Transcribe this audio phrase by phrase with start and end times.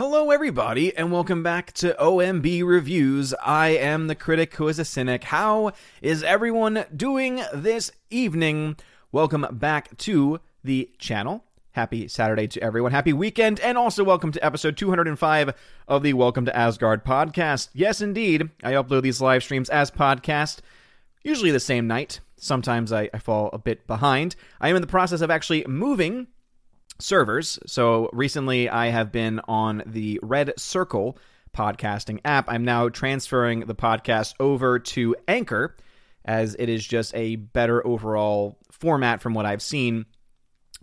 [0.00, 3.34] Hello, everybody, and welcome back to OMB Reviews.
[3.34, 5.24] I am the critic who is a cynic.
[5.24, 8.76] How is everyone doing this evening?
[9.12, 11.44] Welcome back to the channel.
[11.72, 12.92] Happy Saturday to everyone.
[12.92, 15.52] Happy weekend, and also welcome to episode 205
[15.86, 17.68] of the Welcome to Asgard podcast.
[17.74, 20.60] Yes, indeed, I upload these live streams as podcast,
[21.22, 22.20] usually the same night.
[22.38, 24.34] Sometimes I, I fall a bit behind.
[24.62, 26.28] I am in the process of actually moving
[27.00, 27.58] servers.
[27.66, 31.18] So recently I have been on the Red Circle
[31.56, 32.46] podcasting app.
[32.48, 35.76] I'm now transferring the podcast over to Anchor
[36.24, 40.06] as it is just a better overall format from what I've seen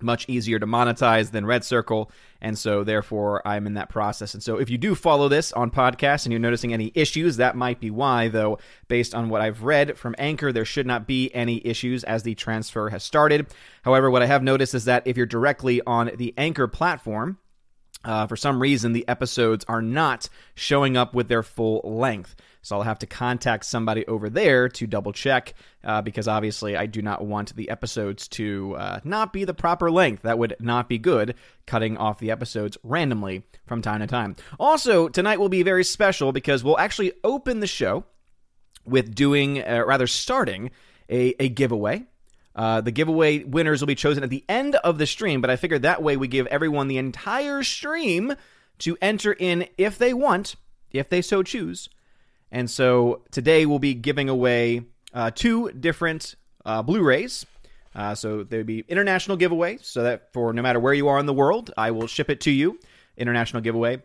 [0.01, 2.11] much easier to monetize than Red Circle,
[2.41, 4.33] and so therefore I'm in that process.
[4.33, 7.55] And so if you do follow this on podcast and you're noticing any issues, that
[7.55, 11.33] might be why, though, based on what I've read from Anchor, there should not be
[11.33, 13.47] any issues as the transfer has started.
[13.83, 17.37] However, what I have noticed is that if you're directly on the Anchor platform,
[18.03, 22.35] uh, for some reason, the episodes are not showing up with their full length.
[22.61, 25.53] So I'll have to contact somebody over there to double check
[25.83, 29.89] uh, because obviously I do not want the episodes to uh, not be the proper
[29.89, 30.23] length.
[30.23, 34.35] That would not be good, cutting off the episodes randomly from time to time.
[34.59, 38.03] Also, tonight will be very special because we'll actually open the show
[38.85, 40.71] with doing, uh, rather, starting
[41.09, 42.05] a, a giveaway.
[42.57, 45.55] Uh, the giveaway winners will be chosen at the end of the stream, but I
[45.55, 48.33] figured that way we give everyone the entire stream
[48.79, 50.55] to enter in if they want,
[50.91, 51.87] if they so choose,
[52.51, 54.81] and so today we'll be giving away
[55.13, 56.35] uh, two different
[56.65, 57.45] uh, Blu rays.
[57.95, 61.19] Uh, so there will be international giveaway, so that for no matter where you are
[61.19, 62.79] in the world, I will ship it to you.
[63.17, 64.01] International giveaway.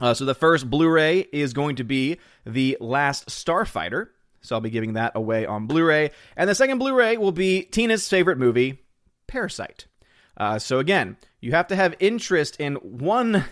[0.00, 4.08] Uh, so the first Blu ray is going to be The Last Starfighter.
[4.42, 6.10] So I'll be giving that away on Blu ray.
[6.36, 8.82] And the second Blu ray will be Tina's favorite movie,
[9.26, 9.86] Parasite.
[10.36, 13.44] Uh, so again, you have to have interest in one,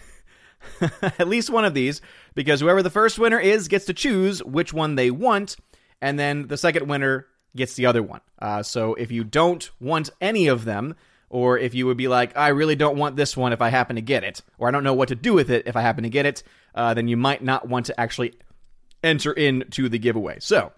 [1.03, 2.01] at least one of these
[2.35, 5.57] because whoever the first winner is gets to choose which one they want,
[6.01, 8.21] and then the second winner gets the other one.
[8.39, 10.95] Uh, so if you don't want any of them,
[11.29, 13.97] or if you would be like, I really don't want this one if I happen
[13.97, 16.05] to get it, or I don't know what to do with it if I happen
[16.05, 16.43] to get it,
[16.75, 18.35] uh, then you might not want to actually
[19.03, 20.39] enter into the giveaway.
[20.41, 20.73] So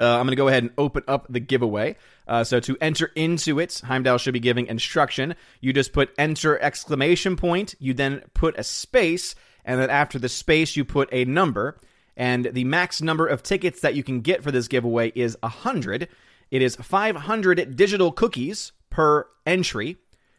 [0.00, 1.96] uh, I'm going to go ahead and open up the giveaway.
[2.26, 5.36] Uh, so to enter into it, Heimdall should be giving instruction.
[5.60, 7.74] You just put enter exclamation point.
[7.78, 9.34] You then put a space,
[9.64, 11.78] and then after the space, you put a number.
[12.16, 16.08] And the max number of tickets that you can get for this giveaway is 100.
[16.50, 19.96] It is 500 digital cookies per entry.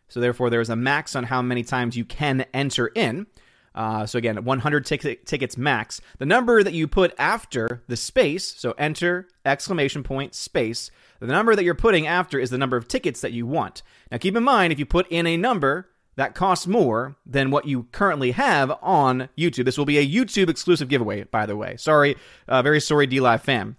[0.07, 3.27] So, therefore, there is a max on how many times you can enter in.
[3.75, 5.99] Uh, so, again, 100 tickets max.
[6.17, 11.55] The number that you put after the space, so enter, exclamation point, space, the number
[11.55, 13.83] that you're putting after is the number of tickets that you want.
[14.11, 17.67] Now, keep in mind, if you put in a number, that costs more than what
[17.67, 19.65] you currently have on YouTube.
[19.65, 21.75] This will be a YouTube exclusive giveaway, by the way.
[21.77, 22.15] Sorry,
[22.47, 23.75] uh, very sorry, D Live fam.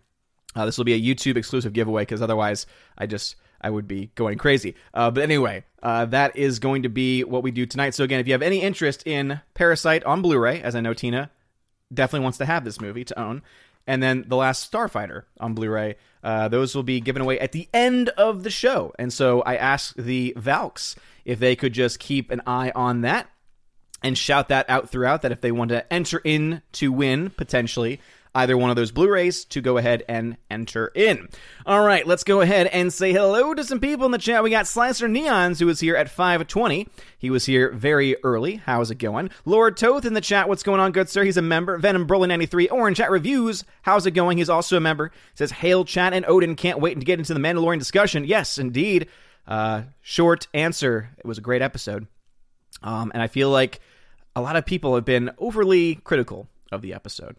[0.55, 4.11] Uh, this will be a YouTube exclusive giveaway because otherwise, I just I would be
[4.15, 4.75] going crazy.
[4.93, 7.95] Uh, but anyway, uh, that is going to be what we do tonight.
[7.95, 11.31] So again, if you have any interest in Parasite on Blu-ray, as I know Tina
[11.93, 13.43] definitely wants to have this movie to own,
[13.87, 17.69] and then The Last Starfighter on Blu-ray, uh, those will be given away at the
[17.73, 18.93] end of the show.
[18.99, 23.31] And so I asked the Valks if they could just keep an eye on that
[24.03, 28.01] and shout that out throughout that if they want to enter in to win potentially
[28.37, 31.29] either one of those Blu-rays to go ahead and enter in.
[31.65, 34.45] All right, let's go ahead and say hello to some people in the chat.
[34.45, 36.87] We got Slicer Neons who was here at 520.
[37.19, 38.57] He was here very early.
[38.57, 39.31] How's it going?
[39.45, 40.49] Lord Toth in the chat.
[40.49, 41.25] What's going on, good sir?
[41.25, 41.79] He's a member.
[41.79, 42.69] Venom Broly 93.
[42.69, 43.65] Orange Chat Reviews.
[43.83, 44.39] How's it going?
[44.39, 45.13] He's also a member.
[45.35, 48.25] Says Hail Chat and Odin can't wait to get into the Mandalorian discussion.
[48.25, 49.09] Yes, indeed.
[49.47, 51.11] Uh, short answer.
[51.19, 52.07] It was a great episode.
[52.83, 53.81] Um, and I feel like
[54.35, 57.37] a lot of people have been overly critical of the episode.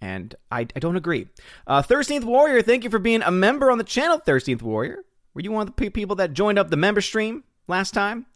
[0.00, 1.28] And I, I don't agree.
[1.66, 5.04] Uh, 13th Warrior, thank you for being a member on the channel, 13th Warrior.
[5.32, 8.26] Were you one of the people that joined up the member stream last time?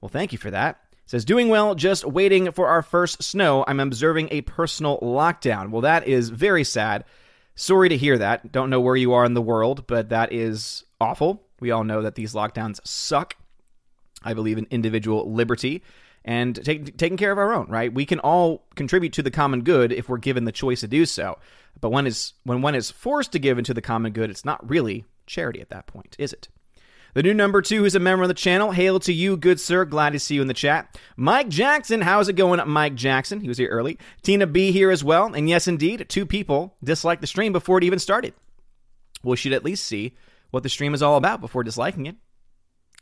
[0.00, 0.80] Well, thank you for that.
[0.92, 3.64] It says, doing well, just waiting for our first snow.
[3.66, 5.70] I'm observing a personal lockdown.
[5.70, 7.04] Well, that is very sad.
[7.54, 8.52] Sorry to hear that.
[8.52, 11.42] Don't know where you are in the world, but that is awful.
[11.60, 13.36] We all know that these lockdowns suck.
[14.22, 15.82] I believe in individual liberty
[16.24, 17.92] and take, taking care of our own, right?
[17.92, 21.06] We can all contribute to the common good if we're given the choice to do
[21.06, 21.38] so.
[21.80, 24.68] But when is when one is forced to give into the common good, it's not
[24.68, 26.48] really charity at that point, is it?
[27.14, 28.70] The new number two is a member of the channel.
[28.70, 29.84] Hail to you, good sir.
[29.84, 30.96] Glad to see you in the chat.
[31.16, 33.40] Mike Jackson, how's it going, Mike Jackson?
[33.40, 33.98] He was here early.
[34.22, 35.34] Tina B here as well.
[35.34, 38.34] And yes, indeed, two people disliked the stream before it even started.
[39.24, 40.14] We should at least see
[40.50, 42.16] what the stream is all about before disliking it.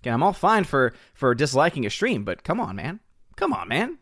[0.01, 3.01] Okay, I'm all fine for for disliking a stream, but come on, man.
[3.39, 3.99] Come on, man.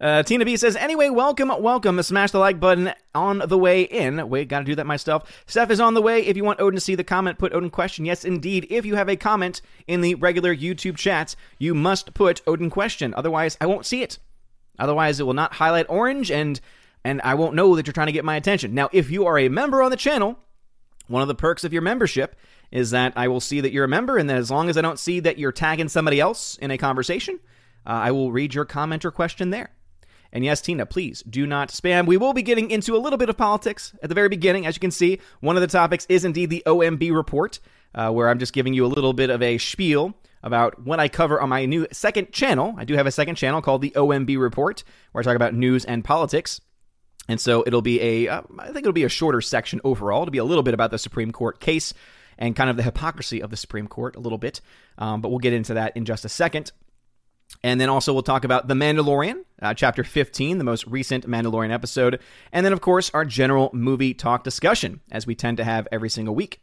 [0.00, 2.00] Uh, Tina B says, anyway, welcome, welcome.
[2.00, 4.28] Smash the like button on the way in.
[4.28, 5.44] Wait, gotta do that myself.
[5.46, 6.24] Steph is on the way.
[6.24, 8.04] If you want Odin to see the comment, put Odin question.
[8.04, 8.68] Yes, indeed.
[8.70, 13.12] If you have a comment in the regular YouTube chats, you must put Odin question.
[13.16, 14.20] Otherwise, I won't see it.
[14.78, 16.60] Otherwise, it will not highlight orange and
[17.04, 18.74] and I won't know that you're trying to get my attention.
[18.74, 20.38] Now, if you are a member on the channel,
[21.08, 22.36] one of the perks of your membership
[22.70, 24.82] is that I will see that you're a member, and that as long as I
[24.82, 27.40] don't see that you're tagging somebody else in a conversation,
[27.86, 29.70] uh, I will read your comment or question there.
[30.32, 32.06] And yes, Tina, please do not spam.
[32.06, 34.66] We will be getting into a little bit of politics at the very beginning.
[34.66, 37.60] As you can see, one of the topics is indeed the OMB report,
[37.94, 41.08] uh, where I'm just giving you a little bit of a spiel about what I
[41.08, 42.74] cover on my new second channel.
[42.78, 44.82] I do have a second channel called the OMB Report,
[45.12, 46.60] where I talk about news and politics.
[47.28, 50.22] And so it'll be a, uh, I think it'll be a shorter section overall.
[50.22, 51.94] It'll be a little bit about the Supreme Court case
[52.38, 54.60] and kind of the hypocrisy of the Supreme Court a little bit.
[54.98, 56.72] Um, but we'll get into that in just a second.
[57.64, 61.72] And then also we'll talk about The Mandalorian, uh, chapter 15, the most recent Mandalorian
[61.72, 62.20] episode.
[62.52, 66.10] And then, of course, our general movie talk discussion, as we tend to have every
[66.10, 66.60] single week.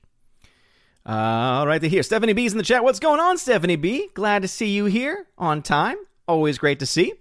[1.05, 2.03] All right, here.
[2.03, 2.83] Stephanie B's in the chat.
[2.83, 4.09] What's going on, Stephanie B?
[4.13, 5.95] Glad to see you here on time.
[6.27, 7.13] Always great to see.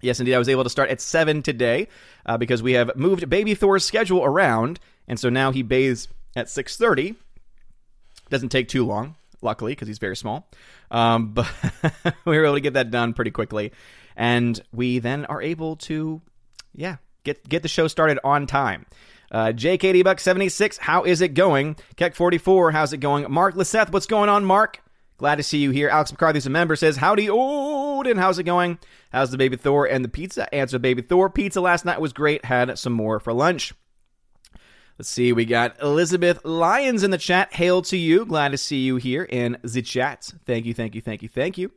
[0.00, 0.34] Yes, indeed.
[0.34, 1.88] I was able to start at 7 today
[2.24, 4.80] uh, because we have moved Baby Thor's schedule around.
[5.08, 7.16] And so now he bathes at 6.30.
[8.30, 10.48] Doesn't take too long, luckily, because he's very small.
[10.90, 11.50] Um, but
[12.24, 13.72] we were able to get that done pretty quickly,
[14.16, 16.20] and we then are able to,
[16.74, 18.86] yeah, get get the show started on time.
[19.30, 21.76] Uh, JKD Buck 76, how is it going?
[21.96, 23.30] Keck 44, how's it going?
[23.32, 24.82] Mark Lisseth, what's going on, Mark?
[25.16, 25.88] Glad to see you here.
[25.88, 28.78] Alex McCarthy's a member, says, Howdy, Odin, how's it going?
[29.10, 30.52] How's the baby Thor and the pizza?
[30.54, 31.30] Answer baby Thor.
[31.30, 32.44] Pizza last night was great.
[32.44, 33.72] Had some more for lunch.
[34.98, 37.52] Let's see, we got Elizabeth Lyons in the chat.
[37.54, 38.24] Hail to you.
[38.24, 40.32] Glad to see you here in the chat.
[40.44, 41.72] Thank you, thank you, thank you, thank you.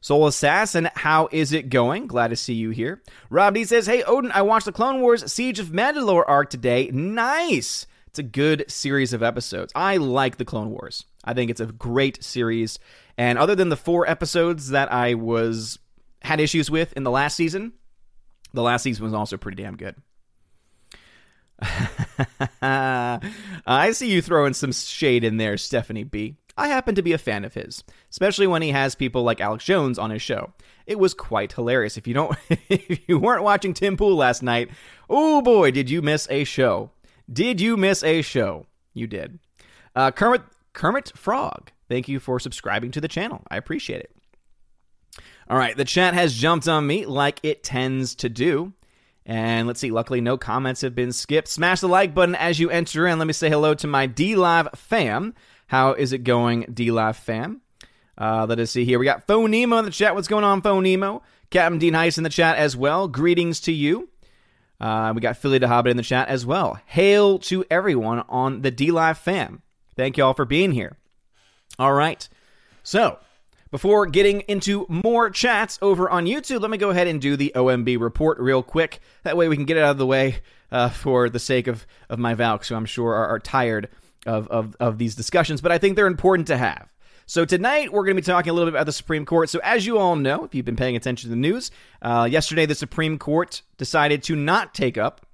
[0.00, 2.06] Soul Assassin, how is it going?
[2.06, 3.02] Glad to see you here.
[3.30, 6.90] Rob D says, Hey, Odin, I watched the Clone Wars Siege of Mandalore arc today.
[6.92, 7.86] Nice.
[8.06, 9.72] It's a good series of episodes.
[9.74, 11.04] I like the Clone Wars.
[11.24, 12.78] I think it's a great series.
[13.16, 15.78] And other than the four episodes that I was
[16.22, 17.72] had issues with in the last season,
[18.54, 19.96] the last season was also pretty damn good.
[22.62, 26.36] I see you throwing some shade in there, Stephanie B.
[26.56, 29.64] I happen to be a fan of his, especially when he has people like Alex
[29.64, 30.52] Jones on his show.
[30.86, 31.96] It was quite hilarious.
[31.96, 32.36] If you don't
[32.68, 34.70] if you weren't watching Tim Pool last night,
[35.08, 36.90] oh boy, did you miss a show.
[37.32, 38.66] Did you miss a show?
[38.94, 39.38] You did.
[39.94, 43.42] Uh, Kermit Kermit Frog, thank you for subscribing to the channel.
[43.50, 44.16] I appreciate it.
[45.48, 48.72] All right, the chat has jumped on me like it tends to do.
[49.28, 51.48] And let's see, luckily no comments have been skipped.
[51.48, 53.18] Smash the like button as you enter in.
[53.18, 55.34] Let me say hello to my D Live fam.
[55.66, 57.60] How is it going, D Live fam?
[58.16, 58.98] Uh, let us see here.
[58.98, 60.14] We got Phone Nemo in the chat.
[60.14, 61.22] What's going on, Phone Nemo?
[61.50, 63.06] Captain Dean Heiss in the chat as well.
[63.06, 64.08] Greetings to you.
[64.80, 66.80] Uh, we got Philly the Hobbit in the chat as well.
[66.86, 69.60] Hail to everyone on the D Live fam.
[69.94, 70.96] Thank you all for being here.
[71.78, 72.26] All right.
[72.82, 73.18] So,
[73.70, 77.52] before getting into more chats over on YouTube, let me go ahead and do the
[77.54, 79.00] OMB report real quick.
[79.22, 81.86] That way we can get it out of the way uh, for the sake of,
[82.08, 83.88] of my Valks, who I'm sure are, are tired
[84.26, 86.88] of, of, of these discussions, but I think they're important to have.
[87.26, 89.50] So tonight we're going to be talking a little bit about the Supreme Court.
[89.50, 91.70] So as you all know, if you've been paying attention to the news,
[92.00, 95.26] uh, yesterday the Supreme Court decided to not take up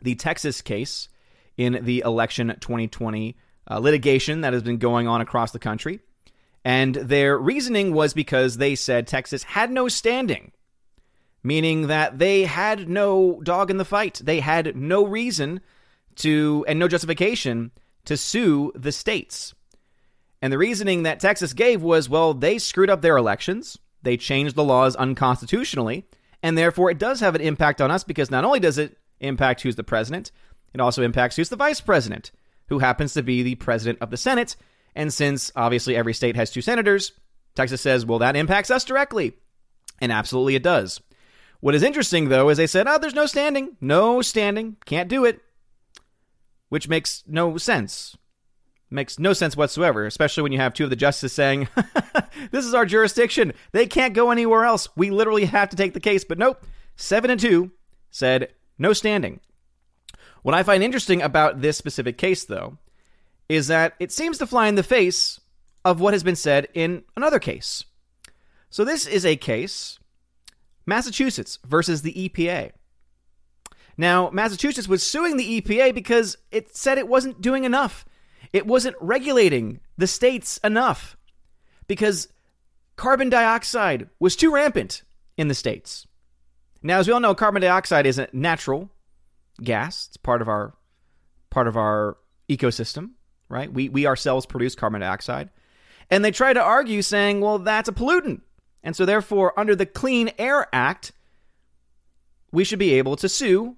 [0.00, 1.08] the Texas case
[1.56, 3.36] in the election 2020
[3.68, 5.98] uh, litigation that has been going on across the country.
[6.64, 10.52] And their reasoning was because they said Texas had no standing,
[11.42, 14.20] meaning that they had no dog in the fight.
[14.22, 15.60] They had no reason
[16.16, 17.70] to, and no justification
[18.04, 19.54] to sue the states.
[20.40, 24.54] And the reasoning that Texas gave was well, they screwed up their elections, they changed
[24.54, 26.06] the laws unconstitutionally,
[26.42, 29.62] and therefore it does have an impact on us because not only does it impact
[29.62, 30.30] who's the president,
[30.72, 32.30] it also impacts who's the vice president,
[32.68, 34.54] who happens to be the president of the Senate
[34.98, 37.12] and since obviously every state has two senators,
[37.54, 39.32] Texas says, well, that impacts us directly.
[40.00, 41.00] And absolutely it does.
[41.60, 43.76] What is interesting, though, is they said, oh, there's no standing.
[43.80, 44.76] No standing.
[44.86, 45.40] Can't do it.
[46.68, 48.16] Which makes no sense.
[48.90, 51.68] Makes no sense whatsoever, especially when you have two of the justices saying,
[52.50, 53.52] this is our jurisdiction.
[53.70, 54.88] They can't go anywhere else.
[54.96, 56.24] We literally have to take the case.
[56.24, 56.66] But nope.
[56.96, 57.70] Seven and two
[58.10, 59.38] said, no standing.
[60.42, 62.78] What I find interesting about this specific case, though,
[63.48, 65.40] is that it seems to fly in the face
[65.84, 67.84] of what has been said in another case.
[68.70, 69.98] So, this is a case
[70.86, 72.72] Massachusetts versus the EPA.
[73.96, 78.04] Now, Massachusetts was suing the EPA because it said it wasn't doing enough.
[78.52, 81.16] It wasn't regulating the states enough
[81.88, 82.28] because
[82.96, 85.02] carbon dioxide was too rampant
[85.36, 86.06] in the states.
[86.82, 88.90] Now, as we all know, carbon dioxide is a natural
[89.62, 90.06] gas.
[90.08, 90.74] It's part of our
[91.50, 92.16] part of our
[92.48, 93.10] ecosystem,
[93.48, 93.72] right?
[93.72, 95.50] We we ourselves produce carbon dioxide.
[96.10, 98.40] And they try to argue saying, well, that's a pollutant.
[98.82, 101.12] And so therefore, under the Clean Air Act,
[102.50, 103.76] we should be able to sue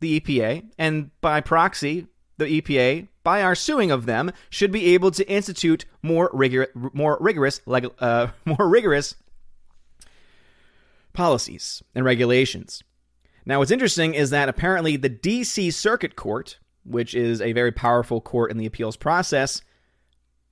[0.00, 2.06] the EPA and by proxy,
[2.38, 7.18] the EPA, by our suing of them, should be able to institute more rigor, more
[7.20, 9.16] rigorous, uh, more rigorous
[11.12, 12.82] policies and regulations.
[13.44, 18.20] Now, what's interesting is that apparently the DC Circuit Court, which is a very powerful
[18.20, 19.62] court in the appeals process,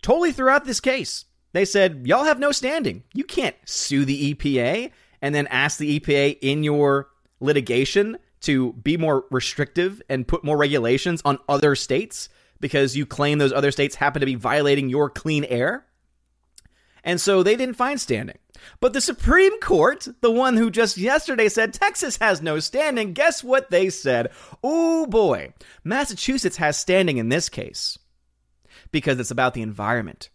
[0.03, 1.25] totally throughout this case.
[1.53, 3.05] They said, Y'all have no standing.
[3.15, 4.91] You can't sue the EPA
[5.23, 7.09] and then ask the EPA in your
[7.41, 12.29] litigation to be more restrictive and put more regulations on other states
[12.61, 15.87] because you claim those other states happen to be violating your clean air.
[17.05, 18.39] And so they didn't find standing.
[18.81, 23.45] But the Supreme Court, the one who just yesterday said Texas has no standing, guess
[23.45, 24.31] what they said?
[24.63, 25.53] Oh boy,
[25.85, 27.99] Massachusetts has standing in this case
[28.91, 30.31] because it's about the environment.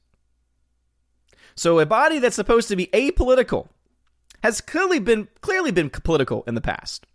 [1.55, 3.67] So a body that's supposed to be apolitical
[4.43, 7.05] has clearly been clearly been political in the past.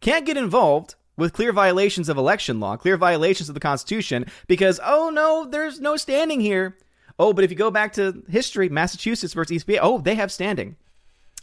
[0.00, 4.80] Can't get involved with clear violations of election law, clear violations of the Constitution, because
[4.84, 6.76] oh no, there's no standing here.
[7.20, 10.76] Oh, but if you go back to history, Massachusetts versus EPA, oh, they have standing.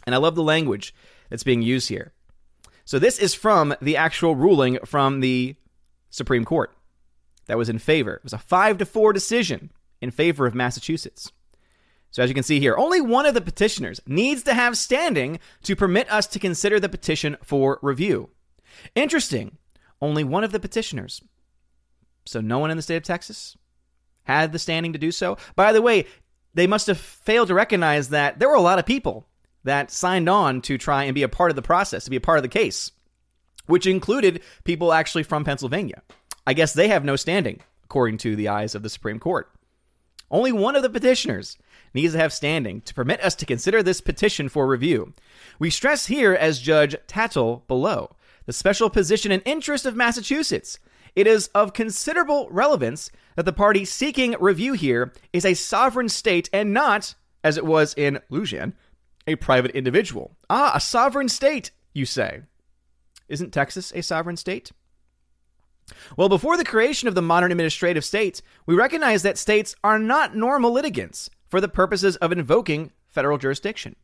[0.04, 0.92] And I love the language
[1.30, 2.12] that's being used here.
[2.84, 5.54] So this is from the actual ruling from the
[6.10, 6.74] Supreme Court
[7.46, 8.14] that was in favor.
[8.14, 9.70] It was a 5 to 4 decision
[10.00, 11.30] in favor of Massachusetts.
[12.10, 15.38] So as you can see here, only one of the petitioners needs to have standing
[15.62, 18.30] to permit us to consider the petition for review.
[18.96, 19.58] Interesting.
[20.02, 21.22] Only one of the petitioners.
[22.26, 23.56] So no one in the state of Texas
[24.28, 25.38] had the standing to do so.
[25.56, 26.06] By the way,
[26.54, 29.26] they must have failed to recognize that there were a lot of people
[29.64, 32.20] that signed on to try and be a part of the process, to be a
[32.20, 32.92] part of the case,
[33.66, 36.02] which included people actually from Pennsylvania.
[36.46, 39.50] I guess they have no standing, according to the eyes of the Supreme Court.
[40.30, 41.56] Only one of the petitioners
[41.94, 45.14] needs to have standing to permit us to consider this petition for review.
[45.58, 48.14] We stress here, as Judge Tatel below,
[48.46, 50.78] the special position and interest of Massachusetts.
[51.16, 56.50] It is of considerable relevance that the party seeking review here is a sovereign state
[56.52, 57.14] and not,
[57.44, 58.72] as it was in Lujan,
[59.28, 60.36] a private individual.
[60.50, 62.40] Ah, a sovereign state, you say.
[63.28, 64.72] Isn't Texas a sovereign state?
[66.16, 70.34] Well, before the creation of the modern administrative state, we recognize that states are not
[70.34, 73.94] normal litigants for the purposes of invoking federal jurisdiction.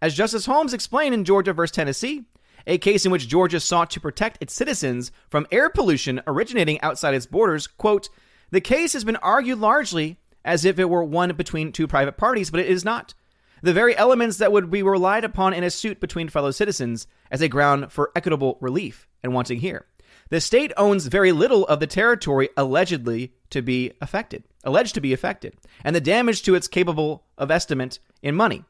[0.00, 1.66] As Justice Holmes explained in Georgia v.
[1.66, 2.24] Tennessee,
[2.66, 7.12] a case in which Georgia sought to protect its citizens from air pollution originating outside
[7.12, 8.08] its borders, quote,
[8.50, 12.50] the case has been argued largely as if it were one between two private parties,
[12.50, 13.14] but it is not.
[13.62, 17.42] The very elements that would be relied upon in a suit between fellow citizens as
[17.42, 19.86] a ground for equitable relief and wanting here.
[20.30, 25.12] The state owns very little of the territory allegedly to be affected, alleged to be
[25.12, 25.54] affected,
[25.84, 28.64] and the damage to its capable of estimate in money,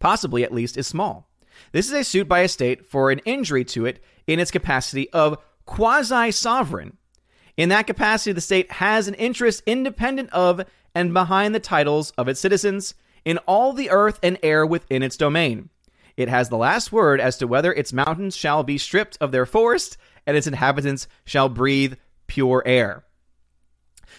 [0.00, 1.28] possibly at least, is small.
[1.72, 5.08] This is a suit by a state for an injury to it in its capacity
[5.10, 6.96] of quasi sovereign.
[7.56, 12.28] In that capacity, the state has an interest independent of and behind the titles of
[12.28, 12.94] its citizens
[13.24, 15.70] in all the earth and air within its domain.
[16.16, 19.46] It has the last word as to whether its mountains shall be stripped of their
[19.46, 19.96] forest
[20.26, 21.94] and its inhabitants shall breathe
[22.26, 23.04] pure air.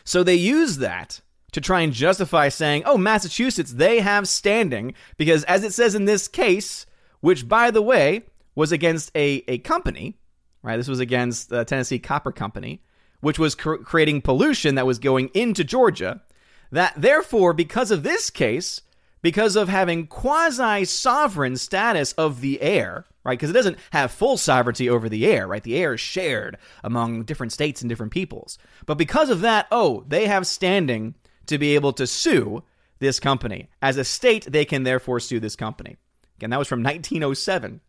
[0.03, 1.21] So they use that
[1.53, 6.03] to try and justify saying, oh, Massachusetts, they have standing, because as it says in
[6.05, 6.85] this case,
[7.21, 8.23] which by the way
[8.55, 10.17] was against a, a company,
[10.61, 10.77] right?
[10.77, 12.81] This was against the Tennessee Copper Company,
[13.25, 16.21] which was cr- creating pollution that was going into Georgia.
[16.69, 18.81] That therefore, because of this case,
[19.23, 23.35] because of having quasi sovereign status of the air, right?
[23.39, 25.63] Because it doesn't have full sovereignty over the air, right?
[25.63, 28.59] The air is shared among different states and different peoples.
[28.85, 31.15] But because of that, oh, they have standing
[31.47, 32.61] to be able to sue
[32.99, 33.71] this company.
[33.81, 35.97] As a state, they can therefore sue this company.
[36.37, 37.81] Again, that was from 1907.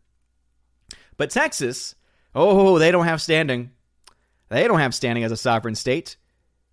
[1.18, 1.94] But Texas,
[2.34, 3.72] oh, they don't have standing.
[4.48, 6.16] They don't have standing as a sovereign state,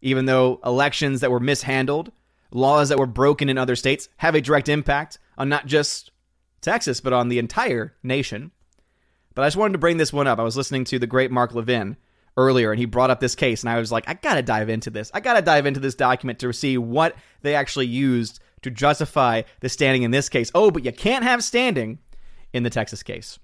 [0.02, 2.12] even though elections that were mishandled
[2.52, 6.12] laws that were broken in other states have a direct impact on not just
[6.62, 8.52] Texas, but on the entire nation.
[9.34, 10.40] But I just wanted to bring this one up.
[10.40, 11.98] I was listening to the great Mark Levin
[12.38, 14.90] earlier, and he brought up this case, and I was like, I gotta dive into
[14.90, 15.12] this.
[15.14, 19.70] I gotta dive into this document to see what they actually used to justify the
[19.70, 20.52] standing in this case.
[20.56, 22.00] Oh, but you can't have standing
[22.54, 23.40] in the Texas case.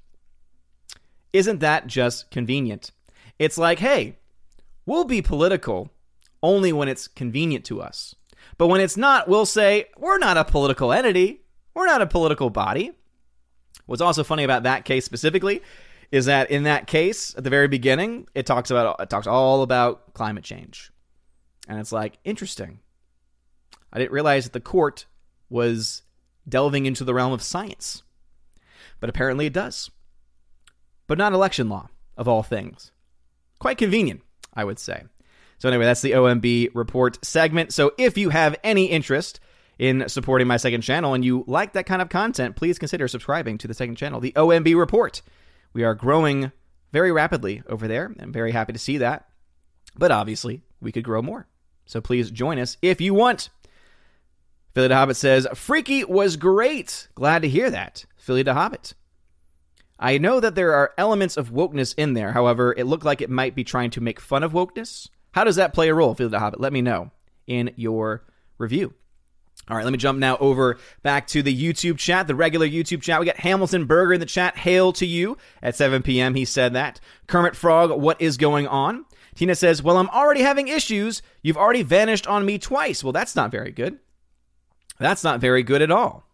[1.33, 2.91] Isn't that just convenient?
[3.37, 4.18] It's like, hey,
[4.89, 5.91] we'll be political
[6.41, 8.15] only when it's convenient to us.
[8.57, 11.41] But when it's not, we'll say, we're not a political entity.
[11.75, 12.93] We're not a political body.
[13.85, 15.61] What's also funny about that case specifically
[16.11, 19.61] is that in that case, at the very beginning, it talks about it talks all
[19.61, 20.91] about climate change.
[21.67, 22.79] And it's like, interesting.
[23.93, 25.05] I didn't realize that the court
[25.51, 26.01] was
[26.47, 28.01] delving into the realm of science.
[28.99, 29.91] But apparently it does.
[31.05, 32.91] But not election law, of all things.
[33.59, 34.21] Quite convenient,
[34.53, 35.03] I would say.
[35.57, 37.73] So, anyway, that's the OMB report segment.
[37.73, 39.39] So, if you have any interest
[39.77, 43.57] in supporting my second channel and you like that kind of content, please consider subscribing
[43.59, 45.21] to the second channel, the OMB report.
[45.73, 46.51] We are growing
[46.91, 48.13] very rapidly over there.
[48.19, 49.27] I'm very happy to see that.
[49.95, 51.47] But obviously, we could grow more.
[51.85, 53.49] So please join us if you want.
[54.73, 57.07] Philly the Hobbit says, Freaky was great.
[57.15, 58.05] Glad to hear that.
[58.17, 58.93] Philly the Hobbit.
[59.99, 62.31] I know that there are elements of wokeness in there.
[62.31, 65.09] However, it looked like it might be trying to make fun of wokeness.
[65.31, 66.59] How does that play a role, Philly the Hobbit?
[66.59, 67.11] Let me know
[67.45, 68.25] in your
[68.57, 68.93] review.
[69.69, 73.01] All right, let me jump now over back to the YouTube chat, the regular YouTube
[73.01, 73.19] chat.
[73.19, 74.57] We got Hamilton Berger in the chat.
[74.57, 76.33] Hail to you at 7 p.m.
[76.33, 76.99] He said that.
[77.27, 79.05] Kermit Frog, what is going on?
[79.35, 81.21] Tina says, Well, I'm already having issues.
[81.43, 83.03] You've already vanished on me twice.
[83.03, 83.99] Well, that's not very good.
[84.97, 86.28] That's not very good at all.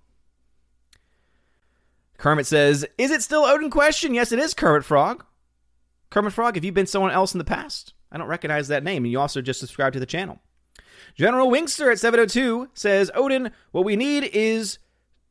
[2.17, 4.13] Kermit says, Is it still Odin question?
[4.13, 5.25] Yes, it is Kermit Frog.
[6.09, 7.93] Kermit Frog, have you been someone else in the past?
[8.11, 10.39] I don't recognize that name, and you also just subscribed to the channel.
[11.15, 14.79] General Wingster at 702 says, Odin, what we need is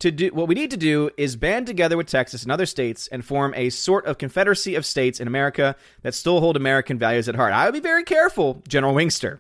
[0.01, 3.07] to do what we need to do is band together with Texas and other states
[3.09, 7.29] and form a sort of confederacy of states in America that still hold American values
[7.29, 7.53] at heart.
[7.53, 9.39] I would be very careful, General Wingster.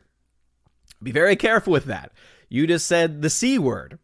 [1.02, 2.12] Be very careful with that.
[2.48, 3.98] You just said the C word.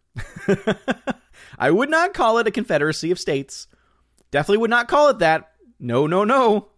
[1.60, 3.68] I would not call it a confederacy of states.
[4.30, 5.52] Definitely would not call it that.
[5.78, 6.68] No, no, no.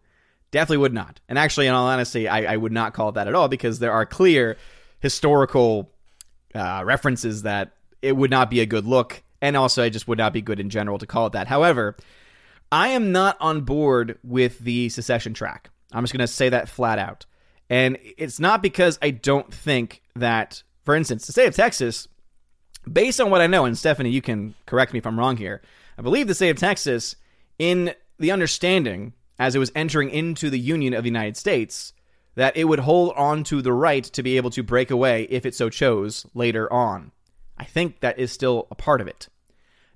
[0.50, 1.20] Definitely would not.
[1.28, 3.78] And actually, in all honesty, I, I would not call it that at all because
[3.78, 4.58] there are clear
[5.00, 5.90] historical
[6.54, 7.72] uh, references that
[8.02, 10.60] it would not be a good look, and also it just would not be good
[10.60, 11.46] in general to call it that.
[11.46, 11.96] However,
[12.70, 15.70] I am not on board with the secession track.
[15.92, 17.26] I'm just going to say that flat out.
[17.70, 22.08] And it's not because I don't think that, for instance, the state of Texas,
[22.90, 25.62] based on what I know, and Stephanie, you can correct me if I'm wrong here,
[25.98, 27.16] I believe the state of Texas,
[27.58, 31.92] in the understanding as it was entering into the Union of the United States,
[32.34, 35.44] that it would hold on to the right to be able to break away if
[35.44, 37.12] it so chose later on.
[37.58, 39.28] I think that is still a part of it.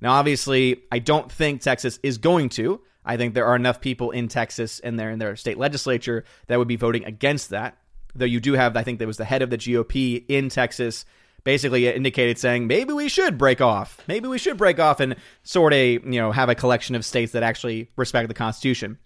[0.01, 2.81] Now, obviously, I don't think Texas is going to.
[3.05, 6.59] I think there are enough people in Texas and there in their state legislature that
[6.59, 7.79] would be voting against that.
[8.14, 11.05] Though you do have, I think there was the head of the GOP in Texas
[11.46, 14.02] basically indicated saying maybe we should break off.
[14.09, 17.30] Maybe we should break off and sort of, you know, have a collection of states
[17.32, 18.98] that actually respect the Constitution.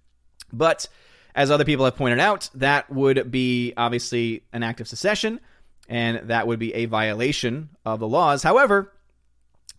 [0.51, 0.89] But
[1.35, 5.39] as other people have pointed out, that would be obviously an act of secession,
[5.87, 8.43] and that would be a violation of the laws.
[8.43, 8.91] However,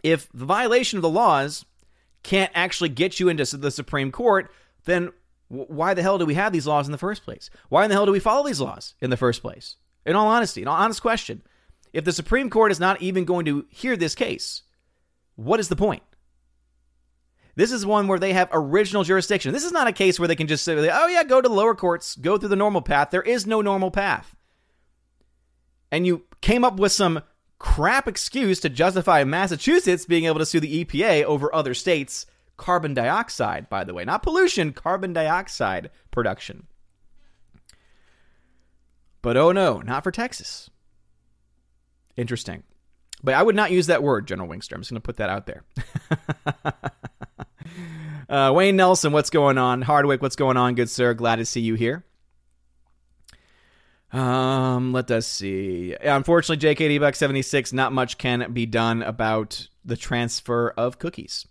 [0.04, 1.65] if the violation of the laws
[2.21, 4.52] can't actually get you into the Supreme Court,
[4.86, 5.10] then
[5.47, 7.50] why the hell do we have these laws in the first place?
[7.69, 9.78] Why in the hell do we follow these laws in the first place?
[10.06, 11.41] In all honesty, an honest question.
[11.93, 14.63] If the Supreme Court is not even going to hear this case,
[15.36, 16.04] what is the point?
[17.56, 19.51] This is one where they have original jurisdiction.
[19.51, 21.54] This is not a case where they can just say, oh, yeah, go to the
[21.54, 23.12] lower courts, go through the normal path.
[23.12, 24.36] There is no normal path.
[25.91, 27.21] And you came up with some
[27.60, 32.25] crap excuse to justify Massachusetts being able to sue the EPA over other states'
[32.56, 34.06] carbon dioxide, by the way.
[34.06, 36.67] Not pollution, carbon dioxide production.
[39.21, 40.69] But oh no, not for Texas.
[42.17, 42.63] Interesting.
[43.24, 44.74] But I would not use that word, General Wingster.
[44.74, 45.63] I'm just going to put that out there.
[48.30, 49.82] uh, Wayne Nelson, what's going on?
[49.84, 51.13] Hardwick, what's going on, good sir?
[51.13, 52.04] Glad to see you here.
[54.12, 55.95] Um, let us see.
[56.02, 61.47] Unfortunately, JKD Buck 76, not much can be done about the transfer of cookies.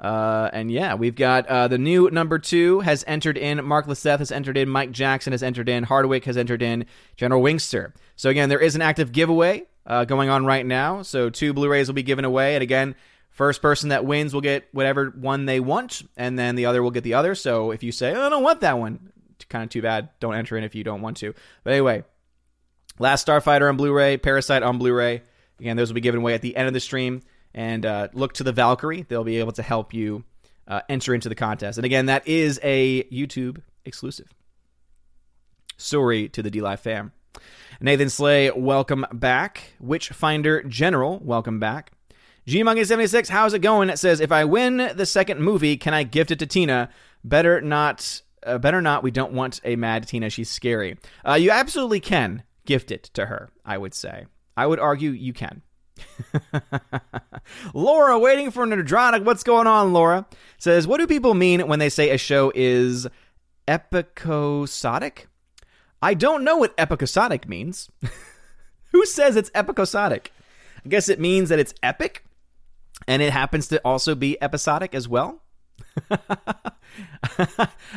[0.00, 3.62] Uh, and yeah, we've got uh, the new number two has entered in.
[3.64, 4.68] Mark Lisseth has entered in.
[4.68, 5.84] Mike Jackson has entered in.
[5.84, 6.86] Hardwick has entered in.
[7.16, 7.92] General Wingster.
[8.16, 11.02] So again, there is an active giveaway uh, going on right now.
[11.02, 12.94] So two Blu-rays will be given away, and again,
[13.28, 16.90] first person that wins will get whatever one they want, and then the other will
[16.90, 17.34] get the other.
[17.34, 19.12] So if you say, oh, I don't want that one,
[19.50, 20.08] kind of too bad.
[20.18, 21.34] Don't enter in if you don't want to.
[21.62, 22.04] But anyway,
[22.98, 25.22] Last Starfighter on Blu-ray, Parasite on Blu-ray.
[25.58, 27.20] Again, those will be given away at the end of the stream
[27.54, 29.06] and uh, look to the Valkyrie.
[29.08, 30.24] They'll be able to help you
[30.68, 31.78] uh, enter into the contest.
[31.78, 34.28] And again, that is a YouTube exclusive.
[35.76, 37.12] Sorry to the DLive fam.
[37.80, 39.72] Nathan Slay, welcome back.
[39.80, 41.92] Witchfinder General, welcome back.
[42.46, 43.90] Gmonkey76, how's it going?
[43.90, 46.90] It says, if I win the second movie, can I gift it to Tina?
[47.24, 48.22] Better not.
[48.44, 49.02] Uh, better not.
[49.02, 50.30] We don't want a mad Tina.
[50.30, 50.98] She's scary.
[51.26, 53.50] Uh, you absolutely can gift it to her.
[53.64, 54.26] I would say.
[54.56, 55.62] I would argue you can.
[57.74, 59.24] Laura, waiting for Nerdrotic.
[59.24, 60.26] What's going on, Laura?
[60.58, 63.06] Says, what do people mean when they say a show is
[63.66, 65.28] episodic?
[66.02, 67.90] I don't know what episodic means.
[68.92, 70.32] Who says it's episodic?
[70.84, 72.24] I guess it means that it's epic,
[73.06, 75.42] and it happens to also be episodic as well.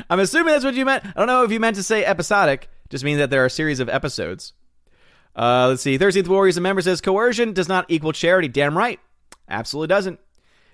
[0.09, 1.05] I'm assuming that's what you meant.
[1.05, 3.49] I don't know if you meant to say episodic, just means that there are a
[3.49, 4.53] series of episodes.
[5.35, 5.97] Uh, let's see.
[5.97, 8.47] 13th Warriors, a member says coercion does not equal charity.
[8.47, 8.99] Damn right.
[9.49, 10.19] Absolutely doesn't.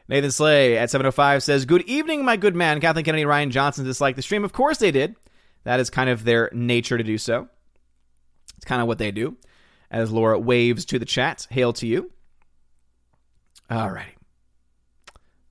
[0.08, 2.82] Nathan Slay at 705 says, Good evening, my good man.
[2.82, 4.44] Kathleen Kennedy Rian Johnson disliked the stream.
[4.44, 5.16] Of course they did.
[5.64, 7.48] That is kind of their nature to do so.
[8.58, 9.38] It's kind of what they do.
[9.92, 12.12] As Laura waves to the chat, hail to you.
[13.70, 14.16] All righty.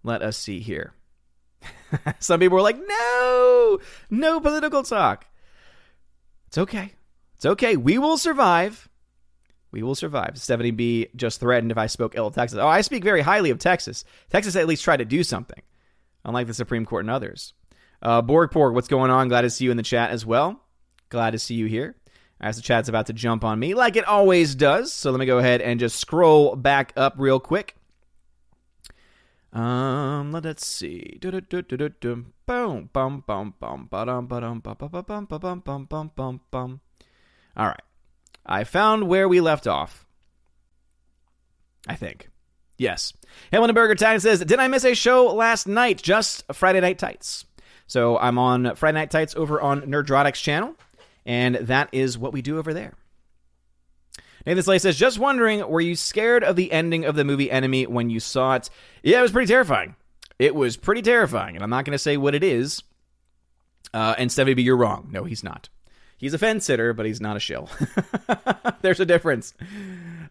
[0.02, 0.92] Let us see here.
[2.18, 3.78] Some people were like, no,
[4.10, 5.26] no political talk.
[6.48, 6.92] It's okay.
[7.36, 7.76] It's okay.
[7.76, 8.87] We will survive.
[9.70, 10.34] We will survive.
[10.34, 12.58] 70B just threatened if I spoke ill of Texas.
[12.58, 14.04] Oh, I speak very highly of Texas.
[14.30, 15.62] Texas at least tried to do something,
[16.24, 17.52] unlike the Supreme Court and others.
[18.00, 19.28] Uh, Borg Porg, what's going on?
[19.28, 20.62] Glad to see you in the chat as well.
[21.10, 21.96] Glad to see you here.
[22.40, 24.92] As the chat's about to jump on me, like it always does.
[24.92, 27.74] So let me go ahead and just scroll back up real quick.
[29.52, 31.18] Um, let's see.
[31.20, 36.80] Boom, bum, bum, bum, ba-dum, ba-dum, ba-ba-bum, ba-bum, bum, bum, bum.
[37.56, 37.80] All right.
[38.48, 40.06] I found where we left off.
[41.86, 42.28] I think.
[42.76, 43.12] Yes.
[43.52, 46.00] Hamilton Burger Tag says, Did I miss a show last night?
[46.02, 47.44] Just Friday Night Tights.
[47.86, 50.74] So I'm on Friday Night Tights over on Nerdrotic's channel,
[51.24, 52.94] and that is what we do over there.
[54.46, 57.86] Nathan Slay says, just wondering, were you scared of the ending of the movie Enemy
[57.86, 58.70] when you saw it?
[59.02, 59.94] Yeah, it was pretty terrifying.
[60.38, 62.82] It was pretty terrifying, and I'm not going to say what it is.
[63.92, 65.08] Uh, and Stevie B, you're wrong.
[65.10, 65.68] No, he's not.
[66.18, 67.70] He's a fence sitter, but he's not a shill.
[68.82, 69.54] There's a difference.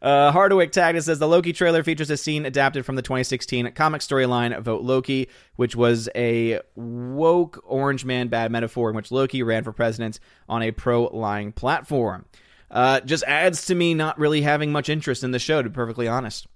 [0.02, 4.02] Uh, Hardwick tagged says the Loki trailer features a scene adapted from the 2016 comic
[4.02, 9.64] storyline Vote Loki, which was a woke Orange Man bad metaphor in which Loki ran
[9.64, 12.26] for president on a pro lying platform
[12.70, 15.74] uh, just adds to me not really having much interest in the show, to be
[15.74, 16.48] perfectly honest.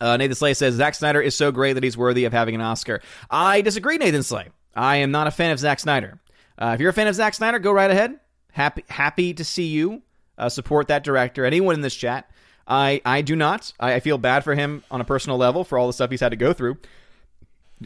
[0.00, 2.60] Uh, Nathan Slay says Zack Snyder is so great that he's worthy of having an
[2.60, 3.00] Oscar.
[3.30, 4.48] I disagree, Nathan Slay.
[4.74, 6.20] I am not a fan of Zack Snyder.
[6.56, 8.18] Uh, if you're a fan of Zack Snyder, go right ahead.
[8.52, 10.02] Happy happy to see you
[10.36, 11.44] uh, support that director.
[11.44, 12.30] Anyone in this chat,
[12.66, 13.72] I I do not.
[13.78, 16.20] I, I feel bad for him on a personal level for all the stuff he's
[16.20, 16.78] had to go through.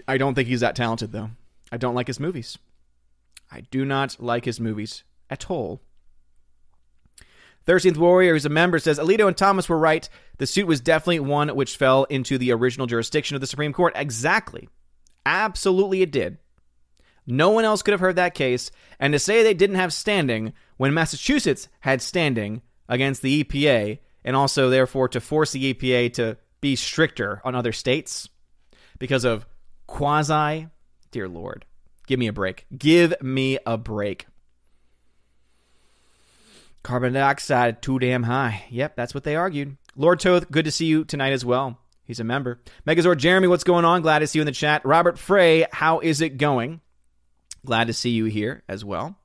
[0.08, 1.30] I don't think he's that talented though.
[1.70, 2.58] I don't like his movies.
[3.50, 5.80] I do not like his movies at all.
[7.66, 10.08] 13th Warrior, who's a member, says Alito and Thomas were right.
[10.38, 13.92] The suit was definitely one which fell into the original jurisdiction of the Supreme Court.
[13.94, 14.68] Exactly.
[15.24, 16.38] Absolutely, it did.
[17.26, 18.70] No one else could have heard that case.
[18.98, 24.36] And to say they didn't have standing when Massachusetts had standing against the EPA, and
[24.36, 28.28] also, therefore, to force the EPA to be stricter on other states
[28.98, 29.46] because of
[29.86, 30.68] quasi,
[31.10, 31.64] dear Lord,
[32.06, 32.66] give me a break.
[32.76, 34.26] Give me a break.
[36.82, 38.64] Carbon dioxide too damn high.
[38.70, 39.76] Yep, that's what they argued.
[39.94, 41.78] Lord Toth, good to see you tonight as well.
[42.04, 42.60] He's a member.
[42.86, 44.02] Megazord Jeremy, what's going on?
[44.02, 44.84] Glad to see you in the chat.
[44.84, 46.80] Robert Frey, how is it going?
[47.64, 49.16] Glad to see you here as well.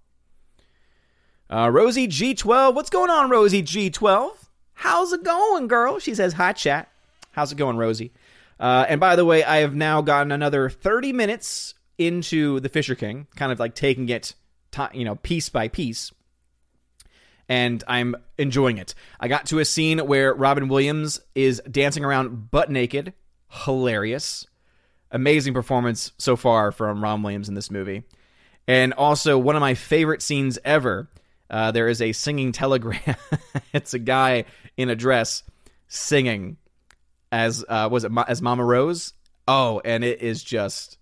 [1.49, 4.31] Uh, Rosie G12, what's going on, Rosie G12?
[4.73, 5.99] How's it going, girl?
[5.99, 6.91] She says, hi, chat.
[7.31, 8.11] How's it going, Rosie?
[8.59, 12.95] Uh, and by the way, I have now gotten another 30 minutes into The Fisher
[12.95, 14.33] King, kind of like taking it,
[14.93, 16.11] you know, piece by piece
[17.49, 18.93] and I'm enjoying it.
[19.19, 23.13] I got to a scene where Robin Williams is dancing around butt naked.
[23.49, 24.47] Hilarious.
[25.11, 28.03] Amazing performance so far from Robin Williams in this movie.
[28.67, 31.07] And also, one of my favorite scenes ever.
[31.49, 33.15] Uh, there is a singing telegram.
[33.73, 34.43] it's a guy
[34.75, 35.43] in a dress
[35.87, 36.57] singing
[37.31, 39.13] as uh, was it as Mama Rose?
[39.47, 40.97] Oh, and it is just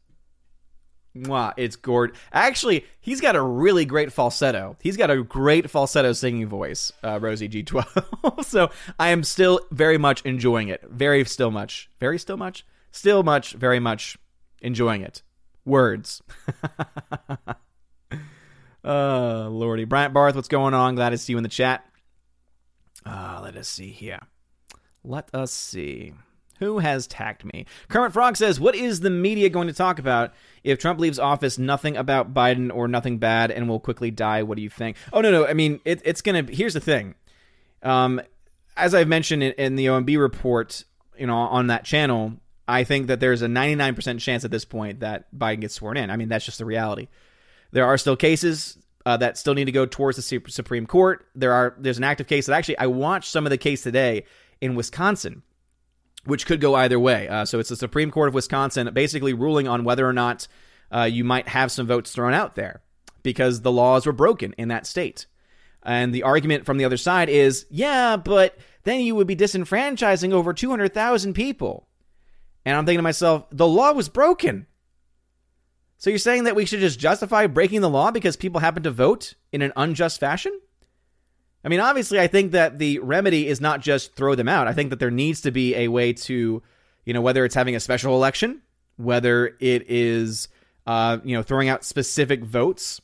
[1.15, 2.15] Mwah, it's Gord.
[2.33, 4.75] Actually, he's got a really great falsetto.
[4.81, 8.43] He's got a great falsetto singing voice, uh, Rosie G12.
[8.45, 10.83] so I am still very much enjoying it.
[10.89, 11.89] Very still much.
[11.99, 12.65] Very still much?
[12.91, 14.17] Still much, very much
[14.61, 15.21] enjoying it.
[15.65, 16.21] Words.
[18.83, 19.85] uh, Lordy.
[19.85, 20.95] Bryant Barth, what's going on?
[20.95, 21.85] Glad to see you in the chat.
[23.05, 24.21] Uh, let us see here.
[25.03, 26.13] Let us see.
[26.59, 27.65] Who has tagged me?
[27.89, 31.57] Kermit Frog says, What is the media going to talk about if Trump leaves office?
[31.57, 34.43] Nothing about Biden or nothing bad and will quickly die.
[34.43, 34.95] What do you think?
[35.11, 35.45] Oh, no, no.
[35.45, 36.53] I mean, it, it's going to.
[36.53, 37.15] Here's the thing.
[37.83, 38.21] Um,
[38.77, 40.85] as I've mentioned in, in the OMB report,
[41.17, 42.33] you know, on that channel,
[42.67, 46.09] I think that there's a 99% chance at this point that Biden gets sworn in.
[46.09, 47.07] I mean, that's just the reality.
[47.71, 51.25] There are still cases uh, that still need to go towards the Supreme Court.
[51.35, 54.25] There are there's an active case that actually I watched some of the case today
[54.61, 55.43] in Wisconsin
[56.25, 57.27] which could go either way.
[57.27, 60.47] Uh, so it's the Supreme Court of Wisconsin basically ruling on whether or not
[60.91, 62.81] uh, you might have some votes thrown out there
[63.23, 65.27] because the laws were broken in that state.
[65.83, 70.31] And the argument from the other side is, yeah, but then you would be disenfranchising
[70.31, 71.87] over 200,000 people.
[72.65, 74.65] And I'm thinking to myself, the law was broken.
[75.97, 78.91] So you're saying that we should just justify breaking the law because people happen to
[78.91, 80.59] vote in an unjust fashion?
[81.63, 84.67] I mean, obviously, I think that the remedy is not just throw them out.
[84.67, 86.61] I think that there needs to be a way to,
[87.05, 88.61] you know, whether it's having a special election,
[88.97, 90.47] whether it is,
[90.85, 93.01] uh, you know, throwing out specific votes.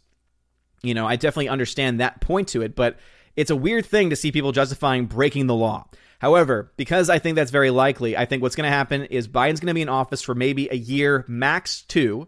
[0.84, 2.98] You know, I definitely understand that point to it, but
[3.36, 5.88] it's a weird thing to see people justifying breaking the law.
[6.22, 9.60] However, because I think that's very likely, I think what's going to happen is Biden's
[9.60, 12.28] going to be in office for maybe a year, max two,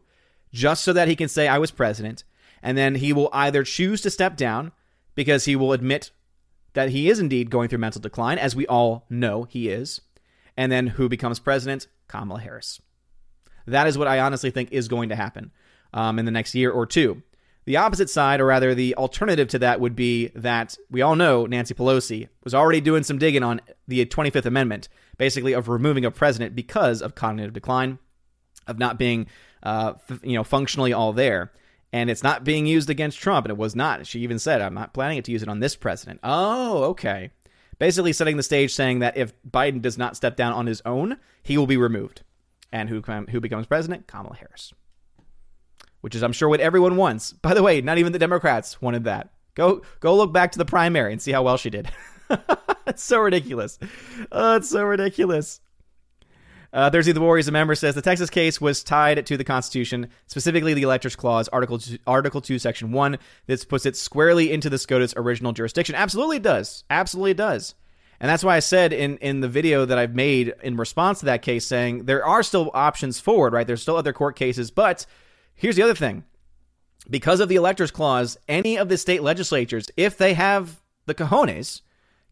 [0.52, 2.24] just so that he can say, I was president.
[2.64, 4.72] And then he will either choose to step down
[5.14, 6.10] because he will admit
[6.74, 10.02] that he is indeed going through mental decline, as we all know he is.
[10.58, 11.86] And then who becomes president?
[12.08, 12.82] Kamala Harris.
[13.68, 15.52] That is what I honestly think is going to happen
[15.94, 17.22] um, in the next year or two.
[17.66, 21.46] The opposite side, or rather the alternative to that, would be that we all know
[21.46, 26.12] Nancy Pelosi was already doing some digging on the 25th Amendment, basically of removing a
[26.12, 28.00] president because of cognitive decline,
[28.68, 29.28] of not being,
[29.64, 31.52] uh, f- you know, functionally all there
[31.94, 33.46] and it's not being used against Trump.
[33.46, 34.08] And it was not.
[34.08, 36.20] She even said, I'm not planning it to use it on this president.
[36.24, 37.32] Oh, okay.
[37.78, 41.18] Basically, setting the stage saying that if Biden does not step down on his own,
[41.44, 42.24] he will be removed.
[42.72, 44.08] And who, who becomes president?
[44.08, 44.74] Kamala Harris.
[46.04, 47.32] Which is, I'm sure, what everyone wants.
[47.32, 49.30] By the way, not even the Democrats wanted that.
[49.56, 51.90] Go, go look back to the primary and see how well she did.
[52.88, 53.80] it's so ridiculous.
[54.30, 55.62] Oh, it's so ridiculous.
[56.74, 60.74] Uh, 13th Warriors, a member says the Texas case was tied to the Constitution, specifically
[60.74, 63.18] the Electors Clause, Article two, Article Two, Section One.
[63.46, 65.96] This puts it squarely into the SCOTUS original jurisdiction.
[65.96, 66.84] Absolutely, it does.
[66.90, 67.76] Absolutely, it does.
[68.20, 71.26] And that's why I said in, in the video that I've made in response to
[71.28, 73.68] that case, saying there are still options forward, right?
[73.68, 75.06] There's still other court cases, but
[75.64, 76.24] here's the other thing:
[77.10, 81.82] because of the Electors Clause, any of the state legislatures, if they have the cojones,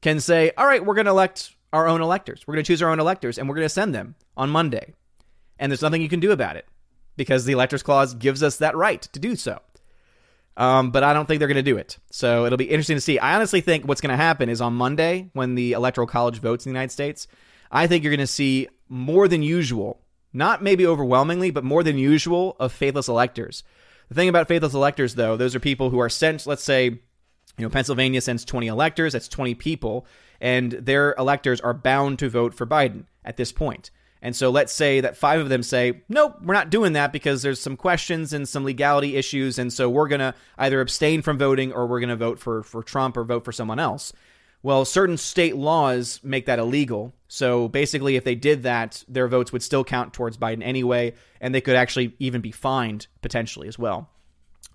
[0.01, 2.45] can say, "All right, we're going to elect our own electors.
[2.45, 4.93] We're going to choose our own electors and we're going to send them on Monday.
[5.57, 6.65] And there's nothing you can do about it
[7.15, 9.59] because the electors clause gives us that right to do so.
[10.57, 11.97] Um, but I don't think they're going to do it.
[12.11, 13.19] So it'll be interesting to see.
[13.19, 16.65] I honestly think what's going to happen is on Monday, when the Electoral College votes
[16.65, 17.27] in the United States,
[17.71, 20.01] I think you're going to see more than usual,
[20.33, 23.63] not maybe overwhelmingly, but more than usual, of faithless electors.
[24.09, 26.99] The thing about faithless electors, though, those are people who are sent, let's say, you
[27.59, 30.05] know, Pennsylvania sends 20 electors, that's 20 people
[30.41, 33.91] and their electors are bound to vote for Biden at this point.
[34.23, 37.41] And so let's say that five of them say, nope, we're not doing that because
[37.41, 39.57] there's some questions and some legality issues.
[39.57, 42.61] And so we're going to either abstain from voting or we're going to vote for,
[42.61, 44.13] for Trump or vote for someone else.
[44.63, 47.13] Well, certain state laws make that illegal.
[47.27, 51.55] So basically, if they did that, their votes would still count towards Biden anyway, and
[51.55, 54.09] they could actually even be fined potentially as well.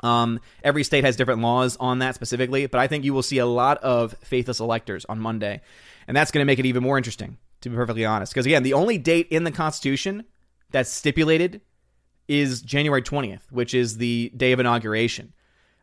[0.02, 3.38] Um, every state has different laws on that specifically, but I think you will see
[3.38, 5.60] a lot of faithless electors on Monday.
[6.08, 8.32] And that's going to make it even more interesting, to be perfectly honest.
[8.32, 10.24] Because again, the only date in the Constitution
[10.70, 11.60] that's stipulated
[12.28, 15.32] is January 20th, which is the day of inauguration.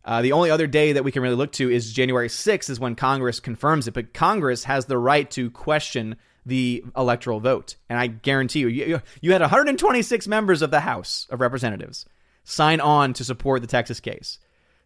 [0.06, 2.80] Uh, the only other day that we can really look to is January 6th, is
[2.80, 3.94] when Congress confirms it.
[3.94, 7.76] But Congress has the right to question the electoral vote.
[7.90, 12.06] And I guarantee you, you, you had 126 members of the House of Representatives
[12.44, 14.40] sign on to support the Texas case.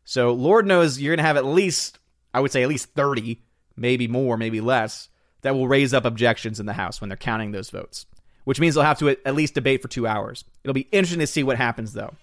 [0.03, 1.99] So Lord knows you're going to have at least,
[2.33, 3.41] I would say at least 30,
[3.75, 5.09] maybe more, maybe less,
[5.41, 8.05] that will raise up objections in the House when they're counting those votes,
[8.43, 10.45] which means they'll have to at least debate for two hours.
[10.63, 12.13] It'll be interesting to see what happens, though.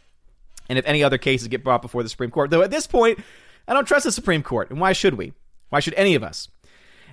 [0.68, 2.50] And if any other cases get brought before the Supreme Court.
[2.50, 3.18] Though at this point,
[3.68, 4.70] I don't trust the Supreme Court.
[4.70, 5.32] And why should we?
[5.68, 6.48] Why should any of us?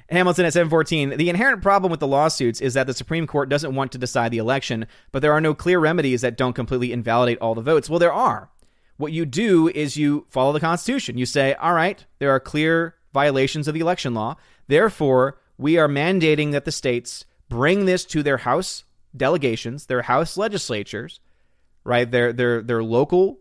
[0.10, 1.18] Hamilton at 714.
[1.18, 4.32] The inherent problem with the lawsuits is that the Supreme Court doesn't want to decide
[4.32, 7.90] the election, but there are no clear remedies that don't completely invalidate all the votes.
[7.90, 8.50] Well, there are.
[8.98, 11.18] What you do is you follow the Constitution.
[11.18, 14.36] You say, all right, there are clear violations of the election law.
[14.68, 18.84] Therefore, we are mandating that the states bring this to their House
[19.16, 21.20] delegations, their House legislatures,
[21.84, 22.10] right?
[22.10, 23.40] Their, their, their local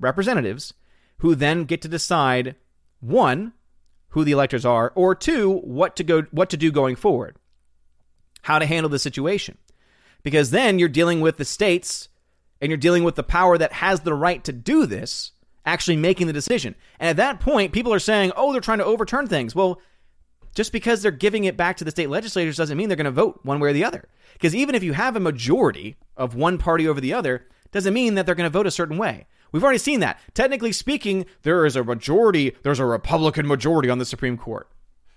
[0.00, 0.74] representatives,
[1.18, 2.56] who then get to decide
[3.00, 3.52] one,
[4.08, 7.36] who the electors are, or two, what to go what to do going forward.
[8.42, 9.56] How to handle the situation.
[10.22, 12.08] Because then you're dealing with the states
[12.60, 15.32] and you're dealing with the power that has the right to do this
[15.64, 16.74] actually making the decision.
[16.98, 19.80] And at that point, people are saying, "Oh, they're trying to overturn things." Well,
[20.54, 23.10] just because they're giving it back to the state legislators doesn't mean they're going to
[23.10, 24.08] vote one way or the other.
[24.34, 28.14] Because even if you have a majority of one party over the other, doesn't mean
[28.14, 29.26] that they're going to vote a certain way.
[29.50, 30.18] We've already seen that.
[30.34, 34.68] Technically speaking, there is a majority, there's a Republican majority on the Supreme Court.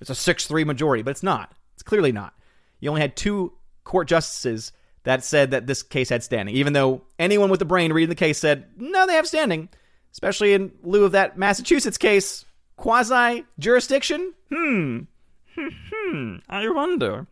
[0.01, 1.53] It's a 6 3 majority, but it's not.
[1.73, 2.33] It's clearly not.
[2.79, 4.71] You only had two court justices
[5.03, 8.15] that said that this case had standing, even though anyone with the brain reading the
[8.15, 9.69] case said, no, they have standing,
[10.11, 12.45] especially in lieu of that Massachusetts case.
[12.77, 14.33] Quasi jurisdiction?
[14.53, 14.99] Hmm.
[15.57, 16.35] Hmm.
[16.49, 17.27] I wonder.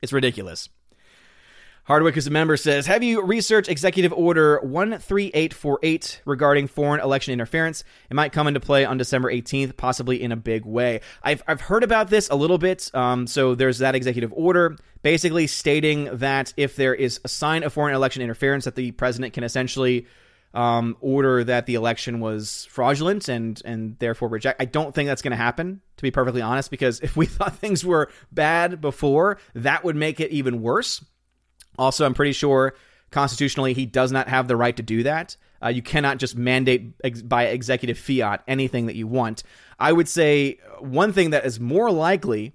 [0.00, 0.70] It's ridiculous.
[1.86, 7.84] Hardwick, as a member, says Have you researched Executive Order 13848 regarding foreign election interference?
[8.10, 11.00] It might come into play on December 18th, possibly in a big way.
[11.22, 12.92] I've, I've heard about this a little bit.
[12.92, 17.72] Um, so there's that executive order basically stating that if there is a sign of
[17.72, 20.08] foreign election interference, that the president can essentially
[20.54, 24.60] um, order that the election was fraudulent and and therefore reject.
[24.60, 27.54] I don't think that's going to happen, to be perfectly honest, because if we thought
[27.58, 31.04] things were bad before, that would make it even worse.
[31.78, 32.74] Also, I'm pretty sure
[33.10, 35.36] constitutionally he does not have the right to do that.
[35.62, 39.42] Uh, you cannot just mandate ex- by executive fiat anything that you want.
[39.78, 42.52] I would say one thing that is more likely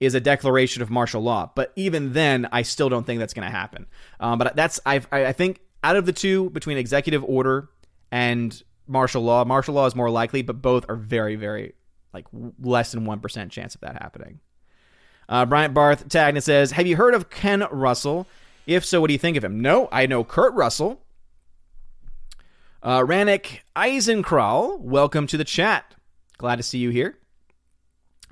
[0.00, 3.46] is a declaration of martial law, but even then, I still don't think that's going
[3.46, 3.86] to happen.
[4.20, 7.68] Um, but that's I, I think out of the two between executive order
[8.10, 11.74] and martial law, martial law is more likely, but both are very very
[12.12, 12.26] like
[12.60, 14.40] less than one percent chance of that happening.
[15.28, 18.26] Uh, Bryant Barth tagged says, "Have you heard of Ken Russell?"
[18.66, 19.60] If so, what do you think of him?
[19.60, 21.00] No, I know Kurt Russell.
[22.82, 25.94] Uh, Rannick Eisenkral, welcome to the chat.
[26.38, 27.18] Glad to see you here.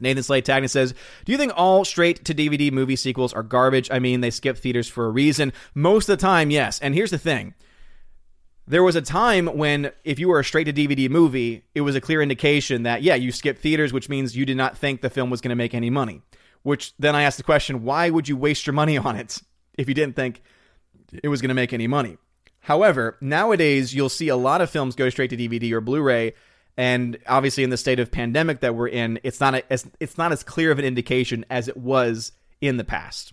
[0.01, 3.91] Nathan Slade and says, Do you think all straight to DVD movie sequels are garbage?
[3.91, 5.53] I mean, they skip theaters for a reason.
[5.75, 6.81] Most of the time, yes.
[6.81, 7.55] And here's the thing
[8.67, 11.95] there was a time when if you were a straight to DVD movie, it was
[11.95, 15.11] a clear indication that, yeah, you skipped theaters, which means you did not think the
[15.11, 16.23] film was going to make any money.
[16.63, 19.41] Which then I asked the question, why would you waste your money on it?
[19.77, 20.43] If you didn't think
[21.23, 22.19] it was going to make any money.
[22.61, 26.35] However, nowadays you'll see a lot of films go straight to DVD or Blu-ray,
[26.77, 30.17] and obviously in the state of pandemic that we're in, it's not a, it's, it's
[30.17, 33.33] not as clear of an indication as it was in the past.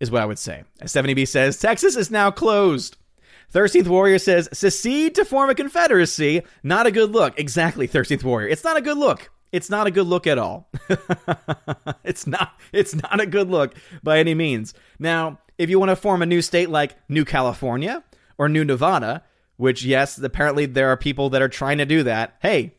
[0.00, 0.64] Is what I would say.
[0.80, 2.96] As 70B says, Texas is now closed.
[3.52, 6.42] 13th Warrior says, secede to form a confederacy.
[6.62, 7.38] Not a good look.
[7.38, 8.48] Exactly, 13th Warrior.
[8.48, 9.30] It's not a good look.
[9.52, 10.70] It's not a good look at all.
[12.04, 14.74] it's not it's not a good look by any means.
[14.98, 18.04] Now, if you want to form a new state like New California
[18.38, 19.24] or New Nevada,
[19.56, 22.36] which yes, apparently there are people that are trying to do that.
[22.40, 22.74] Hey,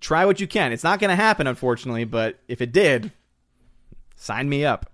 [0.00, 0.72] try what you can.
[0.72, 3.12] It's not going to happen unfortunately, but if it did,
[4.16, 4.90] sign me up.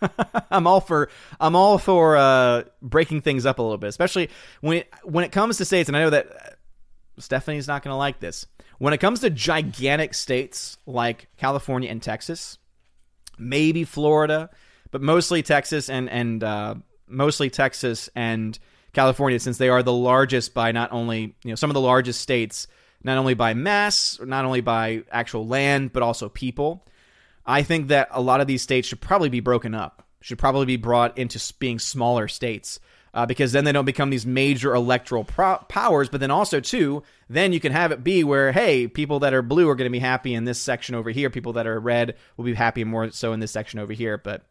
[0.50, 4.30] I'm all for I'm all for uh, breaking things up a little bit, especially
[4.60, 5.88] when it, when it comes to states.
[5.88, 6.57] And I know that
[7.18, 8.46] Stephanie's not going to like this.
[8.78, 12.58] When it comes to gigantic states like California and Texas,
[13.38, 14.50] maybe Florida,
[14.90, 16.74] but mostly Texas and and uh,
[17.06, 18.58] mostly Texas and
[18.92, 22.20] California, since they are the largest by not only you know some of the largest
[22.20, 22.66] states,
[23.02, 26.84] not only by mass, not only by actual land, but also people.
[27.44, 30.04] I think that a lot of these states should probably be broken up.
[30.20, 32.80] Should probably be brought into being smaller states
[33.14, 36.08] uh, because then they don't become these major electoral pro- powers.
[36.08, 39.42] But then also, too, then you can have it be where, hey, people that are
[39.42, 41.30] blue are going to be happy in this section over here.
[41.30, 44.18] People that are red will be happy more so in this section over here.
[44.18, 44.44] But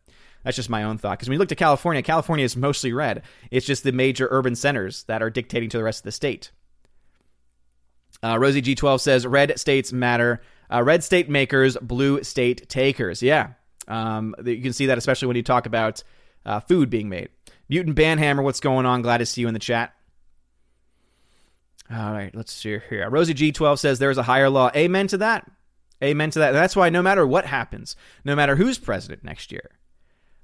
[0.43, 1.17] that's just my own thought.
[1.17, 3.23] Because when you look to California, California is mostly red.
[3.51, 6.51] It's just the major urban centers that are dictating to the rest of the state.
[8.23, 10.41] Uh, Rosie G12 says red states matter.
[10.71, 13.21] Uh, red state makers, blue state takers.
[13.21, 13.51] Yeah.
[13.87, 16.03] Um, you can see that especially when you talk about
[16.45, 17.29] uh, food being made.
[17.69, 19.01] Mutant Banhammer, what's going on?
[19.01, 19.93] Glad to see you in the chat.
[21.91, 23.09] All right, let's see here.
[23.09, 24.69] Rosie G12 says there's a higher law.
[24.75, 25.49] Amen to that.
[26.03, 26.51] Amen to that.
[26.51, 29.71] That's why no matter what happens, no matter who's president next year,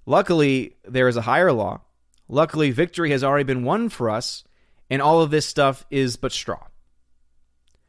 [0.06, 1.82] luckily there is a higher law.
[2.30, 4.44] Luckily, victory has already been won for us,
[4.90, 6.68] and all of this stuff is but straw.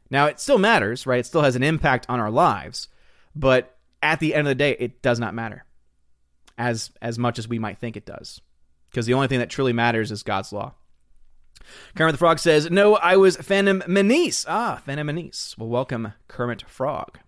[0.09, 1.21] Now, it still matters, right?
[1.21, 2.89] It still has an impact on our lives,
[3.33, 5.65] but at the end of the day, it does not matter
[6.57, 8.41] as as much as we might think it does
[8.95, 10.73] because the only thing that truly matters is God's law.
[11.95, 14.45] Kermit the Frog says, No, I was Phantom Menace.
[14.47, 15.53] Ah, Phantom Menace.
[15.57, 17.19] Well, welcome, Kermit Frog.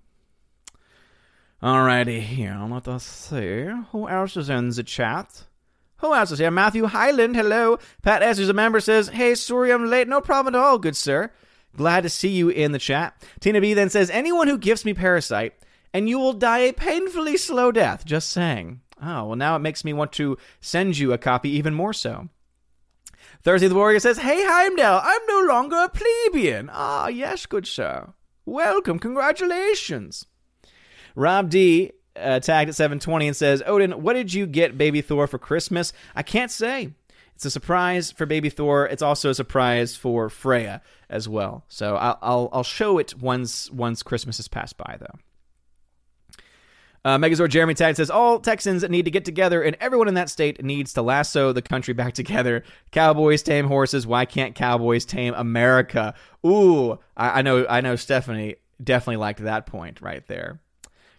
[1.61, 3.67] Alrighty, here, let us see.
[3.91, 5.43] Who else is in the chat?
[5.97, 6.51] Who else is here?
[6.51, 7.79] Matthew Highland, hello.
[8.01, 8.39] Pat S.
[8.39, 10.07] is a member, says, Hey, sorry I'm late.
[10.07, 11.33] No problem at all, good sir.
[11.75, 13.21] Glad to see you in the chat.
[13.41, 15.53] Tina B then says, Anyone who gives me Parasite,
[15.93, 18.05] and you will die a painfully slow death.
[18.05, 18.79] Just saying.
[19.01, 22.29] Oh, well, now it makes me want to send you a copy even more so.
[23.43, 26.69] Thursday the Warrior says, Hey, Heimdall, I'm no longer a plebeian.
[26.71, 28.13] Ah, yes, good sir.
[28.45, 30.25] Welcome, congratulations.
[31.15, 35.27] Rob D uh, tagged at 720 and says, Odin, what did you get Baby Thor
[35.27, 35.93] for Christmas?
[36.15, 36.93] I can't say.
[37.35, 38.87] It's a surprise for Baby Thor.
[38.87, 41.65] It's also a surprise for Freya as well.
[41.67, 45.19] So I'll, I'll, I'll show it once once Christmas has passed by, though.
[47.05, 50.29] Uh, Megazord Jeremy Tag says all Texans need to get together, and everyone in that
[50.29, 52.63] state needs to lasso the country back together.
[52.91, 54.05] Cowboys tame horses.
[54.05, 56.13] Why can't cowboys tame America?
[56.45, 57.65] Ooh, I, I know.
[57.69, 57.95] I know.
[57.95, 60.59] Stephanie definitely liked that point right there.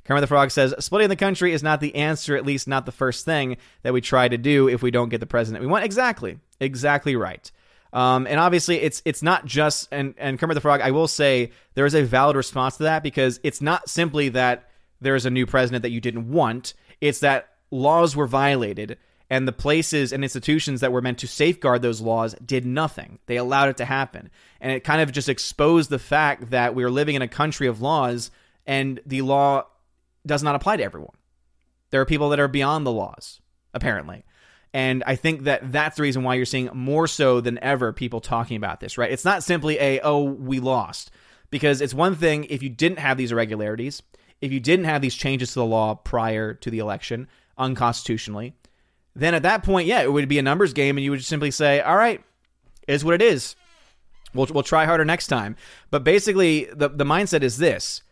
[0.04, 2.92] Kermit the Frog says splitting the country is not the answer, at least not the
[2.92, 5.84] first thing that we try to do if we don't get the president we want.
[5.84, 7.50] Exactly, exactly right.
[7.92, 10.80] Um, and obviously, it's it's not just and and Kermit the Frog.
[10.80, 14.67] I will say there is a valid response to that because it's not simply that
[15.00, 16.74] there's a new president that you didn't want.
[17.00, 18.98] It's that laws were violated
[19.30, 23.18] and the places and institutions that were meant to safeguard those laws did nothing.
[23.26, 24.30] They allowed it to happen.
[24.60, 27.66] And it kind of just exposed the fact that we are living in a country
[27.66, 28.30] of laws
[28.66, 29.66] and the law
[30.26, 31.16] does not apply to everyone.
[31.90, 33.40] There are people that are beyond the laws,
[33.74, 34.24] apparently.
[34.74, 38.20] And I think that that's the reason why you're seeing more so than ever people
[38.20, 39.10] talking about this, right?
[39.10, 41.10] It's not simply a, oh, we lost.
[41.50, 44.02] Because it's one thing if you didn't have these irregularities,
[44.40, 48.54] if you didn't have these changes to the law prior to the election unconstitutionally,
[49.14, 51.50] then at that point, yeah, it would be a numbers game, and you would simply
[51.50, 52.22] say, "All right,
[52.86, 53.56] is what it is.
[54.32, 55.56] We'll we'll try harder next time."
[55.90, 58.02] But basically, the the mindset is this: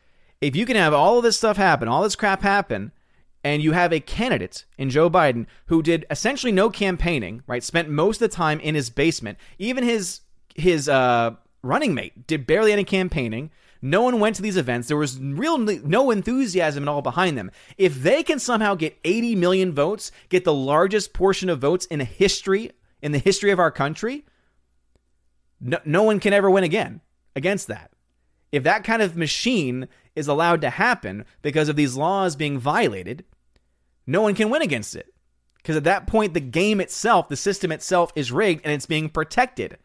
[0.40, 2.92] if you can have all of this stuff happen, all this crap happen,
[3.44, 7.62] and you have a candidate in Joe Biden who did essentially no campaigning, right?
[7.62, 9.38] Spent most of the time in his basement.
[9.58, 10.20] Even his
[10.56, 13.50] his uh, running mate did barely any campaigning.
[13.86, 14.88] No one went to these events.
[14.88, 17.52] There was real no enthusiasm at all behind them.
[17.78, 22.00] If they can somehow get 80 million votes, get the largest portion of votes in
[22.00, 24.24] history in the history of our country,
[25.60, 27.00] no, no one can ever win again
[27.36, 27.92] against that.
[28.50, 33.24] If that kind of machine is allowed to happen because of these laws being violated,
[34.04, 35.14] no one can win against it.
[35.58, 39.08] Because at that point, the game itself, the system itself is rigged and it's being
[39.08, 39.78] protected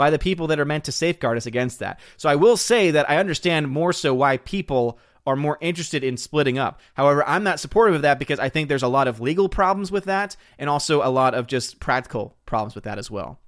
[0.00, 2.00] by the people that are meant to safeguard us against that.
[2.16, 6.16] So I will say that I understand more so why people are more interested in
[6.16, 6.80] splitting up.
[6.94, 9.92] However, I'm not supportive of that because I think there's a lot of legal problems
[9.92, 13.40] with that and also a lot of just practical problems with that as well.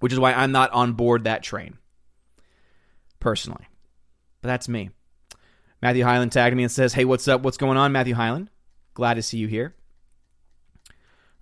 [0.00, 1.76] Which is why I'm not on board that train
[3.20, 3.66] personally.
[4.40, 4.88] But that's me.
[5.82, 7.42] Matthew Highland tagged me and says, Hey, what's up?
[7.42, 8.48] What's going on, Matthew Highland?
[8.94, 9.74] Glad to see you here.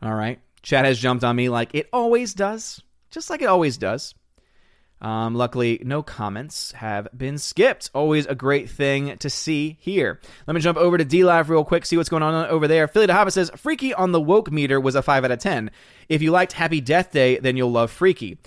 [0.03, 0.41] All right.
[0.63, 2.83] Chat has jumped on me like it always does,
[3.13, 4.13] just like it always does.
[5.01, 7.91] Um, luckily, no comments have been skipped.
[7.95, 10.21] Always a great thing to see here.
[10.47, 12.87] Let me jump over to D Live real quick, see what's going on over there.
[12.87, 15.71] Philly Hobbit says Freaky on the woke meter was a 5 out of 10.
[16.09, 18.39] If you liked Happy Death Day, then you'll love Freaky.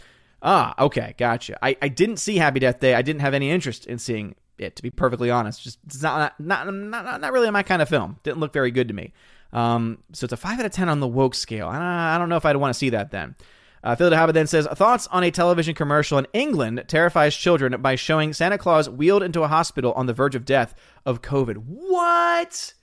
[0.44, 1.58] Ah, okay, gotcha.
[1.66, 2.94] I, I didn't see Happy Death Day.
[2.94, 5.64] I didn't have any interest in seeing it, to be perfectly honest.
[5.64, 8.20] Just it's not not not not, not really my kind of film.
[8.24, 9.14] Didn't look very good to me.
[9.54, 11.68] Um, so it's a five out of ten on the woke scale.
[11.68, 13.36] I, I don't know if I'd want to see that then.
[13.84, 17.96] Uh, Philly Hobbit then says thoughts on a television commercial in England terrifies children by
[17.96, 20.74] showing Santa Claus wheeled into a hospital on the verge of death
[21.06, 21.58] of COVID.
[21.58, 22.74] What?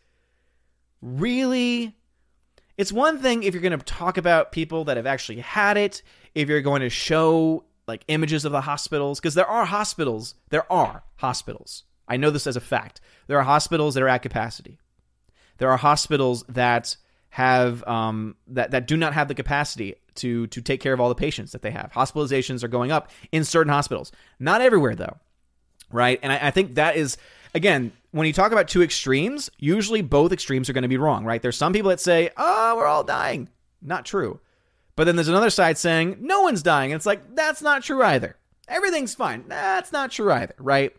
[1.01, 1.97] Really?
[2.77, 6.03] It's one thing if you're going to talk about people that have actually had it,
[6.35, 10.35] if you're going to show like images of the hospitals, because there are hospitals.
[10.51, 11.85] There are hospitals.
[12.07, 13.01] I know this as a fact.
[13.27, 14.79] There are hospitals that are at capacity.
[15.59, 16.97] There are hospitals that
[17.31, 21.09] have um, that that do not have the capacity to to take care of all
[21.09, 21.91] the patients that they have.
[21.93, 25.16] Hospitalizations are going up in certain hospitals, not everywhere though,
[25.91, 26.18] right?
[26.22, 27.16] And I, I think that is
[27.55, 31.24] again when you talk about two extremes, usually both extremes are going to be wrong,
[31.24, 31.41] right?
[31.41, 33.49] There's some people that say, "Oh, we're all dying,"
[33.81, 34.41] not true,
[34.97, 38.03] but then there's another side saying no one's dying, and it's like that's not true
[38.03, 38.37] either.
[38.66, 39.45] Everything's fine.
[39.49, 40.93] That's not true either, right?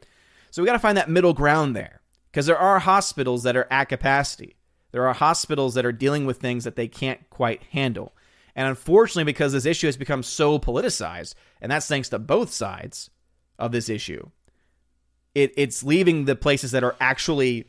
[0.49, 2.01] So we got to find that middle ground there
[2.31, 4.55] because there are hospitals that are at capacity.
[4.91, 8.13] There are hospitals that are dealing with things that they can't quite handle.
[8.55, 13.09] And unfortunately, because this issue has become so politicized, and that's thanks to both sides
[13.57, 14.29] of this issue,
[15.33, 17.67] it, it's leaving the places that are actually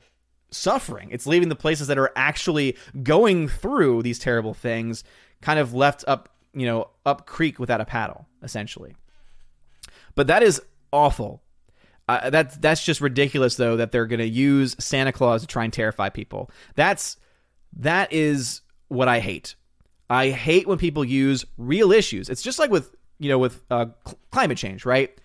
[0.50, 1.08] suffering.
[1.10, 5.04] It's leaving the places that are actually going through these terrible things
[5.40, 8.94] kind of left up, you know, up creek without a paddle, essentially.
[10.14, 10.60] But that is
[10.92, 11.41] awful.
[12.16, 15.64] Uh, that's that's just ridiculous, though, that they're going to use Santa Claus to try
[15.64, 16.50] and terrify people.
[16.74, 17.16] That's
[17.78, 19.54] that is what I hate.
[20.10, 22.28] I hate when people use real issues.
[22.28, 25.16] It's just like with you know with uh, cl- climate change, right?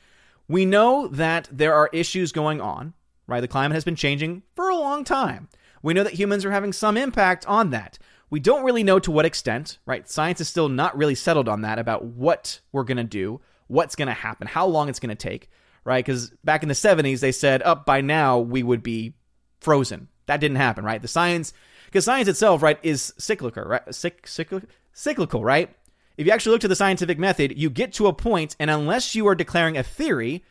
[0.48, 2.94] We know that there are issues going on,
[3.28, 3.42] right?
[3.42, 5.50] The climate has been changing for a long time.
[5.84, 8.00] We know that humans are having some impact on that.
[8.30, 10.10] We don't really know to what extent, right?
[10.10, 13.96] Science is still not really settled on that about what we're going to do, what's
[13.96, 15.50] going to happen, how long it's going to take,
[15.88, 16.06] right?
[16.06, 19.14] Because back in the 70s, they said, up oh, by now we would be
[19.62, 20.10] frozen.
[20.26, 21.02] That didn't happen, right?
[21.02, 21.54] The science
[21.86, 23.86] because science itself, right, is cyclical, right?
[23.88, 25.74] Cyc- cyclical, cyclical, right?
[26.18, 29.16] If you actually look to the scientific method, you get to a point, and unless
[29.16, 30.44] you are declaring a theory,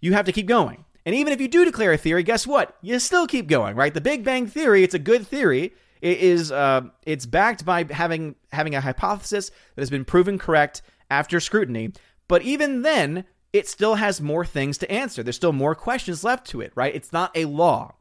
[0.00, 0.84] you have to keep going.
[1.06, 2.76] And even if you do declare a theory, guess what?
[2.82, 3.94] You still keep going, right?
[3.94, 5.72] The Big Bang Theory, it's a good theory.
[6.02, 10.82] It is uh, it's backed by having having a hypothesis that has been proven correct
[11.08, 11.92] after scrutiny.
[12.28, 15.22] But even then, it still has more things to answer.
[15.22, 16.94] There's still more questions left to it, right?
[16.94, 17.94] It's not a law.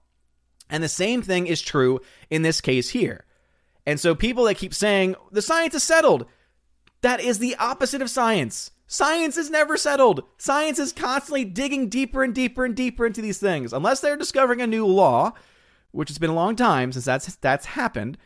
[0.70, 3.26] And the same thing is true in this case here.
[3.86, 6.26] And so people that keep saying the science is settled,
[7.02, 8.72] that is the opposite of science.
[8.88, 10.24] Science is never settled.
[10.38, 13.74] Science is constantly digging deeper and deeper and deeper into these things.
[13.74, 15.34] Unless they're discovering a new law,
[15.92, 18.18] which has been a long time since that's that's happened.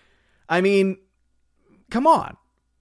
[0.50, 0.98] I mean,
[1.90, 2.36] come on.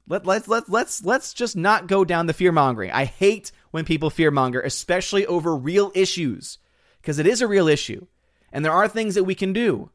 [0.08, 2.90] Let let's let's let's let's just not go down the fear mongering.
[2.90, 6.58] I hate when people fear monger, especially over real issues,
[7.00, 8.06] because it is a real issue,
[8.52, 9.90] and there are things that we can do,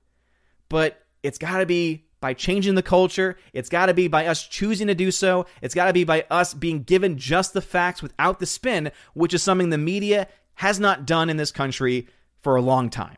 [0.70, 3.36] but it's got to be by changing the culture.
[3.52, 5.46] It's got to be by us choosing to do so.
[5.62, 9.34] It's got to be by us being given just the facts without the spin, which
[9.34, 12.08] is something the media has not done in this country
[12.40, 13.18] for a long time.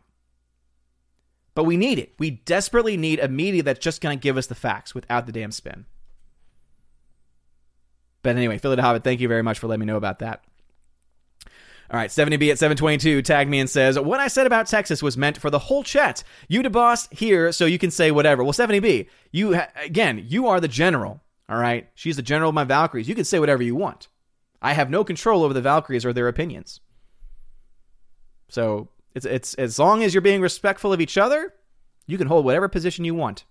[1.54, 2.16] But we need it.
[2.18, 5.32] We desperately need a media that's just going to give us the facts without the
[5.32, 5.86] damn spin.
[8.24, 10.45] But anyway, Philly Hobbit, thank you very much for letting me know about that.
[11.92, 15.18] All right, 70B at 722 tagged me and says, What I said about Texas was
[15.18, 16.24] meant for the whole chat.
[16.48, 18.44] You the boss here, so you can say whatever.
[18.44, 21.22] Well, 70B, you, ha- again, you are the general.
[21.48, 23.08] All right, she's the general of my Valkyries.
[23.08, 24.08] You can say whatever you want.
[24.62, 26.80] I have no control over the Valkyries or their opinions.
[28.50, 31.54] So it's, it's as long as you're being respectful of each other,
[32.08, 33.46] you can hold whatever position you want.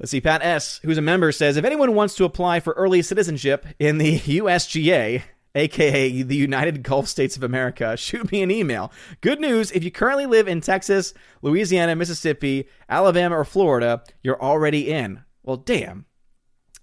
[0.00, 0.20] Let's see.
[0.20, 3.98] Pat S., who's a member, says if anyone wants to apply for early citizenship in
[3.98, 5.22] the USGA,
[5.54, 8.92] aka the United Gulf States of America, shoot me an email.
[9.20, 14.90] Good news if you currently live in Texas, Louisiana, Mississippi, Alabama, or Florida, you're already
[14.90, 15.22] in.
[15.42, 16.06] Well, damn.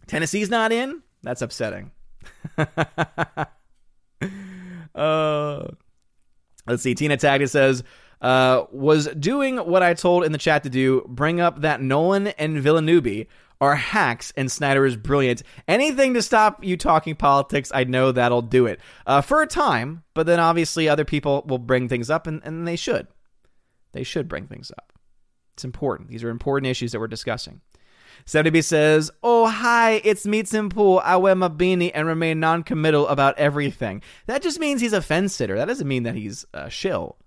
[0.08, 1.02] Tennessee's not in?
[1.24, 1.92] That's upsetting.
[4.96, 5.68] uh,
[6.66, 6.96] let's see.
[6.96, 7.84] Tina Tagged says,
[8.22, 12.28] uh, was doing what I told in the chat to do, bring up that Nolan
[12.28, 13.28] and Villeneuve
[13.60, 15.44] are hacks and Snyder is brilliant.
[15.68, 18.80] Anything to stop you talking politics, I know that'll do it.
[19.06, 22.68] Uh, for a time, but then obviously other people will bring things up, and, and
[22.68, 23.08] they should.
[23.94, 24.94] They should bring things up.
[25.54, 26.10] It's important.
[26.10, 27.62] These are important issues that we're discussing.
[28.26, 31.00] 70B says, Oh, hi, it's Meet Simple.
[31.00, 34.02] I wear my beanie and remain non committal about everything.
[34.26, 35.56] That just means he's a fence sitter.
[35.56, 37.18] That doesn't mean that he's a shill.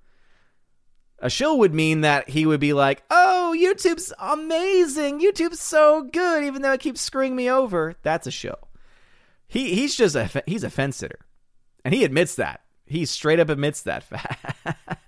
[1.21, 5.21] A shill would mean that he would be like, "Oh, YouTube's amazing.
[5.21, 8.69] YouTube's so good, even though it keeps screwing me over." That's a shill.
[9.47, 11.19] He he's just a he's a fence sitter,
[11.85, 12.63] and he admits that.
[12.87, 14.57] He straight up admits that fact.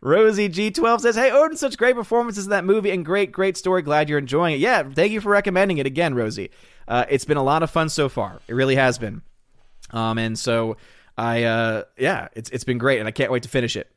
[0.00, 3.82] Rosie G12 says, Hey, Odin, such great performances in that movie and great, great story.
[3.82, 4.60] Glad you're enjoying it.
[4.60, 6.50] Yeah, thank you for recommending it again, Rosie.
[6.86, 8.40] Uh, it's been a lot of fun so far.
[8.48, 9.22] It really has been.
[9.90, 10.76] Um, and so
[11.18, 13.90] I, uh, yeah, it's, it's been great and I can't wait to finish it.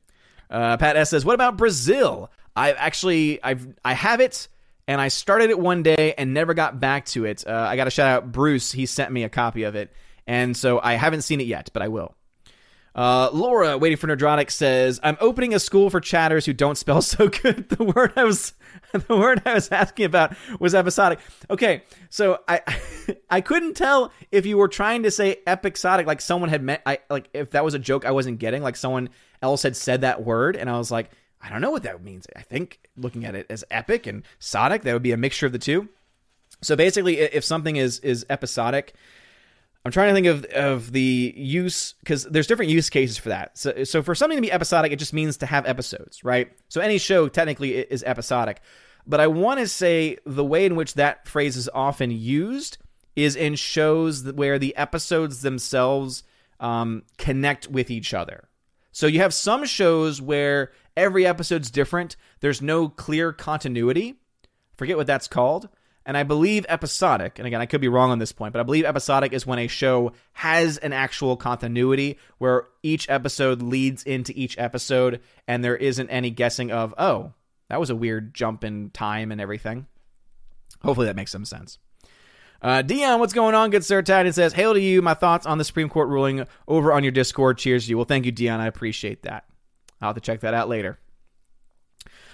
[0.50, 2.32] Uh, Pat S says, "What about Brazil?
[2.56, 4.48] I've actually I've I have it."
[4.86, 7.48] And I started it one day and never got back to it.
[7.48, 8.72] Uh, I got to shout out Bruce.
[8.72, 9.94] He sent me a copy of it.
[10.28, 12.16] And so I haven't seen it yet, but I will.
[12.96, 17.02] Uh, Laura, waiting for Nerdrotic, says, "I'm opening a school for chatters who don't spell
[17.04, 18.54] so good." The word I was,
[18.92, 21.20] the word I was asking about was episodic.
[21.50, 22.62] Okay, so I,
[23.30, 27.00] I couldn't tell if you were trying to say episodic, like someone had meant, I
[27.10, 29.10] like if that was a joke I wasn't getting, like someone
[29.42, 31.10] else had said that word, and I was like,
[31.42, 32.28] I don't know what that means.
[32.36, 35.52] I think looking at it as epic and sonic, that would be a mixture of
[35.52, 35.90] the two.
[36.62, 38.94] So basically, if something is is episodic,
[39.86, 43.58] I'm trying to think of of the use because there's different use cases for that.
[43.58, 46.52] So so for something to be episodic, it just means to have episodes, right?
[46.70, 48.62] So any show technically is episodic,
[49.06, 52.78] but I want to say the way in which that phrase is often used
[53.16, 56.24] is in shows where the episodes themselves
[56.60, 58.48] um, connect with each other.
[58.92, 62.16] So you have some shows where every episode's different.
[62.40, 64.20] There's no clear continuity.
[64.78, 65.68] Forget what that's called.
[66.06, 68.64] And I believe episodic, and again, I could be wrong on this point, but I
[68.64, 74.34] believe episodic is when a show has an actual continuity where each episode leads into
[74.36, 77.32] each episode and there isn't any guessing of, oh,
[77.70, 79.88] that was a weird jump in time and everything.
[80.84, 81.80] Hopefully that makes some sense.
[82.62, 84.02] Uh, Dion, what's going on, good sir?
[84.02, 85.02] Titan says, Hail to you.
[85.02, 87.58] My thoughts on the Supreme Court ruling over on your Discord.
[87.58, 87.98] Cheers to you.
[87.98, 88.60] Well, thank you, Dion.
[88.60, 89.46] I appreciate that.
[90.02, 91.00] I'll have to check that out later.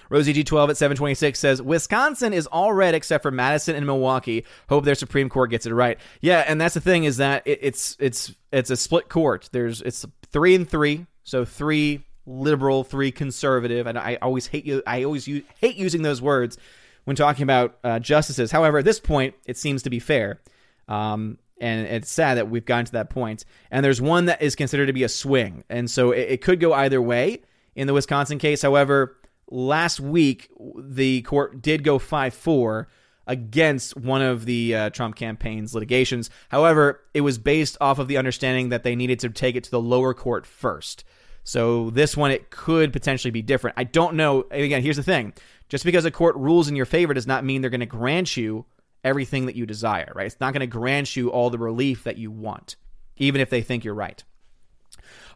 [0.09, 4.45] Rosie G12 at 726 says Wisconsin is all red except for Madison and Milwaukee.
[4.67, 5.99] Hope their Supreme Court gets it right.
[6.21, 9.49] Yeah, and that's the thing is that it, it's it's it's a split court.
[9.51, 13.87] There's it's three and three, so three liberal, three conservative.
[13.87, 14.83] And I always hate you.
[14.85, 16.57] I always use, hate using those words
[17.05, 18.51] when talking about uh, justices.
[18.51, 20.39] However, at this point, it seems to be fair.
[20.87, 23.45] Um, and it's sad that we've gotten to that point.
[23.71, 25.63] And there's one that is considered to be a swing.
[25.69, 27.41] And so it, it could go either way.
[27.75, 28.61] in the Wisconsin case.
[28.61, 29.17] However,
[29.49, 32.87] last week the court did go 5 4
[33.27, 36.31] against one of the uh, Trump campaign's litigations.
[36.49, 39.71] However, it was based off of the understanding that they needed to take it to
[39.71, 41.03] the lower court first.
[41.43, 43.77] So this one, it could potentially be different.
[43.77, 44.45] I don't know.
[44.51, 45.33] Again, here's the thing
[45.69, 48.35] just because a court rules in your favor does not mean they're going to grant
[48.35, 48.65] you
[49.03, 50.25] everything that you desire, right?
[50.25, 52.75] It's not going to grant you all the relief that you want,
[53.17, 54.23] even if they think you're right.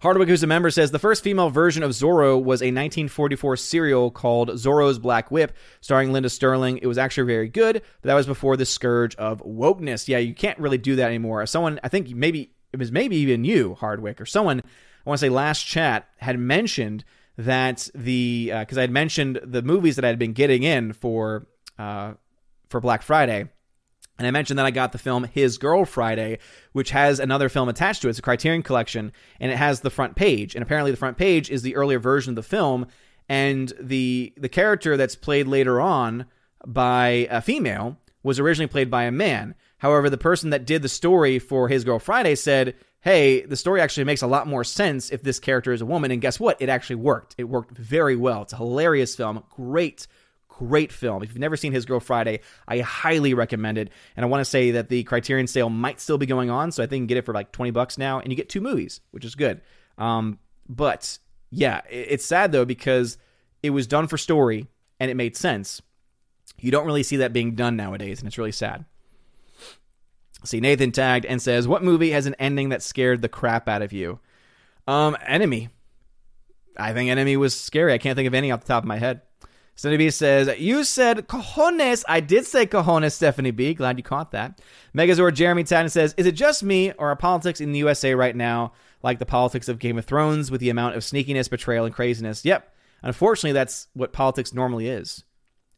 [0.04, 4.12] Hardwick, who's a member, says the first female version of Zorro was a 1944 serial
[4.12, 6.78] called Zorro's Black Whip, starring Linda Sterling.
[6.80, 10.10] It was actually very good, but that was before the scourge of wokeness.
[10.10, 11.46] Yeah, you can't really do that anymore.
[11.46, 15.26] Someone, I think maybe it was maybe even you, Hardwick, or someone, I want to
[15.26, 17.06] say last chat, had mentioned
[17.38, 20.92] that the, because uh, I had mentioned the movies that I had been getting in
[20.92, 21.48] for,
[21.80, 22.16] uh,
[22.68, 23.48] for Black Friday
[24.18, 26.40] and I mentioned that I got the film His Girl Friday,
[26.72, 28.12] which has another film attached to it.
[28.12, 30.56] It's a Criterion collection, and it has the front page.
[30.56, 32.88] And apparently, the front page is the earlier version of the film,
[33.28, 36.26] and the the character that's played later on
[36.66, 39.56] by a female was originally played by a man.
[39.80, 43.82] However, the person that did the story for His Girl Friday said, "Hey, the story
[43.82, 46.62] actually makes a lot more sense if this character is a woman." And guess what?
[46.62, 47.34] It actually worked.
[47.38, 48.44] It worked very well.
[48.44, 50.06] It's a hilarious film, great
[50.58, 51.24] great film.
[51.24, 53.90] If you've never seen His Girl Friday, I highly recommend it.
[54.16, 56.84] And I want to say that the Criterion sale might still be going on, so
[56.84, 58.62] I think you can get it for like 20 bucks now, and you get two
[58.62, 59.62] movies, which is good.
[59.98, 61.18] Um, but
[61.50, 63.18] yeah, it's sad though because
[63.62, 64.68] it was done for story
[65.00, 65.82] and it made sense.
[66.60, 68.86] You don't really see that being done nowadays, and it's really sad.
[70.46, 73.82] See, Nathan tagged and says, What movie has an ending that scared the crap out
[73.82, 74.20] of you?
[74.88, 75.70] Um, Enemy.
[76.78, 77.94] I think Enemy was scary.
[77.94, 79.22] I can't think of any off the top of my head.
[79.76, 82.04] Stephanie B says, You said cojones.
[82.08, 83.74] I did say cojones, Stephanie B.
[83.74, 84.62] Glad you caught that.
[84.96, 88.36] Megazord Jeremy Tatten says, Is it just me, or are politics in the USA right
[88.36, 91.94] now like the politics of Game of Thrones with the amount of sneakiness, betrayal, and
[91.94, 92.46] craziness?
[92.46, 92.72] Yep.
[93.02, 95.24] Unfortunately, that's what politics normally is.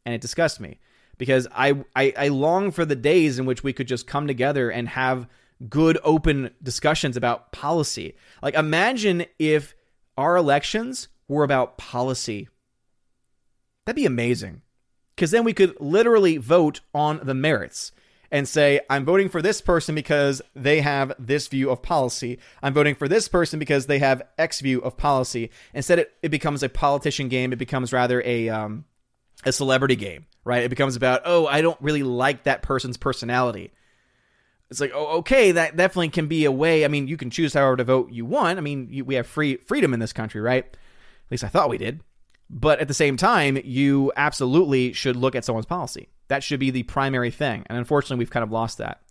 [0.04, 0.78] And it disgusts me
[1.18, 4.70] because I, I, I long for the days in which we could just come together
[4.70, 5.26] and have
[5.68, 8.14] good, open discussions about policy.
[8.42, 9.74] Like, imagine if
[10.18, 12.48] our elections were about policy
[13.86, 14.62] That'd be amazing.
[15.14, 17.92] Because then we could literally vote on the merits
[18.30, 22.38] and say, I'm voting for this person because they have this view of policy.
[22.62, 25.50] I'm voting for this person because they have X view of policy.
[25.72, 27.52] Instead, it, it becomes a politician game.
[27.52, 28.84] It becomes rather a, um,
[29.44, 30.64] a celebrity game, right?
[30.64, 33.72] It becomes about, oh, I don't really like that person's personality.
[34.68, 36.84] It's like, oh, okay, that definitely can be a way.
[36.84, 38.58] I mean, you can choose however to vote you want.
[38.58, 40.64] I mean, you, we have free freedom in this country, right?
[40.64, 42.00] At least I thought we did.
[42.48, 46.08] But at the same time, you absolutely should look at someone's policy.
[46.28, 47.64] That should be the primary thing.
[47.66, 49.02] And unfortunately, we've kind of lost that.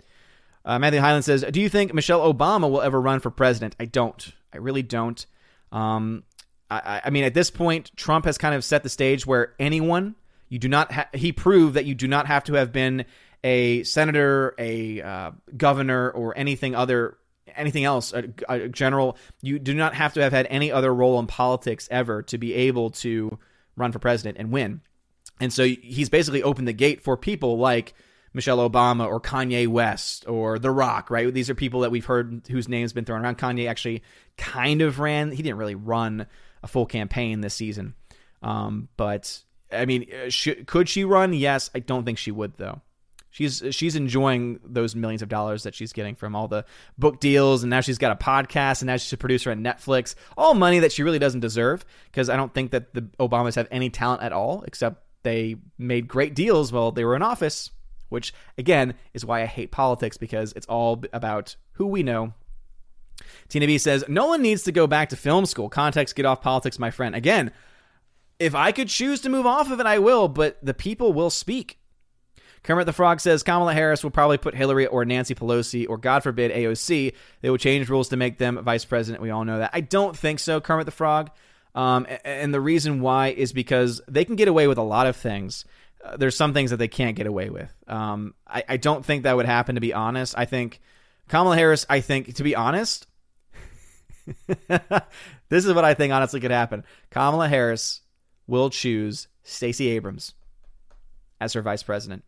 [0.64, 3.76] Uh, Matthew Highland says, Do you think Michelle Obama will ever run for president?
[3.80, 4.34] I don't.
[4.54, 5.24] I really don't.
[5.72, 6.24] Um,
[6.72, 10.16] I, I, mean, at this point, Trump has kind of set the stage where anyone,
[10.50, 13.06] you do not, ha- he proved that you do not have to have been
[13.44, 17.18] a senator, a uh, governor, or anything other
[17.56, 19.18] anything else, a, a, general.
[19.42, 22.54] You do not have to have had any other role in politics ever to be
[22.54, 23.38] able to
[23.76, 24.82] run for president and win.
[25.40, 27.94] And so he's basically opened the gate for people like
[28.34, 31.34] Michelle Obama or Kanye West or The Rock, right?
[31.34, 33.38] These are people that we've heard whose names been thrown around.
[33.38, 34.04] Kanye actually
[34.38, 35.32] kind of ran.
[35.32, 36.28] He didn't really run
[36.64, 37.96] a full campaign this season.
[38.42, 39.42] Um, but
[39.72, 41.34] I mean, uh, should, could she run?
[41.34, 41.70] Yes.
[41.76, 42.82] I don't think she would, though
[43.36, 46.64] she's she's enjoying those millions of dollars that she's getting from all the
[46.98, 50.16] book deals and now she's got a podcast and now she's a producer at Netflix.
[50.38, 53.68] All money that she really doesn't deserve because I don't think that the Obamas have
[53.72, 57.72] any talent at all except they made great deals while they were in office
[58.08, 62.34] which again is why I hate politics because it's all about who we know.
[63.50, 65.68] Tina B says Nolan needs to go back to film school.
[65.68, 67.14] Context get off politics my friend.
[67.14, 67.52] Again
[68.40, 71.30] if I could choose to move off of it I will but the people will
[71.30, 71.80] speak
[72.66, 76.24] Kermit the Frog says Kamala Harris will probably put Hillary or Nancy Pelosi or, God
[76.24, 77.14] forbid, AOC.
[77.42, 79.22] They will change rules to make them vice president.
[79.22, 79.70] We all know that.
[79.72, 81.30] I don't think so, Kermit the Frog.
[81.76, 85.16] Um, and the reason why is because they can get away with a lot of
[85.16, 85.66] things.
[86.04, 87.72] Uh, there's some things that they can't get away with.
[87.88, 90.34] Um, I, I don't think that would happen, to be honest.
[90.36, 90.82] I think
[91.28, 93.06] Kamala Harris, I think, to be honest,
[94.68, 96.84] this is what I think honestly could happen.
[97.12, 98.02] Kamala Harris
[98.48, 100.34] will choose Stacey Abrams
[101.40, 102.24] as her vice president.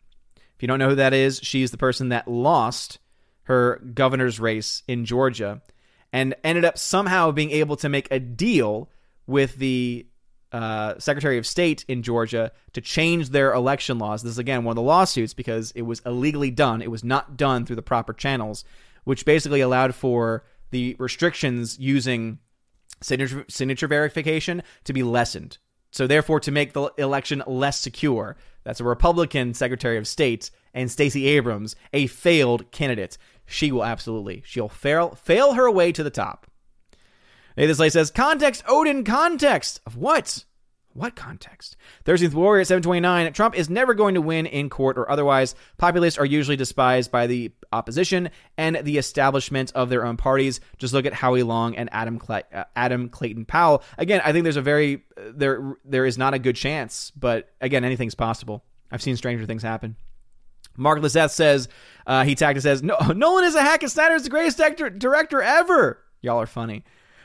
[0.58, 2.98] If you don't know who that is, she's the person that lost
[3.44, 5.62] her governor's race in Georgia
[6.12, 8.90] and ended up somehow being able to make a deal
[9.28, 10.04] with the
[10.50, 14.24] uh, Secretary of State in Georgia to change their election laws.
[14.24, 16.82] This is again one of the lawsuits because it was illegally done.
[16.82, 18.64] It was not done through the proper channels,
[19.04, 22.40] which basically allowed for the restrictions using
[23.00, 25.58] signature, signature verification to be lessened.
[25.90, 28.36] So, therefore, to make the election less secure.
[28.68, 33.16] That's a Republican Secretary of State and Stacey Abrams, a failed candidate.
[33.46, 36.46] She will absolutely, she'll fail, fail her way to the top.
[37.56, 39.80] Nathan Slay says, context, Odin, context.
[39.86, 40.44] Of what?
[40.94, 41.76] What context?
[42.06, 43.32] 13th Warrior at 729.
[43.32, 45.54] Trump is never going to win in court or otherwise.
[45.76, 50.60] Populists are usually despised by the opposition and the establishment of their own parties.
[50.78, 53.82] Just look at Huey Long and Adam uh, Adam Clayton Powell.
[53.96, 57.84] Again, I think there's a very there there is not a good chance, but again,
[57.84, 58.64] anything's possible.
[58.90, 59.96] I've seen stranger things happen.
[60.76, 61.68] Mark Lizeth says
[62.06, 64.60] uh, he tagged and says no, Nolan is a hack and Snyder is the greatest
[64.60, 66.02] actor, director ever.
[66.22, 66.84] Y'all are funny.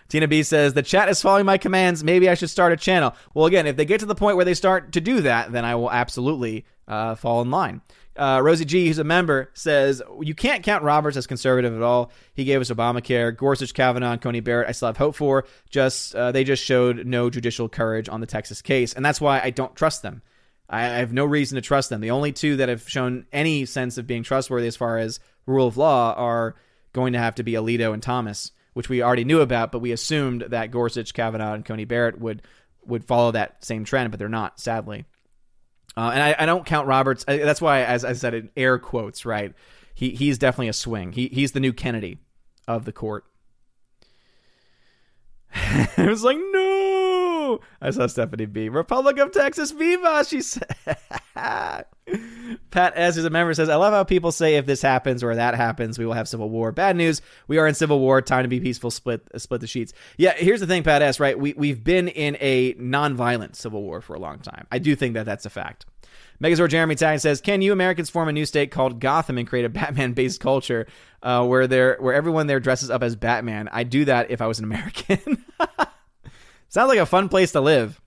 [0.10, 2.04] Tina B says, The chat is following my commands.
[2.04, 3.16] Maybe I should start a channel.
[3.34, 5.66] Well, again, if they get to the point where they start to do that, then
[5.66, 7.82] I will absolutely uh, fall in line.
[8.16, 12.12] Uh, Rosie G, who's a member, says, You can't count Roberts as conservative at all.
[12.36, 13.36] He gave us Obamacare.
[13.36, 15.46] Gorsuch, Kavanaugh, and Coney Barrett, I still have hope for.
[15.70, 18.94] Just uh, They just showed no judicial courage on the Texas case.
[18.94, 20.22] And that's why I don't trust them.
[20.70, 22.02] I, I have no reason to trust them.
[22.02, 25.68] The only two that have shown any sense of being trustworthy as far as rule
[25.68, 26.56] of law are
[26.94, 29.92] going to have to be Alito and Thomas which we already knew about, but we
[29.92, 32.42] assumed that Gorsuch, Kavanaugh, and Coney Barrett would
[32.86, 35.06] would follow that same trend, but they're not, sadly.
[35.96, 37.24] Uh, and I, I, don't count Roberts.
[37.28, 39.54] I, that's why, as I said in air quotes, right?
[39.94, 41.12] He he's definitely a swing.
[41.12, 42.18] He he's the new Kennedy
[42.68, 43.26] of the court.
[45.56, 46.93] I was like, no.
[47.82, 48.70] I saw Stephanie B.
[48.70, 50.24] Republic of Texas, viva!
[50.26, 50.76] She said.
[52.72, 53.18] Pat S.
[53.18, 55.98] is a member says, I love how people say if this happens or that happens,
[55.98, 56.72] we will have civil war.
[56.72, 57.22] Bad news.
[57.48, 58.22] We are in civil war.
[58.22, 58.92] Time to be peaceful.
[58.92, 59.94] Split split the sheets.
[60.18, 61.20] Yeah, here's the thing, Pat S.
[61.20, 61.38] Right?
[61.38, 64.68] We we've been in a non-violent civil war for a long time.
[64.72, 65.86] I do think that that's a fact.
[66.42, 69.66] Megazord Jeremy Tag says, "Can you Americans form a new state called Gotham and create
[69.66, 70.88] a Batman-based culture
[71.22, 73.70] uh, where there where everyone there dresses up as Batman?
[73.72, 75.46] I'd do that if I was an American.
[76.74, 78.02] Sounds like a fun place to live."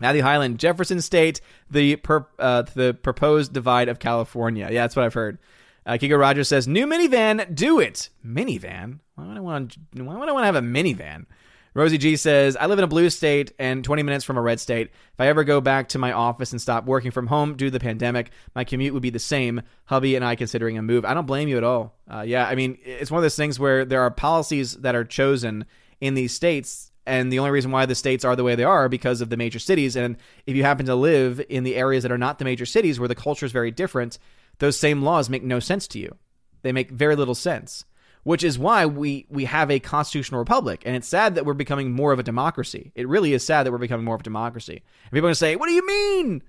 [0.00, 4.68] Matthew Highland, Jefferson State, the per, uh, the proposed divide of California.
[4.70, 5.38] Yeah, that's what I've heard.
[5.86, 8.98] Uh, Kiko Rogers says, "New minivan, do it." Minivan?
[9.14, 9.76] Why would I want?
[9.94, 11.26] Why would I want to have a minivan?
[11.74, 14.58] Rosie G says, I live in a blue state and 20 minutes from a red
[14.58, 14.88] state.
[14.88, 17.70] If I ever go back to my office and stop working from home due to
[17.70, 19.62] the pandemic, my commute would be the same.
[19.84, 21.04] Hubby and I considering a move.
[21.04, 21.94] I don't blame you at all.
[22.12, 25.04] Uh, yeah, I mean, it's one of those things where there are policies that are
[25.04, 25.66] chosen
[26.00, 28.88] in these states and the only reason why the states are the way they are
[28.88, 29.96] because of the major cities.
[29.96, 33.00] And if you happen to live in the areas that are not the major cities
[33.00, 34.18] where the culture is very different,
[34.58, 36.16] those same laws make no sense to you.
[36.62, 37.84] They make very little sense,
[38.24, 40.82] which is why we we have a constitutional republic.
[40.84, 42.92] And it's sad that we're becoming more of a democracy.
[42.94, 44.82] It really is sad that we're becoming more of a democracy.
[45.04, 46.42] And people are going to say, "What do you mean?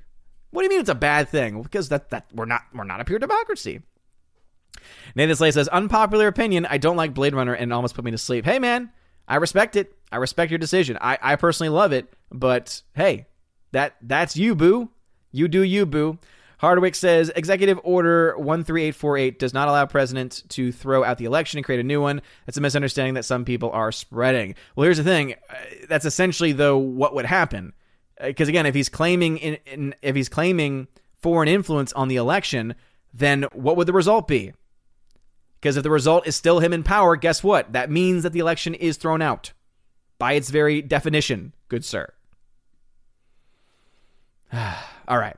[0.51, 3.01] What do you mean it's a bad thing?" Because that that we're not we're not
[3.01, 3.81] a pure democracy.
[5.15, 6.65] Nathan Slay says, "Unpopular opinion.
[6.65, 8.91] I don't like Blade Runner, and it almost put me to sleep." Hey, man,
[9.27, 9.93] I respect it.
[10.11, 10.97] I respect your decision.
[10.99, 13.27] I, I personally love it, but hey,
[13.71, 14.89] that that's you, boo.
[15.31, 16.17] You do you, boo.
[16.59, 21.65] Hardwick says Executive Order 13848 does not allow president to throw out the election and
[21.65, 22.21] create a new one.
[22.45, 24.55] That's a misunderstanding that some people are spreading.
[24.75, 25.35] Well, here's the thing.
[25.49, 25.55] Uh,
[25.87, 27.73] that's essentially though what would happen.
[28.21, 30.89] Because uh, again, if he's claiming in, in, if he's claiming
[31.21, 32.75] foreign influence on the election,
[33.13, 34.51] then what would the result be?
[35.61, 37.71] Because if the result is still him in power, guess what?
[37.71, 39.53] That means that the election is thrown out.
[40.19, 42.13] By its very definition, good sir.
[44.53, 45.37] all right.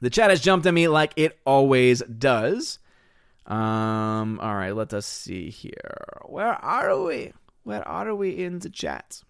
[0.00, 2.78] The chat has jumped on me like it always does.
[3.46, 6.18] Um, all right, let us see here.
[6.26, 7.32] Where are we?
[7.64, 9.22] Where are we in the chat?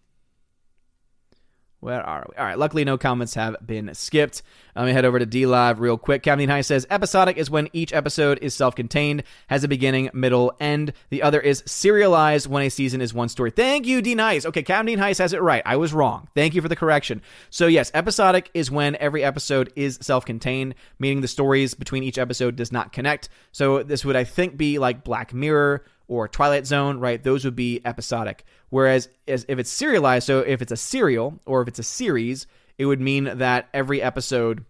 [1.81, 2.37] Where are we?
[2.37, 2.59] All right.
[2.59, 4.43] Luckily, no comments have been skipped.
[4.75, 6.25] Let me head over to D Live real quick.
[6.25, 10.53] Captain High says episodic is when each episode is self contained, has a beginning, middle,
[10.59, 10.93] end.
[11.11, 13.53] The other is serialized when a season is one story.
[13.53, 14.45] Thank you, D Nice.
[14.45, 15.63] Okay, Captain High has it right.
[15.65, 16.29] I was wrong.
[16.35, 17.23] Thank you for the correction.
[17.51, 22.19] So, yes, episodic is when every episode is self contained, meaning the stories between each
[22.19, 23.29] episode does not connect.
[23.53, 27.23] So, this would, I think, be like Black Mirror or Twilight Zone, right?
[27.23, 28.45] Those would be episodic.
[28.71, 32.47] Whereas as if it's serialized, so if it's a serial or if it's a series,
[32.77, 34.65] it would mean that every episode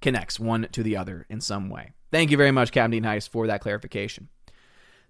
[0.00, 1.92] connects one to the other in some way.
[2.10, 4.28] Thank you very much, Captain Heist, for that clarification.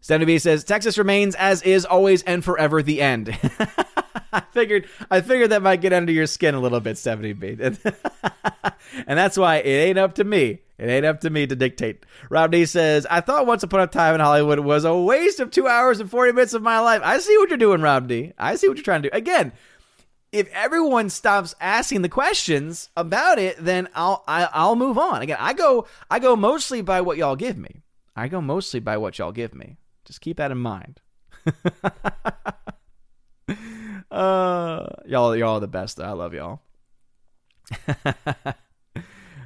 [0.01, 3.37] Stephanie B says Texas remains as is always and forever the end.
[4.33, 7.57] I figured I figured that might get under your skin a little bit, Stephanie B.
[7.61, 7.79] and
[9.07, 10.61] that's why it ain't up to me.
[10.79, 12.07] It ain't up to me to dictate.
[12.31, 15.51] Rob D says, I thought once upon a time in Hollywood was a waste of
[15.51, 17.03] two hours and 40 minutes of my life.
[17.05, 18.33] I see what you're doing, Rob D.
[18.39, 19.17] I see what you're trying to do.
[19.17, 19.53] Again,
[20.33, 24.99] if everyone stops asking the questions about it, then I'll I, will i will move
[24.99, 25.23] on.
[25.23, 27.83] Again, I go I go mostly by what y'all give me.
[28.17, 29.77] I go mostly by what y'all give me.
[30.05, 31.01] Just keep that in mind.
[34.21, 35.99] uh, y'all, y'all are the best.
[36.01, 36.61] I love y'all.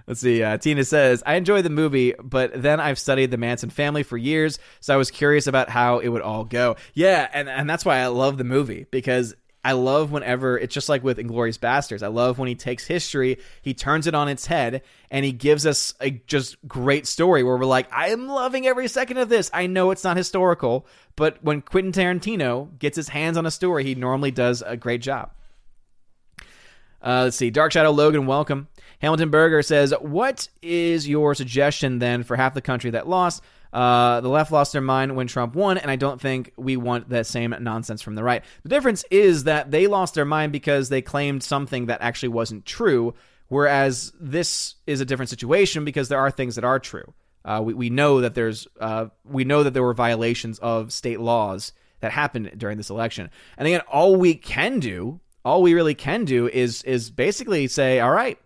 [0.07, 0.43] Let's see.
[0.43, 4.19] Uh, Tina says, I enjoy the movie, but then I've studied the Manson family for
[4.19, 6.77] years, so I was curious about how it would all go.
[6.93, 9.35] Yeah, and, and that's why I love the movie because
[9.65, 12.03] I love whenever it's just like with Inglourious Basterds.
[12.03, 15.65] I love when he takes history, he turns it on its head, and he gives
[15.65, 19.51] us a just great story where we're like, I am loving every second of this.
[19.55, 20.87] I know it's not historical,
[21.17, 25.01] but when Quentin Tarantino gets his hands on a story, he normally does a great
[25.01, 25.31] job.
[27.03, 27.51] Uh, let's see.
[27.51, 28.69] Dark Shadow Logan, welcome.
[29.01, 33.43] Hamilton Berger says, What is your suggestion then for half the country that lost?
[33.75, 37.09] Uh, the left lost their mind when Trump won, and I don't think we want
[37.09, 38.45] that same nonsense from the right.
[38.63, 42.65] The difference is that they lost their mind because they claimed something that actually wasn't
[42.65, 43.15] true,
[43.49, 47.15] whereas this is a different situation because there are things that are true.
[47.45, 51.19] Uh, we, we know that there's uh, we know that there were violations of state
[51.19, 55.97] laws that happened during this election, and again, all we can do, all we really
[55.97, 58.39] can do, is is basically say, all right,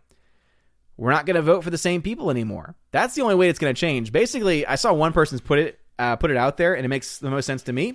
[0.99, 2.75] we're not going to vote for the same people anymore.
[2.91, 4.13] That's the only way it's going to change.
[4.13, 7.19] Basically, I saw one person's put it uh, put it out there, and it makes
[7.19, 7.95] the most sense to me.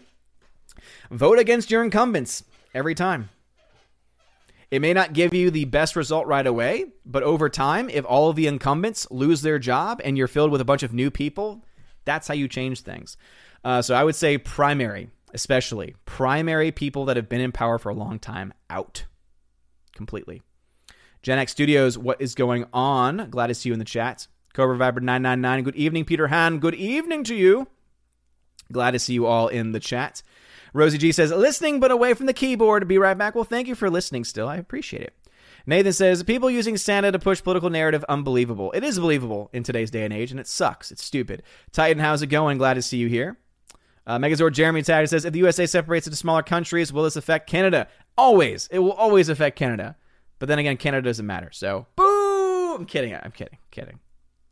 [1.11, 2.43] Vote against your incumbents
[2.73, 3.29] every time.
[4.71, 8.29] It may not give you the best result right away, but over time, if all
[8.29, 11.63] of the incumbents lose their job and you're filled with a bunch of new people,
[12.05, 13.15] that's how you change things.
[13.63, 17.89] Uh, so I would say primary, especially primary people that have been in power for
[17.89, 19.05] a long time, out
[19.95, 20.41] completely.
[21.23, 23.29] Gen X Studios, what is going on?
[23.29, 24.27] Glad to see you in the chat.
[24.53, 26.03] Cobra Viber 999, good evening.
[26.03, 27.67] Peter Han, good evening to you.
[28.73, 30.21] Glad to see you all in the chat.
[30.73, 32.89] Rosie G says, listening but away from the keyboard.
[32.89, 33.35] Be right back.
[33.35, 34.49] Well, thank you for listening still.
[34.49, 35.13] I appreciate it.
[35.65, 38.73] Nathan says, people using Santa to push political narrative, unbelievable.
[38.73, 40.91] It is believable in today's day and age, and it sucks.
[40.91, 41.41] It's stupid.
[41.71, 42.57] Titan, how's it going?
[42.57, 43.37] Glad to see you here.
[44.05, 47.49] Uh, Megazord Jeremy Tag says, if the USA separates into smaller countries, will this affect
[47.49, 47.87] Canada?
[48.17, 48.67] Always.
[48.71, 49.95] It will always affect Canada.
[50.43, 51.51] But then again, Canada doesn't matter.
[51.53, 52.75] So, boo!
[52.75, 53.15] I'm kidding.
[53.15, 53.59] I'm kidding.
[53.71, 54.01] Kidding.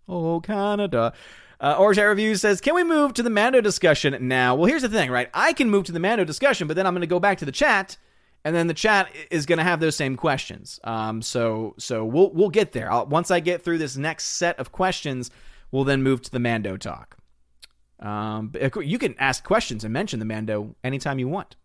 [0.08, 1.12] Oh, Canada.
[1.60, 4.56] Uh, Orange Review says, Can we move to the Mando discussion now?
[4.56, 5.30] Well, here's the thing, right?
[5.34, 7.46] I can move to the Mando discussion, but then I'm going to go back to
[7.46, 7.98] the chat,
[8.46, 10.80] and then the chat is going to have those same questions.
[10.86, 12.90] Um, so so we'll, we'll get there.
[12.90, 15.30] I'll, once I get through this next set of questions,
[15.72, 17.18] we'll then move to the Mando talk.
[18.00, 21.58] Um, you can ask questions and mention the Mando anytime you want.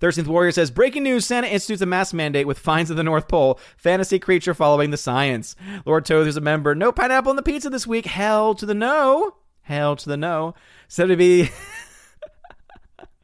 [0.00, 3.28] 13th Warrior says Breaking news Santa institutes a mask mandate with fines at the North
[3.28, 3.58] Pole.
[3.76, 5.56] Fantasy creature following the science.
[5.84, 6.74] Lord Toth is a member.
[6.74, 8.06] No pineapple on the pizza this week.
[8.06, 9.36] Hell to the no.
[9.62, 10.54] Hell to the no.
[10.88, 11.50] Said to be.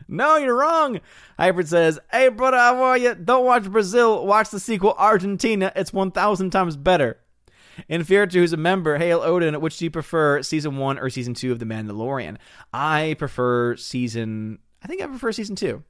[0.08, 1.00] no, you're wrong.
[1.38, 3.14] Hybrid says, Hey, brother, how are you?
[3.14, 4.26] Don't watch Brazil.
[4.26, 5.72] Watch the sequel Argentina.
[5.74, 7.18] It's 1,000 times better.
[7.88, 11.52] Inferior who's a member, Hail Odin, which do you prefer, season one or season two
[11.52, 12.36] of The Mandalorian?
[12.72, 14.58] I prefer season.
[14.82, 15.82] I think I prefer season two.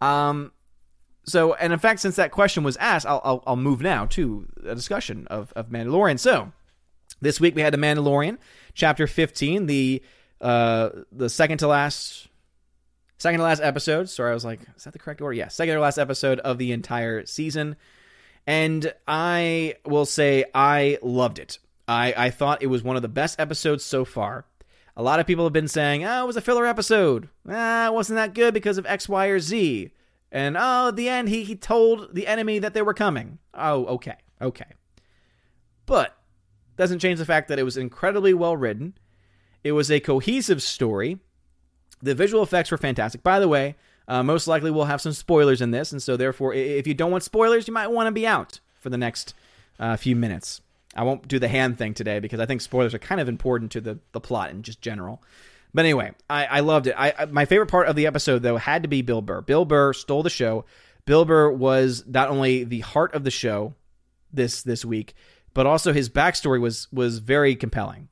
[0.00, 0.52] Um,
[1.24, 4.46] so, and in fact, since that question was asked, I'll, I'll, I'll move now to
[4.64, 6.18] a discussion of, of Mandalorian.
[6.18, 6.52] So,
[7.20, 8.38] this week we had The Mandalorian,
[8.74, 10.02] chapter 15, the
[10.40, 12.28] uh, the second to last
[13.18, 14.08] second to last episode.
[14.08, 15.34] Sorry, I was like, is that the correct order?
[15.34, 17.76] Yeah, second to last episode of the entire season.
[18.46, 21.58] And I will say I loved it.
[21.86, 24.46] I, I thought it was one of the best episodes so far.
[24.98, 27.28] A lot of people have been saying, oh, it was a filler episode.
[27.48, 29.92] Ah, it wasn't that good because of X, Y, or Z.
[30.32, 33.38] And oh, at the end, he, he told the enemy that they were coming.
[33.54, 34.66] Oh, okay, okay.
[35.86, 36.18] But
[36.76, 38.98] doesn't change the fact that it was incredibly well written.
[39.62, 41.20] It was a cohesive story.
[42.02, 43.22] The visual effects were fantastic.
[43.22, 43.76] By the way,
[44.08, 47.12] uh, most likely we'll have some spoilers in this, and so therefore, if you don't
[47.12, 49.32] want spoilers, you might want to be out for the next
[49.78, 50.60] uh, few minutes.
[50.98, 53.70] I won't do the hand thing today because I think spoilers are kind of important
[53.72, 55.22] to the, the plot in just general.
[55.72, 56.94] But anyway, I, I loved it.
[56.98, 59.42] I, I, my favorite part of the episode though had to be Bill Burr.
[59.42, 60.64] Bill Burr stole the show.
[61.04, 63.74] Bill Burr was not only the heart of the show
[64.32, 65.14] this this week,
[65.54, 68.08] but also his backstory was was very compelling.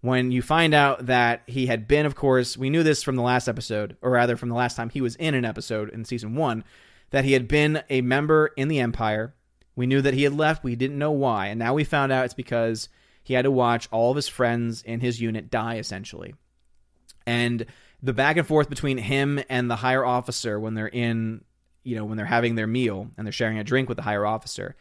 [0.00, 3.22] When you find out that he had been, of course, we knew this from the
[3.22, 6.36] last episode, or rather from the last time he was in an episode in season
[6.36, 6.62] one,
[7.10, 9.34] that he had been a member in the Empire
[9.78, 10.64] we knew that he had left.
[10.64, 11.46] We didn't know why.
[11.46, 12.88] And now we found out it's because
[13.22, 16.34] he had to watch all of his friends in his unit die, essentially.
[17.28, 17.64] And
[18.02, 21.44] the back and forth between him and the higher officer when they're in,
[21.84, 24.26] you know, when they're having their meal and they're sharing a drink with the higher
[24.26, 24.74] officer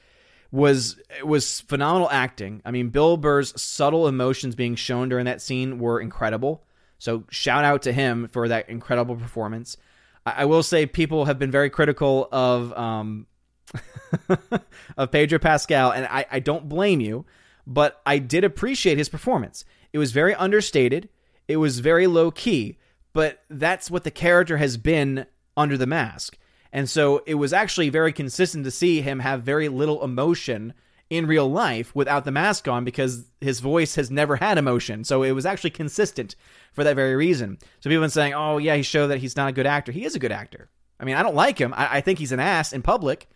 [0.52, 2.64] was was phenomenal acting.
[2.66, 6.64] I mean, Bill Burr's subtle emotions being shown during that scene were incredible.
[6.98, 9.78] So shout out to him for that incredible performance.
[10.26, 13.28] I, I will say people have been very critical of um,
[14.98, 17.26] of Pedro Pascal, and I, I don't blame you,
[17.66, 19.66] but I did appreciate his performance.
[19.94, 21.10] It was very understated,
[21.48, 22.78] it was very low key,
[23.14, 26.38] but that's what the character has been under the mask.
[26.72, 30.74] And so it was actually very consistent to see him have very little emotion
[31.10, 35.04] in real life without the mask on because his voice has never had emotion.
[35.04, 36.36] So it was actually consistent
[36.74, 37.58] for that very reason.
[37.80, 39.92] So people have been saying, oh, yeah, he showed that he's not a good actor.
[39.92, 40.70] He is a good actor.
[41.00, 41.74] I mean, I don't like him.
[41.74, 43.30] I, I think he's an ass in public,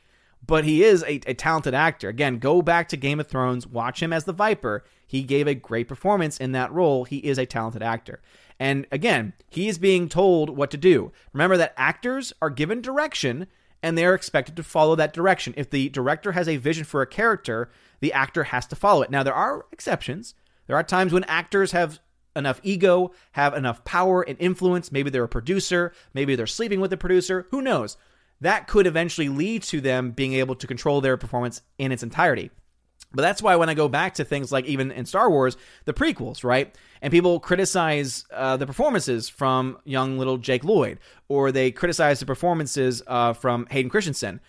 [0.46, 2.10] but he is a, a talented actor.
[2.10, 4.84] Again, go back to Game of Thrones, watch him as the Viper.
[5.06, 7.06] He gave a great performance in that role.
[7.06, 8.22] He is a talented actor.
[8.60, 11.12] And again, he is being told what to do.
[11.34, 13.48] Remember that actors are given direction
[13.84, 15.54] and they're expected to follow that direction.
[15.58, 19.10] If the director has a vision for a character, the actor has to follow it.
[19.10, 20.36] Now, there are exceptions.
[20.68, 22.00] There are times when actors have
[22.36, 24.92] enough ego, have enough power and influence.
[24.92, 27.98] Maybe they're a producer, maybe they're sleeping with the producer, who knows?
[28.42, 32.52] That could eventually lead to them being able to control their performance in its entirety.
[33.14, 35.94] But that's why when I go back to things like even in Star Wars, the
[35.94, 36.74] prequels, right?
[37.02, 42.26] And people criticize uh, the performances from young little Jake Lloyd, or they criticize the
[42.26, 44.40] performances uh, from Hayden Christensen.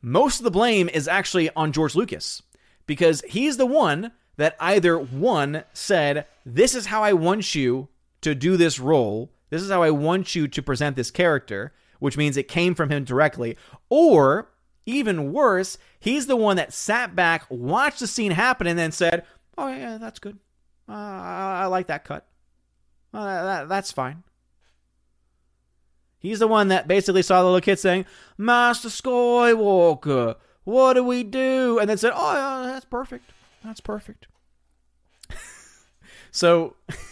[0.00, 2.42] Most of the blame is actually on George Lucas
[2.86, 7.88] because he's the one that either one said, This is how I want you
[8.20, 11.72] to do this role, this is how I want you to present this character,
[12.02, 13.56] which means it came from him directly,
[13.88, 14.48] or
[14.86, 19.24] even worse, he's the one that sat back, watched the scene happen, and then said,
[19.56, 20.40] "Oh yeah, that's good.
[20.88, 22.26] Uh, I, like that cut.
[23.14, 24.24] Uh, that, that's fine."
[26.18, 28.04] He's the one that basically saw the little kid saying,
[28.36, 30.34] "Master Skywalker,
[30.64, 33.30] what do we do?" and then said, "Oh yeah, that's perfect.
[33.62, 34.26] That's perfect."
[36.32, 36.74] so.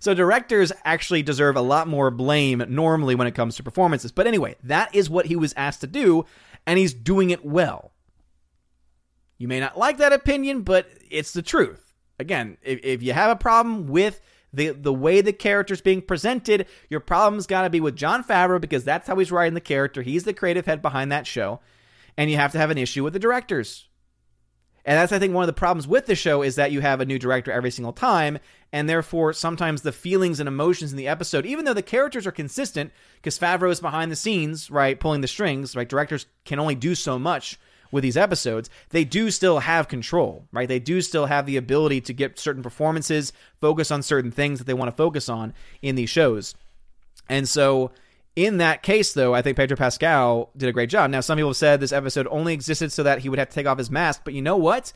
[0.00, 4.10] So directors actually deserve a lot more blame normally when it comes to performances.
[4.10, 6.24] But anyway, that is what he was asked to do,
[6.66, 7.92] and he's doing it well.
[9.36, 11.92] You may not like that opinion, but it's the truth.
[12.18, 14.20] Again, if, if you have a problem with
[14.52, 18.60] the the way the character's being presented, your problem's got to be with Jon Favreau
[18.60, 20.02] because that's how he's writing the character.
[20.02, 21.60] He's the creative head behind that show,
[22.16, 23.88] and you have to have an issue with the directors.
[24.84, 27.00] And that's I think one of the problems with the show is that you have
[27.00, 28.38] a new director every single time,
[28.72, 32.32] and therefore sometimes the feelings and emotions in the episode, even though the characters are
[32.32, 36.74] consistent, because Favreau is behind the scenes, right, pulling the strings, right, directors can only
[36.74, 37.58] do so much
[37.92, 40.68] with these episodes, they do still have control, right?
[40.68, 44.66] They do still have the ability to get certain performances, focus on certain things that
[44.66, 45.52] they want to focus on
[45.82, 46.54] in these shows.
[47.28, 47.90] And so
[48.36, 51.10] in that case, though, I think Pedro Pascal did a great job.
[51.10, 53.54] Now, some people have said this episode only existed so that he would have to
[53.54, 54.92] take off his mask, but you know what?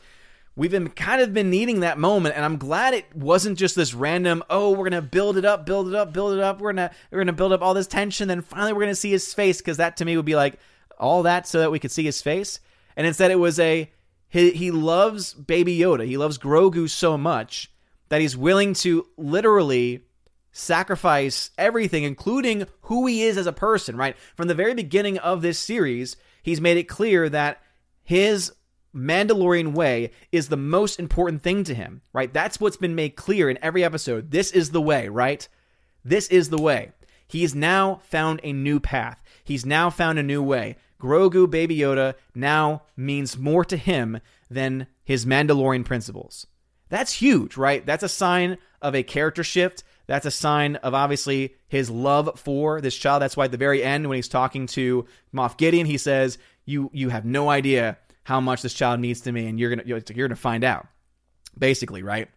[0.56, 3.94] We've been kind of been needing that moment and i'm glad it wasn't just this
[3.94, 6.90] random oh we're gonna build it up build it up build it up we're gonna
[7.10, 9.78] we're gonna build up all this tension then finally we're gonna see his face because
[9.78, 10.58] that to me would be like
[10.98, 12.60] all that so that we could see his face.
[12.96, 13.90] And instead it was a
[14.28, 16.06] he, he loves baby yoda.
[16.06, 17.70] He loves grogu so much
[18.08, 20.04] that he's willing to literally
[20.52, 24.16] sacrifice everything including who he is as a person right?
[24.36, 27.60] From the very beginning of this series he's made it clear that
[28.04, 28.52] his
[28.94, 32.32] Mandalorian way is the most important thing to him, right?
[32.32, 34.30] That's what's been made clear in every episode.
[34.30, 35.46] This is the way, right?
[36.04, 36.92] This is the way.
[37.26, 39.22] He's now found a new path.
[39.42, 40.76] He's now found a new way.
[41.00, 44.20] Grogu Baby Yoda now means more to him
[44.50, 46.46] than his Mandalorian principles.
[46.88, 47.84] That's huge, right?
[47.84, 49.82] That's a sign of a character shift.
[50.06, 53.22] That's a sign of obviously his love for this child.
[53.22, 56.90] That's why at the very end, when he's talking to Moff Gideon, he says, "You
[56.92, 60.28] you have no idea how much this child means to me, and you're gonna you're
[60.28, 60.86] gonna find out,
[61.56, 62.28] basically, right?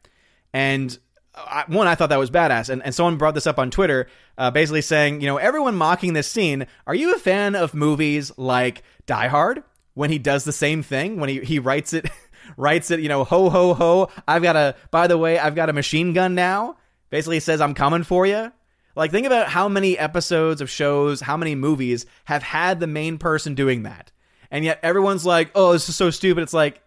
[0.54, 0.98] And
[1.34, 4.08] I, one, I thought that was badass, and, and someone brought this up on Twitter,
[4.38, 6.68] uh, basically saying, you know, everyone mocking this scene.
[6.86, 9.64] Are you a fan of movies like Die Hard
[9.94, 12.10] when he does the same thing when he he writes it,
[12.58, 14.10] writes it, you know, ho ho ho.
[14.28, 14.76] I've got a.
[14.92, 16.78] By the way, I've got a machine gun now.
[17.10, 18.52] Basically says I'm coming for you.
[18.96, 23.18] Like think about how many episodes of shows, how many movies have had the main
[23.18, 24.12] person doing that
[24.52, 26.82] and yet everyone's like, "Oh, this is so stupid." It's like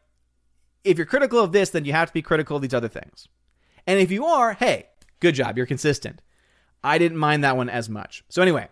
[0.84, 3.28] if you're critical of this, then you have to be critical of these other things.
[3.86, 4.86] And if you are, hey,
[5.20, 6.22] good job, you're consistent.
[6.82, 8.24] I didn't mind that one as much.
[8.28, 8.68] So anyway,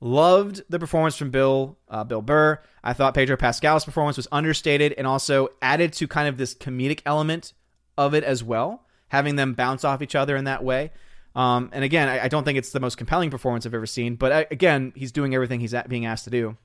[0.00, 2.60] loved the performance from Bill uh, Bill Burr.
[2.84, 7.00] I thought Pedro Pascal's performance was understated and also added to kind of this comedic
[7.06, 7.54] element
[7.96, 10.92] of it as well, having them bounce off each other in that way.
[11.34, 14.16] Um, and again, I, I, don't think it's the most compelling performance I've ever seen,
[14.16, 16.56] but uh, again, he's doing everything he's being asked to do.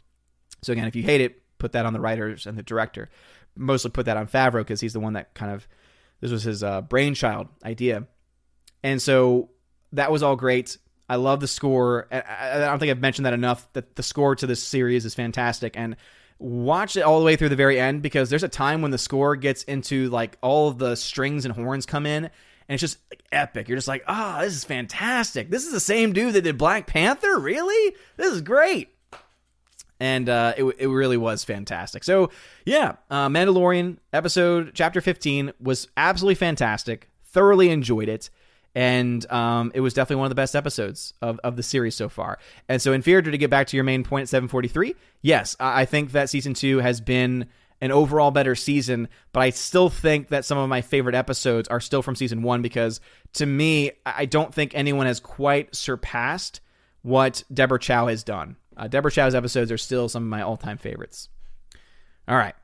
[0.64, 3.10] So again, if you hate it, put that on the writers and the director.
[3.56, 5.66] Mostly put that on Favreau because he's the one that kind of
[6.20, 8.08] this was his uh, brainchild idea,
[8.84, 9.50] and so
[9.94, 10.78] that was all great.
[11.10, 12.08] I love the score.
[12.12, 13.72] I don't think I've mentioned that enough.
[13.74, 15.96] That the score to this series is fantastic, and
[16.40, 18.98] watch it all the way through the very end because there's a time when the
[18.98, 22.32] score gets into like all of the strings and horns come in, and
[22.70, 23.70] it's just like epic.
[23.70, 25.50] You're just like, ah, oh, this is fantastic.
[25.50, 27.38] This is the same dude that did Black Panther.
[27.38, 28.93] Really, this is great.
[30.04, 32.04] And uh, it it really was fantastic.
[32.04, 32.30] So
[32.66, 37.10] yeah, uh, Mandalorian episode chapter fifteen was absolutely fantastic.
[37.24, 38.30] Thoroughly enjoyed it.
[38.76, 42.10] And um, it was definitely one of the best episodes of, of the series so
[42.10, 42.40] far.
[42.68, 46.12] And so, Inferior, to get back to your main point at 743, yes, I think
[46.14, 47.46] that season two has been
[47.82, 51.80] an overall better season, but I still think that some of my favorite episodes are
[51.80, 53.00] still from season one because
[53.34, 56.60] to me, I don't think anyone has quite surpassed
[57.04, 58.56] what Deborah Chow has done.
[58.78, 61.30] Uh, Deborah Chow's episodes are still some of my all time favorites.
[62.28, 62.56] All right.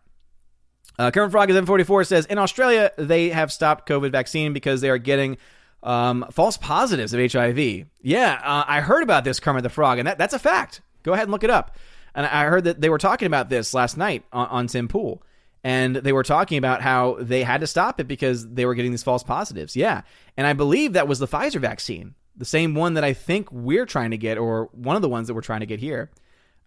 [0.98, 4.90] Uh, Kermit Frog is M44 says in Australia they have stopped COVID vaccine because they
[4.90, 5.38] are getting
[5.82, 7.86] um, false positives of HIV.
[8.02, 10.82] Yeah, uh, I heard about this, Kermit the Frog, and that, that's a fact.
[11.04, 11.78] Go ahead and look it up.
[12.14, 15.24] And I heard that they were talking about this last night on, on Tim Pool.
[15.64, 18.92] And they were talking about how they had to stop it because they were getting
[18.92, 19.76] these false positives.
[19.76, 20.02] Yeah.
[20.38, 23.86] And I believe that was the Pfizer vaccine, the same one that I think we're
[23.86, 26.10] trying to get, or one of the ones that we're trying to get here.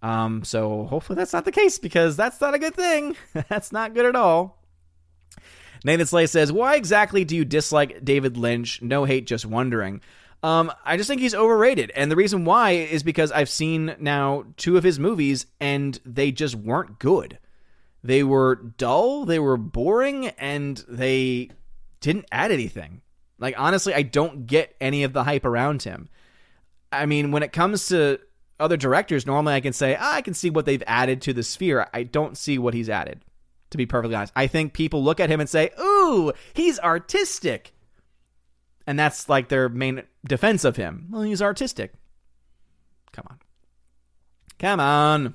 [0.02, 3.16] Um, so hopefully that's not the case because that's not a good thing.
[3.48, 4.58] that's not good at all.
[5.84, 8.82] Nathan Slay says, Why exactly do you dislike David Lynch?
[8.82, 10.00] No hate, just wondering.
[10.42, 11.90] Um, I just think he's overrated.
[11.94, 16.32] And the reason why is because I've seen now two of his movies and they
[16.32, 17.38] just weren't good.
[18.04, 21.50] They were dull, they were boring, and they
[22.00, 23.00] didn't add anything.
[23.38, 26.08] Like, honestly, I don't get any of the hype around him.
[26.90, 28.18] I mean, when it comes to
[28.60, 31.42] other directors, normally I can say, ah, I can see what they've added to the
[31.42, 31.88] sphere.
[31.92, 33.24] I don't see what he's added,
[33.70, 34.32] to be perfectly honest.
[34.36, 37.72] I think people look at him and say, ooh, he's artistic
[38.86, 41.06] and that's like their main defense of him.
[41.10, 41.92] Well, he's artistic.
[43.12, 43.38] Come on.
[44.58, 45.34] Come on.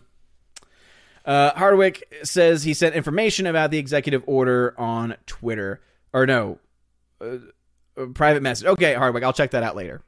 [1.25, 5.81] Uh, Hardwick says he sent information about the executive order on Twitter.
[6.13, 6.59] Or no,
[7.19, 7.37] uh,
[8.13, 8.67] private message.
[8.67, 10.01] Okay, Hardwick, I'll check that out later.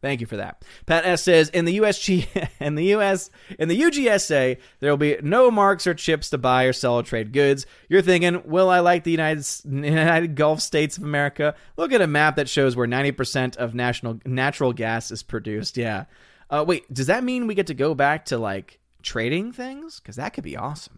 [0.00, 0.64] Thank you for that.
[0.86, 5.16] Pat S says in the USG in the US in the UGSA there will be
[5.22, 7.66] no marks or chips to buy or sell or trade goods.
[7.88, 11.54] You're thinking, will I like the United United Gulf States of America?
[11.76, 15.76] Look at a map that shows where 90% of national natural gas is produced.
[15.76, 16.04] Yeah.
[16.50, 20.00] Uh, wait, does that mean we get to go back to like trading things?
[20.00, 20.97] Because that could be awesome.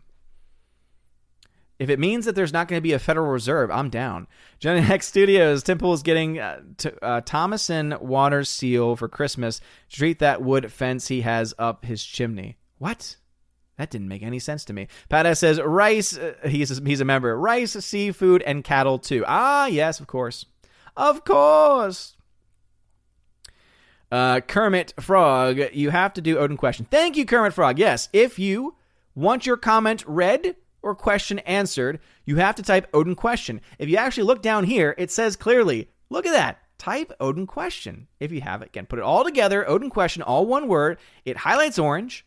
[1.80, 4.26] If it means that there's not going to be a Federal Reserve, I'm down.
[4.58, 9.96] Johnny X Studios, Temple is getting uh, t- uh, Thomason water seal for Christmas to
[9.96, 12.58] treat that wood fence he has up his chimney.
[12.76, 13.16] What?
[13.78, 14.88] That didn't make any sense to me.
[15.08, 16.18] Pat S says rice.
[16.18, 17.34] Uh, he's a, he's a member.
[17.38, 19.24] Rice, seafood, and cattle too.
[19.26, 20.44] Ah, yes, of course,
[20.98, 22.14] of course.
[24.12, 26.86] Uh, Kermit Frog, you have to do Odin question.
[26.90, 27.78] Thank you, Kermit Frog.
[27.78, 28.74] Yes, if you
[29.14, 33.60] want your comment read or question answered, you have to type Odin question.
[33.78, 36.58] If you actually look down here, it says clearly, look at that.
[36.78, 38.06] Type Odin question.
[38.20, 40.98] If you have it, again, put it all together, Odin question, all one word.
[41.24, 42.24] It highlights orange,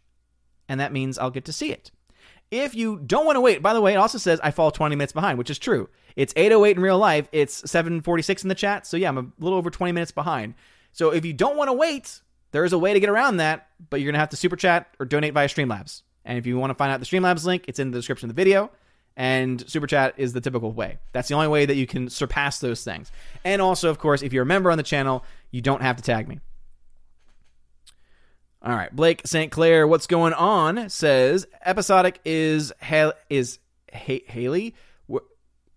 [0.69, 1.91] and that means I'll get to see it.
[2.51, 4.95] If you don't want to wait, by the way, it also says I fall 20
[4.95, 5.89] minutes behind, which is true.
[6.15, 7.27] It's 808 in real life.
[7.31, 8.85] It's 746 in the chat.
[8.85, 10.53] So yeah, I'm a little over 20 minutes behind.
[10.91, 13.69] So if you don't want to wait, there is a way to get around that,
[13.89, 16.03] but you're to have to super chat or donate via Streamlabs.
[16.25, 18.35] And if you want to find out the Streamlabs link, it's in the description of
[18.35, 18.71] the video.
[19.15, 20.97] And Super Chat is the typical way.
[21.11, 23.11] That's the only way that you can surpass those things.
[23.43, 26.03] And also, of course, if you're a member on the channel, you don't have to
[26.03, 26.39] tag me.
[28.63, 29.51] All right, Blake St.
[29.51, 30.89] Clair, what's going on?
[30.89, 33.59] Says episodic is ha- is
[33.93, 34.73] ha- Haley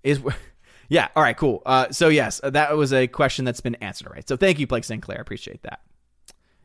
[0.05, 0.20] is
[0.89, 1.09] yeah.
[1.16, 1.62] All right, cool.
[1.66, 4.07] Uh, so yes, that was a question that's been answered.
[4.07, 5.03] All right, so thank you, Blake St.
[5.03, 5.20] Clair.
[5.20, 5.81] Appreciate that.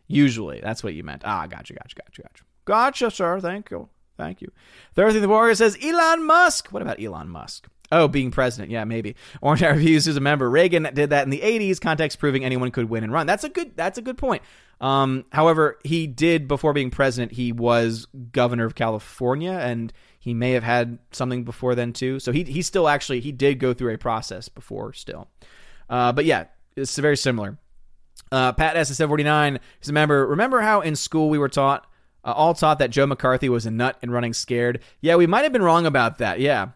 [0.07, 1.23] Usually, that's what you meant.
[1.26, 2.43] Ah, gotcha, gotcha, gotcha, gotcha.
[2.65, 3.39] Gotcha, sir.
[3.39, 3.89] Thank you.
[4.17, 4.51] Thank you.
[4.93, 6.69] Thursday the Warrior says Elon Musk.
[6.69, 7.67] What about Elon Musk?
[7.91, 8.71] Oh, being president.
[8.71, 9.15] Yeah, maybe.
[9.41, 10.49] Orange Eye Reviews is a member.
[10.49, 13.27] Reagan did that in the 80s, context proving anyone could win and run.
[13.27, 14.43] That's a good that's a good point.
[14.79, 20.51] Um, however, he did before being president, he was governor of California and he may
[20.51, 22.19] have had something before then too.
[22.19, 25.27] So he he still actually he did go through a process before still.
[25.89, 27.57] Uh, but yeah, it's very similar.
[28.31, 30.25] Uh, Pat SS749 is a member.
[30.25, 31.85] Remember how in school we were taught
[32.23, 34.81] uh, all taught that Joe McCarthy was a nut and running scared.
[35.02, 36.39] Yeah, we might have been wrong about that.
[36.39, 36.69] Yeah.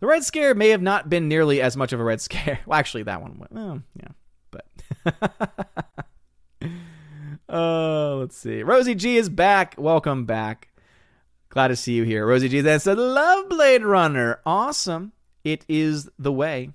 [0.00, 2.60] The Red Scare may have not been nearly as much of a Red Scare.
[2.66, 3.46] Well, actually, that one.
[3.50, 4.08] Well, yeah.
[4.50, 6.04] But.
[7.48, 8.62] Oh, let's see.
[8.62, 9.74] Rosie G is back.
[9.78, 10.68] Welcome back.
[11.48, 12.26] Glad to see you here.
[12.26, 14.40] Rosie G then said, Love Blade Runner.
[14.44, 15.12] Awesome.
[15.44, 16.70] It is the way.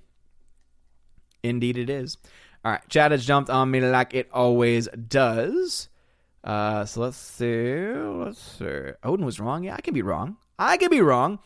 [1.44, 2.16] Indeed, it is.
[2.64, 2.88] All right.
[2.88, 5.88] Chad has jumped on me like it always does.
[6.44, 7.86] Uh, so let's see.
[7.86, 8.90] Let's see.
[9.02, 9.64] Odin was wrong.
[9.64, 10.36] Yeah, I can be wrong.
[10.58, 11.38] I can be wrong.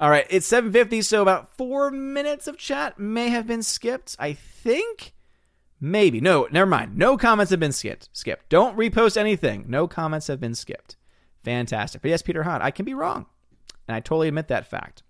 [0.00, 4.14] All right, it's 7:50, so about four minutes of chat may have been skipped.
[4.18, 5.12] I think,
[5.80, 6.20] maybe.
[6.20, 6.96] No, never mind.
[6.96, 8.08] No comments have been skipped.
[8.12, 8.48] Skipped.
[8.48, 9.64] Don't repost anything.
[9.68, 10.96] No comments have been skipped.
[11.44, 12.00] Fantastic.
[12.00, 13.26] But yes, Peter Hahn, I can be wrong.
[13.88, 15.02] And I totally admit that fact.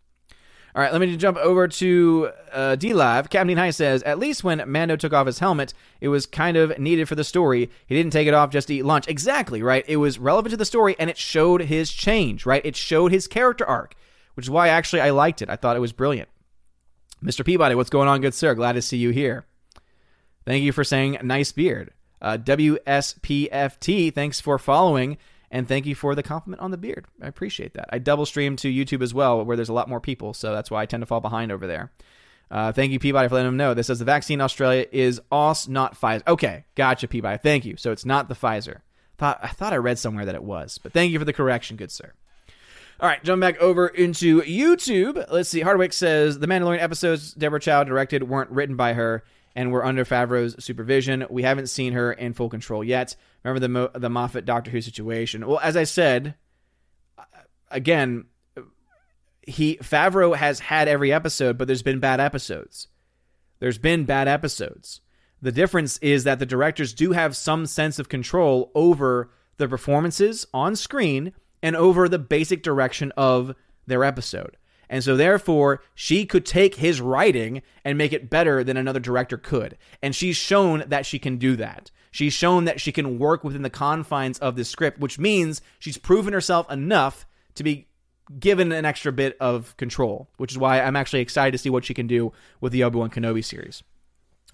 [0.74, 3.30] All right, let me jump over to uh, D Live.
[3.30, 6.78] Captain High says, at least when Mando took off his helmet, it was kind of
[6.78, 7.70] needed for the story.
[7.86, 9.08] He didn't take it off just to eat lunch.
[9.08, 9.84] Exactly, right?
[9.88, 12.64] It was relevant to the story and it showed his change, right?
[12.64, 13.94] It showed his character arc,
[14.34, 15.50] which is why actually I liked it.
[15.50, 16.28] I thought it was brilliant.
[17.22, 17.44] Mr.
[17.44, 18.54] Peabody, what's going on, good sir?
[18.54, 19.46] Glad to see you here.
[20.44, 21.92] Thank you for saying nice beard.
[22.20, 25.18] Uh, WSPFT, thanks for following.
[25.50, 27.06] And thank you for the compliment on the beard.
[27.22, 27.88] I appreciate that.
[27.90, 30.70] I double stream to YouTube as well, where there's a lot more people, so that's
[30.70, 31.90] why I tend to fall behind over there.
[32.50, 33.74] Uh, thank you, Peabody, for letting them know.
[33.74, 36.26] This says the vaccine in Australia is OS, not Pfizer.
[36.26, 37.38] Okay, gotcha, Peabody.
[37.38, 37.76] Thank you.
[37.76, 38.80] So it's not the Pfizer.
[39.18, 41.76] Thought I thought I read somewhere that it was, but thank you for the correction,
[41.76, 42.12] good sir.
[43.00, 45.24] All right, jump back over into YouTube.
[45.30, 45.60] Let's see.
[45.60, 50.04] Hardwick says the Mandalorian episodes Deborah Chow directed weren't written by her and we're under
[50.04, 51.26] Favreau's supervision.
[51.30, 53.16] We haven't seen her in full control yet.
[53.42, 55.46] Remember the Mo- the Moffat Doctor Who situation?
[55.46, 56.34] Well, as I said,
[57.18, 57.22] uh,
[57.70, 58.26] again,
[59.42, 62.88] he Favreau has had every episode, but there's been bad episodes.
[63.60, 65.00] There's been bad episodes.
[65.40, 70.46] The difference is that the directors do have some sense of control over the performances
[70.52, 73.54] on screen and over the basic direction of
[73.86, 74.56] their episode.
[74.90, 79.36] And so, therefore, she could take his writing and make it better than another director
[79.36, 79.76] could.
[80.02, 81.90] And she's shown that she can do that.
[82.10, 85.98] She's shown that she can work within the confines of this script, which means she's
[85.98, 87.88] proven herself enough to be
[88.38, 91.84] given an extra bit of control, which is why I'm actually excited to see what
[91.84, 93.82] she can do with the Obi Wan Kenobi series.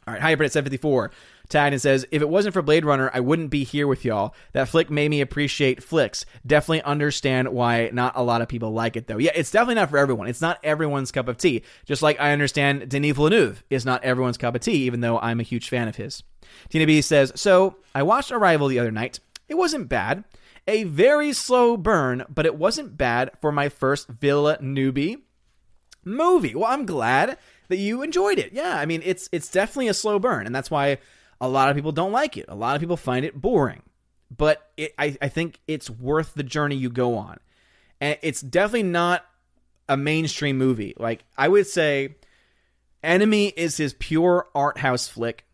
[0.07, 1.11] All right, Hybrid at 754
[1.49, 4.35] tagged and says, If it wasn't for Blade Runner, I wouldn't be here with y'all.
[4.53, 6.25] That flick made me appreciate flicks.
[6.47, 9.19] Definitely understand why not a lot of people like it, though.
[9.19, 10.29] Yeah, it's definitely not for everyone.
[10.29, 11.63] It's not everyone's cup of tea.
[11.85, 15.41] Just like I understand Denis Villeneuve is not everyone's cup of tea, even though I'm
[15.41, 16.23] a huge fan of his.
[16.69, 19.21] Tina B says, So I watched Arrival the other night.
[19.49, 20.25] It wasn't bad.
[20.67, 25.19] A very slow burn, but it wasn't bad for my first Villeneuve
[26.05, 26.55] movie.
[26.55, 27.37] Well, I'm glad
[27.69, 28.53] that you enjoyed it.
[28.53, 30.99] Yeah, I mean it's it's definitely a slow burn, and that's why
[31.41, 32.47] a lot of people don't like it.
[32.49, 33.83] A lot of people find it boring,
[34.35, 37.39] but it, I I think it's worth the journey you go on,
[38.01, 39.25] and it's definitely not
[39.89, 40.95] a mainstream movie.
[40.99, 42.17] Like I would say,
[43.03, 45.45] Enemy is his pure art house flick.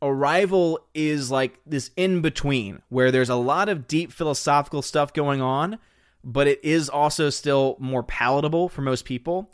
[0.00, 5.42] Arrival is like this in between where there's a lot of deep philosophical stuff going
[5.42, 5.78] on,
[6.24, 9.50] but it is also still more palatable for most people.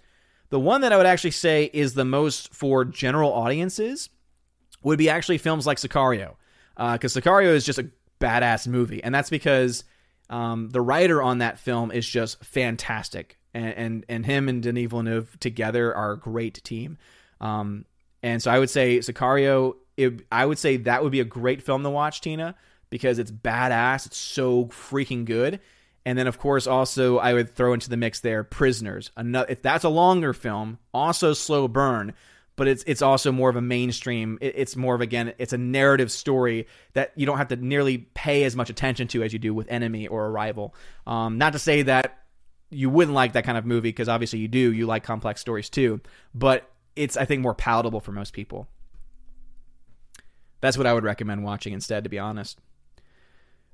[0.50, 4.10] The one that I would actually say is the most for general audiences
[4.86, 6.36] would be actually films like Sicario,
[6.76, 7.90] because uh, Sicario is just a
[8.20, 9.82] badass movie, and that's because
[10.30, 14.88] um, the writer on that film is just fantastic, and and, and him and Denis
[14.88, 16.98] Villeneuve together are a great team.
[17.40, 17.84] Um,
[18.22, 19.74] and so I would say Sicario.
[19.96, 22.54] It, I would say that would be a great film to watch, Tina,
[22.88, 24.06] because it's badass.
[24.06, 25.58] It's so freaking good.
[26.04, 29.10] And then, of course, also I would throw into the mix there Prisoners.
[29.16, 32.14] Another, if that's a longer film, also slow burn,
[32.56, 34.38] but it's it's also more of a mainstream.
[34.40, 37.98] It, it's more of again, it's a narrative story that you don't have to nearly
[37.98, 40.74] pay as much attention to as you do with Enemy or Arrival.
[41.06, 42.18] Um, not to say that
[42.70, 44.72] you wouldn't like that kind of movie because obviously you do.
[44.72, 46.00] You like complex stories too,
[46.34, 48.66] but it's I think more palatable for most people.
[50.60, 52.58] That's what I would recommend watching instead, to be honest.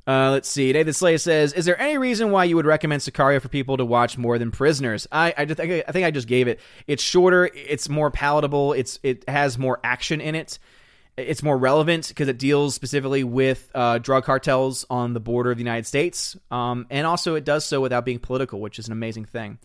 [0.06, 0.72] Uh, let's see.
[0.72, 3.84] David Slay says, "Is there any reason why you would recommend Sicario for people to
[3.84, 6.58] watch more than Prisoners?" I I, just, I think I just gave it.
[6.88, 7.48] It's shorter.
[7.54, 8.72] It's more palatable.
[8.72, 10.58] It's it has more action in it.
[11.16, 15.58] It's more relevant because it deals specifically with uh, drug cartels on the border of
[15.58, 18.92] the United States, um, and also it does so without being political, which is an
[18.92, 19.58] amazing thing.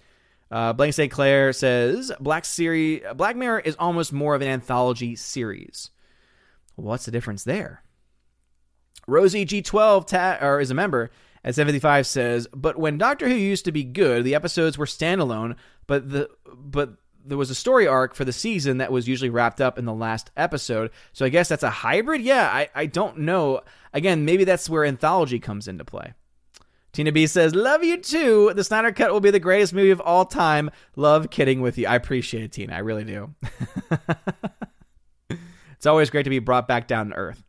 [0.51, 1.11] Uh, Blank St.
[1.11, 5.89] Clair says Black series Black Mirror is almost more of an anthology series.
[6.75, 7.81] What's the difference there?
[9.05, 11.11] Rosie G12 ta- or is a member
[11.43, 15.55] at 75 says, but when Doctor Who used to be good, the episodes were standalone,
[15.85, 16.97] but the but
[17.27, 19.93] there was a story arc for the season that was usually wrapped up in the
[19.93, 20.91] last episode.
[21.13, 22.21] So I guess that's a hybrid.
[22.21, 23.61] Yeah, I, I don't know.
[23.93, 26.13] Again, maybe that's where anthology comes into play.
[26.93, 28.53] Tina B says, Love you too.
[28.55, 30.71] The Snyder Cut will be the greatest movie of all time.
[30.95, 31.87] Love kidding with you.
[31.87, 32.73] I appreciate it, Tina.
[32.73, 33.35] I really do.
[35.29, 37.43] it's always great to be brought back down to earth.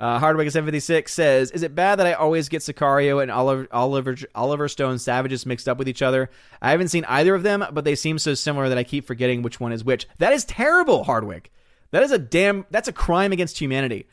[0.00, 4.16] Uh, Hardwick 756 says, "Is it bad that I always get Sicario and Oliver, Oliver
[4.34, 6.30] Oliver Stone Savages mixed up with each other?
[6.62, 9.42] I haven't seen either of them, but they seem so similar that I keep forgetting
[9.42, 10.08] which one is which.
[10.16, 11.52] That is terrible, Hardwick.
[11.90, 12.64] That is a damn.
[12.70, 14.06] That's a crime against humanity.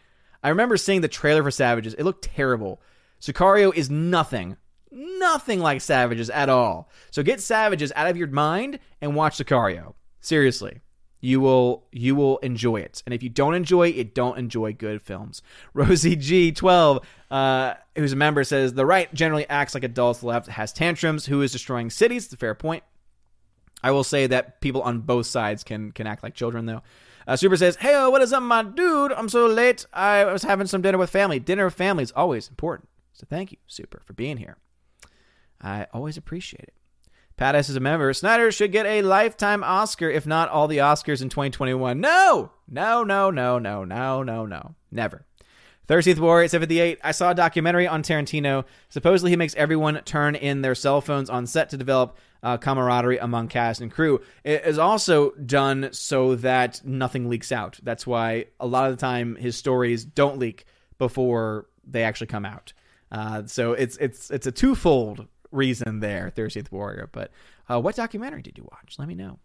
[0.44, 1.94] I remember seeing the trailer for Savages.
[1.94, 2.82] It looked terrible.
[3.22, 4.58] Sicario is nothing,
[4.92, 6.90] nothing like Savages at all.
[7.12, 9.94] So get Savages out of your mind and watch Sicario.
[10.20, 10.82] Seriously,
[11.20, 15.02] You will you will enjoy it, and if you don't enjoy it, don't enjoy good
[15.02, 15.42] films.
[15.74, 20.20] Rosie G twelve, uh, who's a member, says the right generally acts like adults.
[20.20, 21.26] The left has tantrums.
[21.26, 22.26] Who is destroying cities?
[22.26, 22.84] It's a fair point.
[23.84, 26.84] I will say that people on both sides can can act like children, though.
[27.28, 29.12] Uh, Super says, "Hey, what is up, my dude?
[29.12, 29.88] I'm so late.
[29.94, 31.40] I was having some dinner with family.
[31.40, 32.90] Dinner with family is always important.
[33.14, 34.58] So thank you, Super, for being here.
[35.60, 36.74] I always appreciate it."
[37.38, 38.12] Pat S is a member.
[38.14, 42.02] Snyder should get a lifetime Oscar, if not all the Oscars in 2021.
[42.02, 45.24] No, no, no, no, no, no, no, no, never.
[45.88, 47.00] 13th Warrior 78.
[47.04, 48.66] I saw a documentary on Tarantino.
[48.90, 53.20] Supposedly, he makes everyone turn in their cell phones on set to develop uh, camaraderie
[53.20, 54.20] among cast and crew.
[54.44, 57.80] It is also done so that nothing leaks out.
[57.84, 60.66] That's why a lot of the time his stories don't leak
[60.98, 62.74] before they actually come out.
[63.12, 67.10] Uh, so it's it's it's a twofold reason there, 13th Warrior.
[67.12, 67.32] But
[67.70, 68.96] uh, what documentary did you watch?
[68.98, 69.40] Let me know.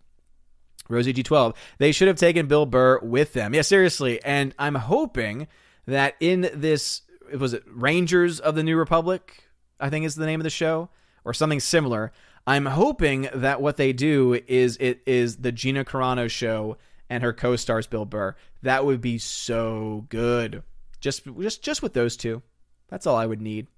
[0.88, 1.54] Rosie G12.
[1.78, 3.54] They should have taken Bill Burr with them.
[3.54, 4.22] Yeah, seriously.
[4.24, 5.48] And I'm hoping
[5.86, 7.02] that in this
[7.38, 9.44] was it Rangers of the New Republic,
[9.80, 10.90] I think is the name of the show,
[11.24, 12.12] or something similar.
[12.46, 16.76] I'm hoping that what they do is it is the Gina Carano show
[17.08, 18.34] and her co-stars Bill Burr.
[18.62, 20.62] That would be so good.
[21.00, 22.42] Just just just with those two.
[22.88, 23.68] That's all I would need.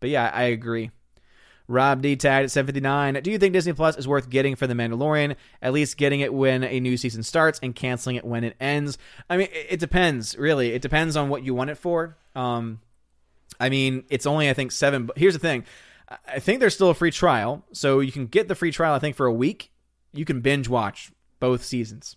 [0.00, 0.90] But yeah, I agree.
[1.66, 3.22] Rob D tagged at 759.
[3.22, 5.36] Do you think Disney Plus is worth getting for The Mandalorian?
[5.62, 8.98] At least getting it when a new season starts and canceling it when it ends.
[9.30, 10.72] I mean, it, depends, really.
[10.72, 12.18] It depends on what you want it for.
[12.36, 12.80] Um,
[13.58, 15.06] I mean, it's only, I think, seven.
[15.06, 15.64] But here's the thing
[16.26, 17.64] I think there's still a free trial.
[17.72, 19.70] So you can get the free trial, I think, for a week.
[20.12, 22.16] You can binge watch both seasons.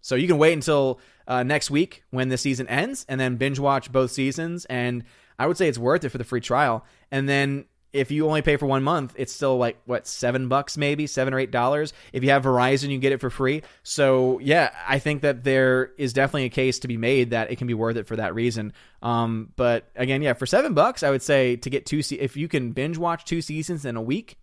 [0.00, 3.58] So you can wait until uh, next week when the season ends and then binge
[3.58, 4.64] watch both seasons.
[4.64, 5.04] And
[5.38, 6.84] I would say it's worth it for the free trial.
[7.10, 10.76] And then if you only pay for one month, it's still like what seven bucks,
[10.76, 11.92] maybe seven or eight dollars.
[12.12, 13.62] If you have Verizon, you get it for free.
[13.82, 17.56] So yeah, I think that there is definitely a case to be made that it
[17.56, 18.72] can be worth it for that reason.
[19.02, 22.36] Um, but again, yeah, for seven bucks, I would say to get two, se- if
[22.36, 24.36] you can binge watch two seasons in a week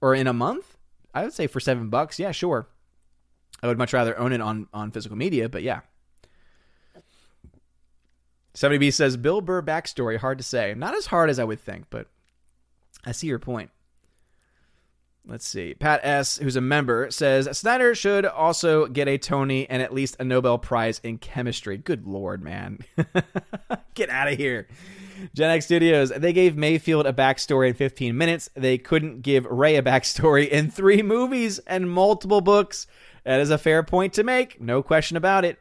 [0.00, 0.78] or in a month,
[1.12, 2.68] I would say for seven bucks, yeah, sure.
[3.62, 5.80] I would much rather own it on on physical media, but yeah.
[8.54, 10.74] 70B says Bill Burr backstory hard to say.
[10.76, 12.08] Not as hard as I would think, but
[13.04, 13.70] I see your point.
[15.26, 15.74] Let's see.
[15.74, 20.16] Pat S., who's a member, says Snyder should also get a Tony and at least
[20.18, 21.76] a Nobel Prize in chemistry.
[21.76, 22.80] Good lord, man.
[23.94, 24.66] get out of here.
[25.34, 28.48] Gen X Studios, they gave Mayfield a backstory in 15 minutes.
[28.54, 32.86] They couldn't give Ray a backstory in three movies and multiple books.
[33.24, 34.60] That is a fair point to make.
[34.60, 35.58] No question about it.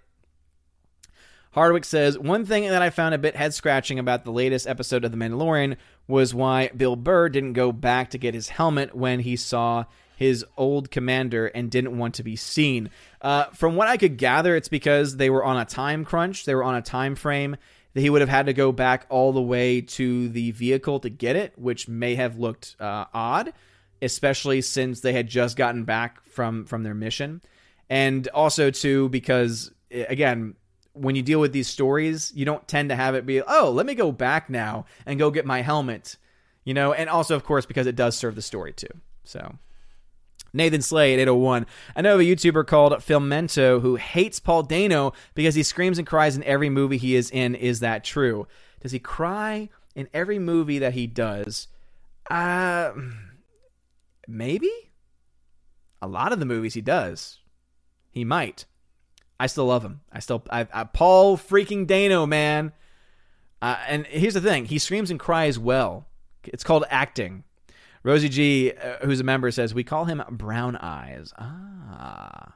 [1.52, 5.04] Hardwick says, One thing that I found a bit head scratching about the latest episode
[5.04, 5.78] of The Mandalorian
[6.10, 9.86] was why Bill Burr didn't go back to get his helmet when he saw
[10.18, 12.90] his old commander and didn't want to be seen.
[13.22, 16.56] Uh, from what I could gather, it's because they were on a time crunch, they
[16.56, 17.56] were on a time frame.
[17.94, 21.10] That he would have had to go back all the way to the vehicle to
[21.10, 23.52] get it, which may have looked uh, odd,
[24.00, 27.42] especially since they had just gotten back from from their mission,
[27.90, 30.54] and also too because again
[31.00, 33.86] when you deal with these stories, you don't tend to have it be, oh, let
[33.86, 36.18] me go back now and go get my helmet,
[36.64, 38.88] you know, and also, of course, because it does serve the story too.
[39.24, 39.56] So,
[40.54, 41.66] Nathan Slade, 801.
[41.96, 46.08] I know of a YouTuber called Filmento who hates Paul Dano because he screams and
[46.08, 47.56] cries in every movie he is in.
[47.56, 48.48] Is that true?
[48.82, 51.68] Does he cry in every movie that he does?
[52.30, 52.94] Uh,
[54.28, 54.72] maybe.
[56.02, 57.40] A lot of the movies he does.
[58.10, 58.66] He might.
[59.40, 60.02] I still love him.
[60.12, 62.74] I still, I, I Paul freaking Dano, man.
[63.62, 66.08] Uh, and here's the thing: he screams and cries well.
[66.44, 67.44] It's called acting.
[68.04, 71.34] Rosie G, uh, who's a member, says we call him Brown Eyes.
[71.38, 72.54] Ah,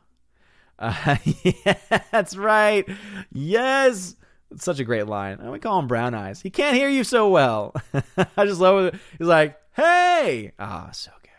[0.80, 2.88] uh, yeah, that's right.
[3.31, 4.15] Yes,
[4.51, 5.51] it's such a great line.
[5.51, 6.41] We call him Brown Eyes.
[6.41, 7.73] He can't hear you so well.
[8.38, 8.99] I just love it.
[9.18, 11.30] He's like, "Hey, ah, so good."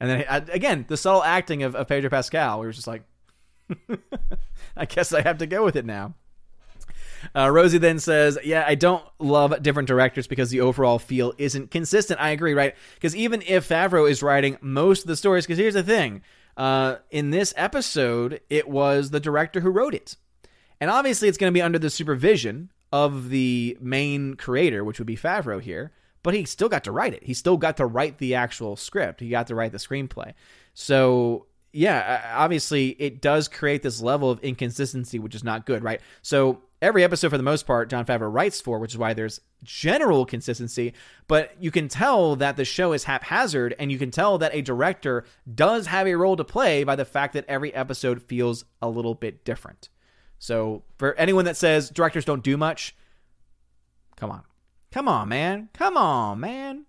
[0.00, 2.60] And then uh, again, the subtle acting of, of Pedro Pascal.
[2.60, 3.04] We were just like,
[4.76, 6.14] I guess I have to go with it now.
[7.34, 11.70] Uh, Rosie then says, Yeah, I don't love different directors because the overall feel isn't
[11.70, 12.20] consistent.
[12.20, 12.74] I agree, right?
[12.94, 16.22] Because even if Favreau is writing most of the stories, because here's the thing
[16.56, 20.16] uh, in this episode, it was the director who wrote it.
[20.80, 25.06] And obviously, it's going to be under the supervision of the main creator, which would
[25.06, 25.92] be Favreau here,
[26.22, 27.24] but he still got to write it.
[27.24, 30.34] He still got to write the actual script, he got to write the screenplay.
[30.74, 35.82] So yeah, uh, obviously it does create this level of inconsistency, which is not good,
[35.82, 36.00] right?
[36.22, 39.40] So every episode for the most part Jon Favreau writes for, which is why there's
[39.64, 40.94] general consistency.
[41.26, 44.62] But you can tell that the show is haphazard, and you can tell that a
[44.62, 48.88] director does have a role to play by the fact that every episode feels a
[48.88, 49.88] little bit different.
[50.38, 52.94] So for anyone that says directors don't do much,
[54.16, 54.42] come on.
[54.92, 55.70] Come on, man.
[55.72, 56.84] Come on, man.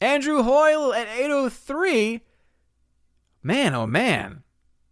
[0.00, 2.22] Andrew Hoyle at 803.
[3.44, 4.42] Man, oh man.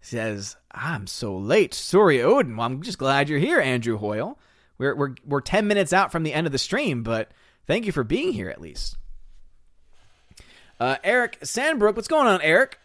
[0.03, 1.73] Says, I'm so late.
[1.73, 2.57] Sorry, Odin.
[2.57, 4.39] Well, I'm just glad you're here, Andrew Hoyle.
[4.77, 7.31] We're, we're, we're 10 minutes out from the end of the stream, but
[7.66, 8.99] thank you for being here at least.
[10.79, 12.79] Uh, Eric Sandbrook, what's going on, Eric?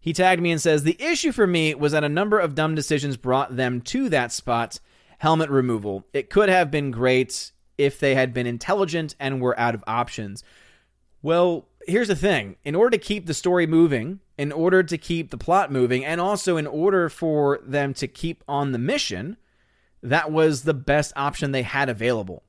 [0.00, 2.74] He tagged me and says, The issue for me was that a number of dumb
[2.74, 4.80] decisions brought them to that spot
[5.18, 6.06] helmet removal.
[6.12, 10.42] It could have been great if they had been intelligent and were out of options.
[11.22, 15.30] Well, here's the thing in order to keep the story moving, in order to keep
[15.30, 19.36] the plot moving, and also in order for them to keep on the mission,
[20.02, 22.42] that was the best option they had available.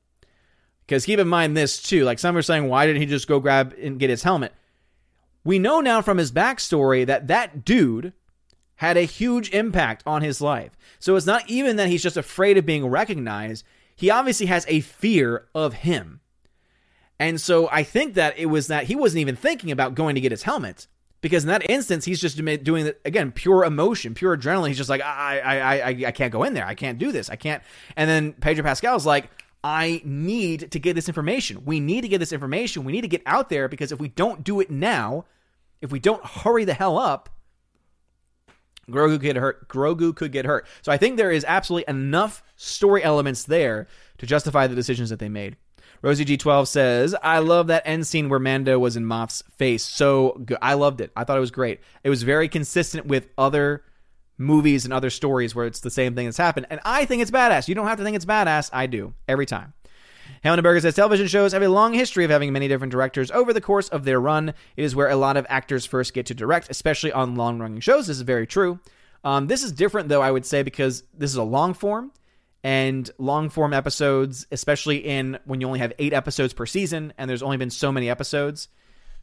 [0.86, 3.40] Because keep in mind this too, like some are saying, why didn't he just go
[3.40, 4.52] grab and get his helmet?
[5.44, 8.12] We know now from his backstory that that dude
[8.76, 10.76] had a huge impact on his life.
[10.98, 13.64] So it's not even that he's just afraid of being recognized.
[13.96, 16.20] He obviously has a fear of him.
[17.20, 20.20] And so I think that it was that he wasn't even thinking about going to
[20.20, 20.86] get his helmet
[21.20, 24.68] because in that instance he's just doing again pure emotion, pure adrenaline.
[24.68, 26.66] He's just like I I I I can't go in there.
[26.66, 27.28] I can't do this.
[27.28, 27.62] I can't.
[27.96, 29.30] And then Pedro Pascal's like
[29.64, 31.64] I need to get this information.
[31.64, 32.84] We need to get this information.
[32.84, 35.24] We need to get out there because if we don't do it now,
[35.80, 37.28] if we don't hurry the hell up,
[38.88, 39.68] Grogu could get hurt.
[39.68, 40.66] Grogu could get hurt.
[40.82, 43.86] So I think there is absolutely enough story elements there
[44.18, 45.56] to justify the decisions that they made.
[46.02, 49.84] Rosie G12 says, I love that end scene where Mando was in Moff's face.
[49.84, 50.58] So good.
[50.62, 51.10] I loved it.
[51.16, 51.80] I thought it was great.
[52.04, 53.84] It was very consistent with other
[54.36, 56.66] movies and other stories where it's the same thing that's happened.
[56.70, 57.66] And I think it's badass.
[57.66, 58.70] You don't have to think it's badass.
[58.72, 59.14] I do.
[59.26, 59.74] Every time.
[60.44, 63.60] Hellenberger says television shows have a long history of having many different directors over the
[63.60, 64.50] course of their run.
[64.76, 67.80] It is where a lot of actors first get to direct, especially on long running
[67.80, 68.06] shows.
[68.06, 68.78] This is very true.
[69.24, 72.12] Um, this is different, though, I would say, because this is a long form
[72.64, 77.28] and long form episodes, especially in when you only have eight episodes per season and
[77.28, 78.68] there's only been so many episodes,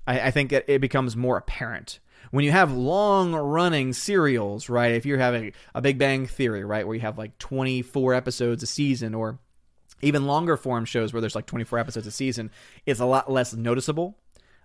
[0.08, 2.00] I, I think it, it becomes more apparent.
[2.32, 4.94] When you have long running serials, right?
[4.94, 8.68] If you're having a Big Bang Theory, right, where you have like 24 episodes a
[8.68, 9.40] season, or
[10.02, 12.52] even longer form shows where there's like 24 episodes a season,
[12.86, 14.18] it's a lot less noticeable.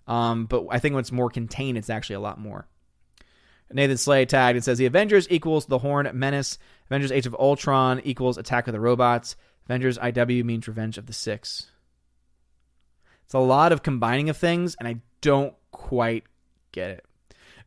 [0.06, 2.66] Um, but I think when it's more contained, it's actually a lot more.
[3.72, 6.58] Nathan Slay tagged and says the Avengers equals the Horn Menace.
[6.86, 9.36] Avengers Age of Ultron equals Attack of the Robots.
[9.66, 11.70] Avengers IW means Revenge of the Six.
[13.24, 16.24] It's a lot of combining of things, and I don't quite
[16.72, 17.04] get it.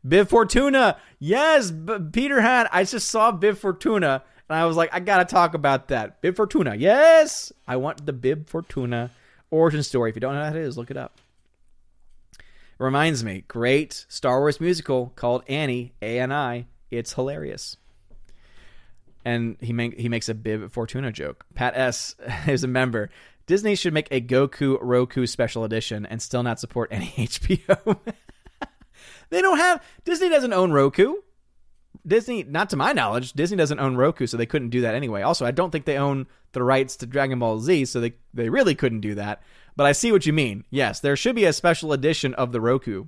[0.06, 2.68] Bib Fortuna, yes, B- Peter had.
[2.70, 6.20] I just saw Bib Fortuna, and I was like, I gotta talk about that.
[6.20, 9.10] Bib Fortuna, yes, I want the Bib Fortuna
[9.50, 10.10] origin story.
[10.10, 11.18] If you don't know what that is, look it up.
[12.78, 16.66] Reminds me, great Star Wars musical called Annie, A N I.
[16.90, 17.76] It's hilarious.
[19.24, 21.46] And he make, he makes a Bib Fortuna joke.
[21.54, 22.14] Pat S
[22.46, 23.10] is a member.
[23.46, 27.98] Disney should make a Goku Roku special edition and still not support any HBO.
[29.30, 31.16] they don't have Disney doesn't own Roku.
[32.06, 35.22] Disney, not to my knowledge, Disney doesn't own Roku, so they couldn't do that anyway.
[35.22, 38.48] Also, I don't think they own the rights to Dragon Ball Z, so they they
[38.48, 39.42] really couldn't do that.
[39.76, 40.64] But I see what you mean.
[40.70, 43.06] Yes, there should be a special edition of the Roku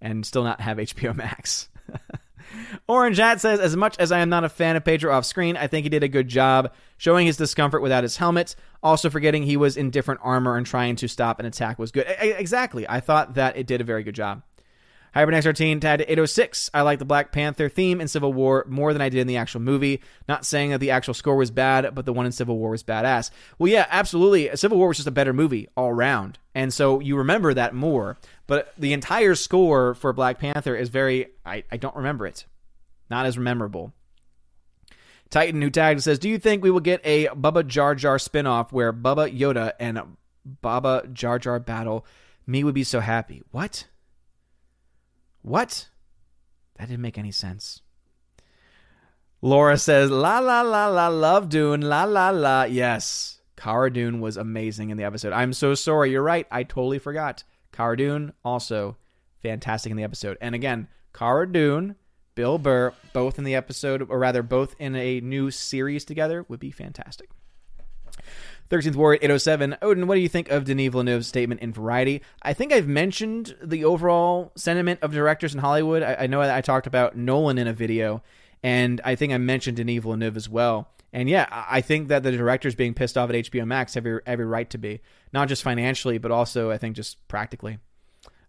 [0.00, 1.68] and still not have HBO Max.
[2.88, 5.56] Orange Hat says, as much as I am not a fan of Pedro off screen,
[5.56, 8.54] I think he did a good job showing his discomfort without his helmet.
[8.82, 12.06] Also, forgetting he was in different armor and trying to stop an attack was good.
[12.20, 12.88] exactly.
[12.88, 14.42] I thought that it did a very good job.
[15.14, 16.70] Hypernex 13 tagged 806.
[16.74, 19.36] I like the Black Panther theme in Civil War more than I did in the
[19.36, 20.02] actual movie.
[20.28, 22.82] Not saying that the actual score was bad, but the one in Civil War was
[22.82, 23.30] badass.
[23.58, 24.50] Well, yeah, absolutely.
[24.56, 26.38] Civil War was just a better movie all around.
[26.54, 28.18] And so you remember that more.
[28.48, 32.44] But the entire score for Black Panther is very, I, I don't remember it.
[33.08, 33.92] Not as memorable.
[35.30, 38.72] Titan, who tagged, says, Do you think we will get a Bubba Jar Jar spinoff
[38.72, 40.00] where Bubba Yoda and
[40.44, 42.04] Baba Jar Jar battle?
[42.46, 43.42] Me would be so happy.
[43.50, 43.86] What?
[45.44, 45.90] What?
[46.78, 47.82] That didn't make any sense.
[49.42, 52.62] Laura says, La la la la, love Dune, la la la.
[52.62, 55.34] Yes, Cara Dune was amazing in the episode.
[55.34, 56.10] I'm so sorry.
[56.10, 56.46] You're right.
[56.50, 57.44] I totally forgot.
[57.72, 58.96] Cara Dune, also
[59.42, 60.38] fantastic in the episode.
[60.40, 61.96] And again, Cara Dune,
[62.34, 66.58] Bill Burr, both in the episode, or rather, both in a new series together, would
[66.58, 67.28] be fantastic.
[68.70, 69.76] 13th Ward 807.
[69.82, 72.22] Odin, what do you think of Denis Villeneuve's statement in Variety?
[72.42, 76.02] I think I've mentioned the overall sentiment of directors in Hollywood.
[76.02, 78.22] I, I know I talked about Nolan in a video,
[78.62, 80.88] and I think I mentioned Denis Villeneuve as well.
[81.12, 84.20] And yeah, I think that the directors being pissed off at HBO Max have every,
[84.26, 85.00] every right to be,
[85.32, 87.78] not just financially, but also I think just practically.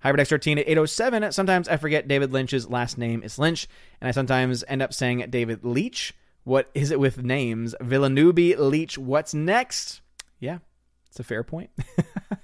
[0.03, 1.31] Hyperdex 13 at 807.
[1.31, 3.67] Sometimes I forget David Lynch's last name is Lynch,
[3.99, 6.13] and I sometimes end up saying David Leach.
[6.43, 7.75] What is it with names?
[7.81, 10.01] Villeneuve, Leach, what's next?
[10.39, 10.59] Yeah,
[11.07, 11.69] it's a fair point.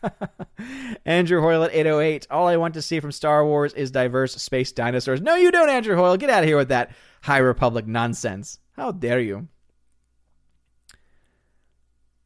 [1.05, 2.27] Andrew Hoyle at 808.
[2.29, 5.21] All I want to see from Star Wars is diverse space dinosaurs.
[5.21, 6.17] No, you don't, Andrew Hoyle.
[6.17, 6.91] Get out of here with that
[7.21, 8.59] High Republic nonsense.
[8.75, 9.47] How dare you?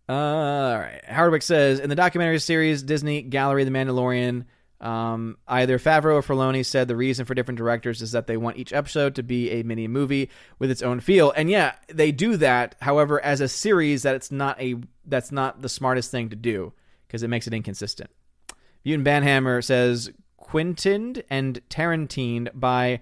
[0.07, 1.03] Uh, all right.
[1.05, 4.45] Hardwick says in the documentary series Disney Gallery The Mandalorian,
[4.81, 8.57] um, either Favreau or Filoni said the reason for different directors is that they want
[8.57, 10.29] each episode to be a mini movie
[10.59, 11.31] with its own feel.
[11.31, 12.75] And yeah, they do that.
[12.81, 14.75] However, as a series, that it's not a
[15.05, 16.73] that's not the smartest thing to do
[17.07, 18.09] because it makes it inconsistent.
[18.83, 23.01] Mutant Banhammer says Quentin and Tarantine by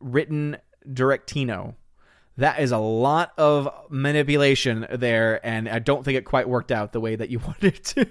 [0.00, 0.56] written
[0.86, 1.74] Directino.
[2.36, 6.92] That is a lot of manipulation there, and I don't think it quite worked out
[6.92, 8.06] the way that you wanted it to.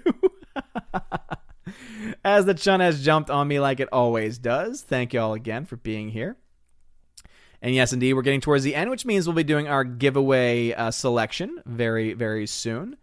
[2.24, 4.82] As the chun has jumped on me like it always does.
[4.82, 6.36] Thank you all again for being here.
[7.60, 10.72] And yes, indeed, we're getting towards the end, which means we'll be doing our giveaway
[10.72, 12.96] uh, selection very, very soon.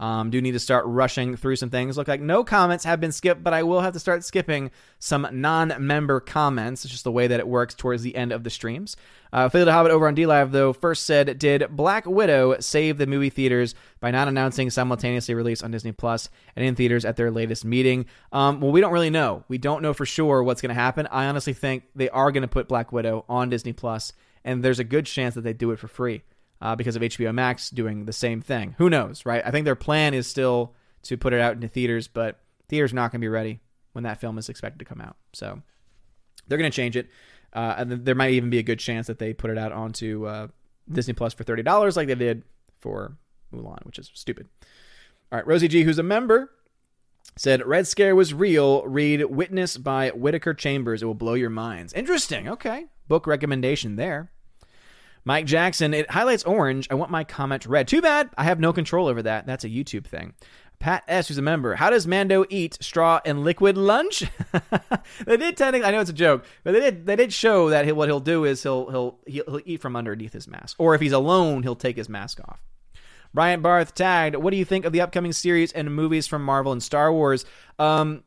[0.00, 1.96] Um, do need to start rushing through some things.
[1.96, 5.26] Look like no comments have been skipped, but I will have to start skipping some
[5.30, 6.84] non-member comments.
[6.84, 8.96] It's just the way that it works towards the end of the streams.
[9.32, 13.30] Uh, the Hobbit over on DLive though first said, "Did Black Widow save the movie
[13.30, 17.64] theaters by not announcing simultaneously release on Disney Plus and in theaters at their latest
[17.64, 19.44] meeting?" Um, well, we don't really know.
[19.48, 21.06] We don't know for sure what's going to happen.
[21.10, 24.12] I honestly think they are going to put Black Widow on Disney Plus,
[24.44, 26.22] and there's a good chance that they do it for free
[26.60, 28.74] uh, because of HBO Max doing the same thing.
[28.78, 29.42] Who knows, right?
[29.44, 33.12] I think their plan is still to put it out into theaters, but theaters not
[33.12, 33.60] going to be ready
[33.92, 35.16] when that film is expected to come out.
[35.32, 35.60] So
[36.48, 37.08] they're going to change it.
[37.52, 40.26] Uh, and there might even be a good chance that they put it out onto
[40.26, 40.48] uh,
[40.90, 42.42] Disney Plus for thirty dollars, like they did
[42.80, 43.16] for
[43.54, 44.48] Mulan, which is stupid.
[45.30, 46.50] All right, Rosie G, who's a member,
[47.36, 48.84] said Red Scare was real.
[48.86, 51.02] Read Witness by Whittaker Chambers.
[51.02, 51.92] It will blow your minds.
[51.92, 52.48] Interesting.
[52.48, 54.32] Okay, book recommendation there.
[55.24, 56.86] Mike Jackson, it highlights orange.
[56.90, 57.88] I want my comment red.
[57.88, 58.30] Too bad.
[58.36, 59.46] I have no control over that.
[59.46, 60.34] That's a YouTube thing.
[60.78, 61.76] Pat S, who's a member.
[61.76, 64.24] How does Mando eat straw and liquid lunch?
[65.26, 65.86] they did technically.
[65.86, 67.06] I know it's a joke, but they did.
[67.06, 69.96] They did show that he, what he'll do is he'll, he'll he'll he'll eat from
[69.96, 72.60] underneath his mask, or if he's alone, he'll take his mask off.
[73.32, 74.36] Brian Barth tagged.
[74.36, 77.46] What do you think of the upcoming series and movies from Marvel and Star Wars?
[77.78, 78.22] Um,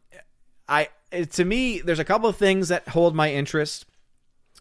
[0.67, 0.89] I
[1.31, 3.85] to me, there's a couple of things that hold my interest.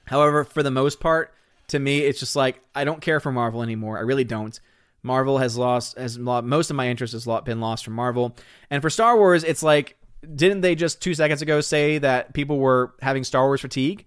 [0.05, 1.33] However, for the most part,
[1.69, 3.99] to me, it's just like I don't care for Marvel anymore.
[3.99, 4.59] I really don't.
[5.03, 8.37] Marvel has lost has most of my interest has been lost from Marvel,
[8.71, 9.97] and for Star Wars, it's like
[10.35, 14.07] didn't they just two seconds ago say that people were having Star Wars fatigue,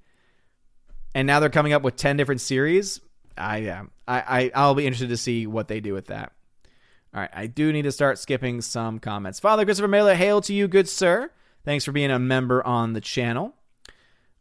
[1.16, 3.00] and now they're coming up with ten different series?
[3.38, 6.34] I yeah, I, I I'll be interested to see what they do with that.
[7.14, 9.40] All right, I do need to start skipping some comments.
[9.40, 11.32] Father Christopher Mailer, hail to you, good sir.
[11.64, 13.56] Thanks for being a member on the channel.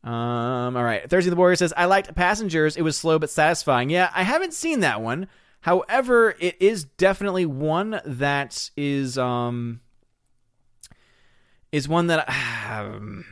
[0.04, 1.08] Um, all right.
[1.08, 2.76] Thursday the Warrior says, I liked Passengers.
[2.76, 3.90] It was slow but satisfying.
[3.90, 5.28] Yeah, I haven't seen that one.
[5.60, 9.80] However, it is definitely one that is um
[11.72, 12.28] is one that
[12.70, 13.24] um,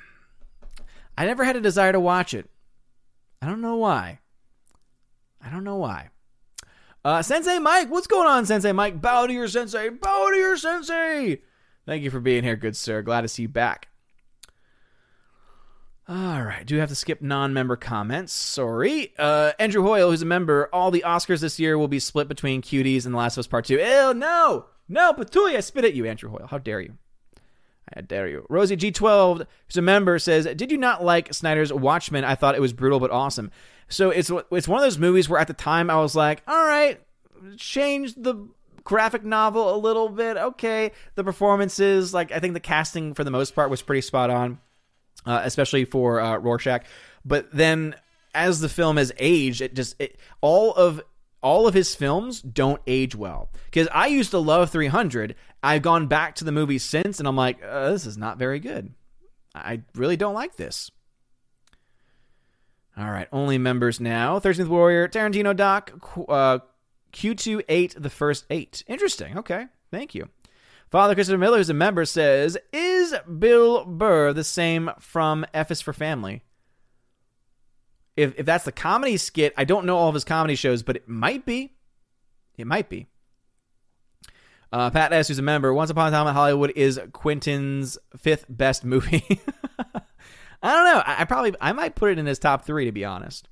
[1.17, 2.51] I never had a desire to watch it.
[3.41, 4.21] I don't know why.
[5.41, 6.11] I don't know why.
[7.05, 9.01] Uh, Sensei Mike, what's going on, Sensei Mike?
[9.01, 9.91] Bow to your sensei.
[9.91, 11.41] Bow to your sensei.
[11.87, 13.01] Thank you for being here, good sir.
[13.03, 13.89] Glad to see you back.
[16.09, 16.65] All right.
[16.65, 18.33] Do we have to skip non-member comments.
[18.33, 19.13] Sorry.
[19.19, 22.63] Uh, Andrew Hoyle, who's a member, all the Oscars this year will be split between
[22.63, 23.75] Cuties and The Last of Us Part 2.
[23.75, 24.67] Ew, no!
[24.89, 26.47] No, Petulia, I spit at you, Andrew Hoyle.
[26.49, 26.97] How dare you?
[27.93, 28.47] I dare you.
[28.49, 32.25] Rosie G12, who's a member, says, Did you not like Snyder's Watchmen?
[32.25, 33.51] I thought it was brutal but awesome.
[33.89, 36.65] So it's it's one of those movies where at the time I was like, all
[36.65, 37.01] right,
[37.57, 38.49] change the
[38.83, 40.37] graphic novel a little bit.
[40.37, 40.91] Okay.
[41.15, 44.59] The performances, like I think the casting for the most part was pretty spot on
[45.27, 46.85] uh, especially for uh, Rorschach.
[47.25, 47.95] But then,
[48.35, 51.03] as the film has aged, it just it, all of
[51.43, 53.51] all of his films don't age well.
[53.67, 55.35] Because I used to love 300.
[55.63, 58.61] I've gone back to the movie since, and I'm like, uh, this is not very
[58.61, 58.93] good.
[59.55, 60.91] I really don't like this.
[62.97, 64.39] All right, only members now.
[64.39, 65.93] 13th Warrior, Tarantino Doc,
[66.29, 66.61] uh,
[67.13, 68.83] Q2 8, the first eight.
[68.87, 69.39] Interesting.
[69.39, 70.29] Okay, thank you.
[70.91, 75.81] Father Christopher Miller, who's a member, says, Is Bill Burr the same from F is
[75.81, 76.43] for Family?
[78.17, 80.97] If, if that's the comedy skit, I don't know all of his comedy shows, but
[80.97, 81.75] it might be.
[82.57, 83.09] It might be.
[84.73, 88.47] Uh, Pat S., who's a member, Once Upon a Time in Hollywood is Quentin's fifth
[88.49, 89.25] best movie.
[90.63, 91.03] I don't know.
[91.05, 93.49] I, I, probably I might put it in his top three to be honest.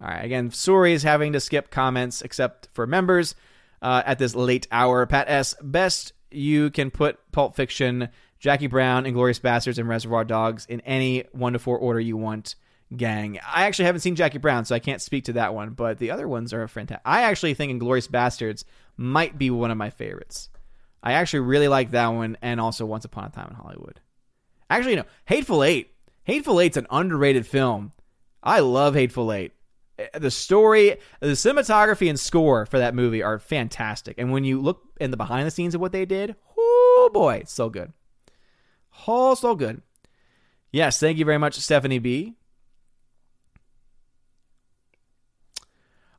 [0.00, 0.24] All right.
[0.24, 3.34] Again, sorry is having to skip comments except for members
[3.80, 5.06] uh, at this late hour.
[5.06, 5.54] Pat S.
[5.62, 11.24] Best you can put Pulp Fiction, Jackie Brown, Inglourious Basterds, and Reservoir Dogs in any
[11.32, 12.54] one to four order you want.
[12.94, 13.38] Gang.
[13.42, 16.10] I actually haven't seen Jackie Brown, so I can't speak to that one, but the
[16.10, 17.00] other ones are a fantastic.
[17.06, 18.64] I actually think Inglourious Basterds
[18.98, 20.50] might be one of my favorites.
[21.02, 24.00] I actually really like that one, and also Once Upon a Time in Hollywood.
[24.68, 25.94] Actually, no, Hateful Eight.
[26.24, 27.92] Hateful Eight's an underrated film.
[28.42, 29.52] I love Hateful Eight.
[29.98, 34.16] Uh, the story, the cinematography, and score for that movie are fantastic.
[34.18, 37.42] And when you look in the behind the scenes of what they did, oh boy,
[37.46, 37.92] so good.
[39.06, 39.82] Oh, so good.
[40.70, 42.34] Yes, thank you very much, Stephanie B.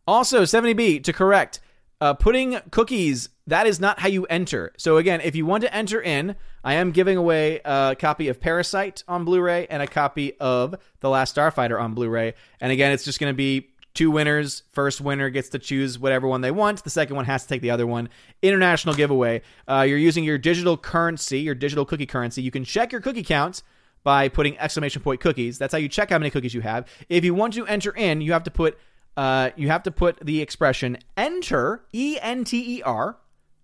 [0.05, 1.61] Also, 70B, to correct,
[2.03, 4.73] uh, putting cookies, that is not how you enter.
[4.75, 8.41] So, again, if you want to enter in, I am giving away a copy of
[8.41, 12.33] Parasite on Blu ray and a copy of The Last Starfighter on Blu ray.
[12.59, 14.63] And again, it's just going to be two winners.
[14.73, 16.83] First winner gets to choose whatever one they want.
[16.83, 18.09] The second one has to take the other one.
[18.41, 19.41] International giveaway.
[19.65, 22.41] Uh, you're using your digital currency, your digital cookie currency.
[22.41, 23.63] You can check your cookie count
[24.03, 25.57] by putting exclamation point cookies.
[25.57, 26.85] That's how you check how many cookies you have.
[27.07, 28.77] If you want to enter in, you have to put
[29.15, 33.17] uh, you have to put the expression enter, E N T E R,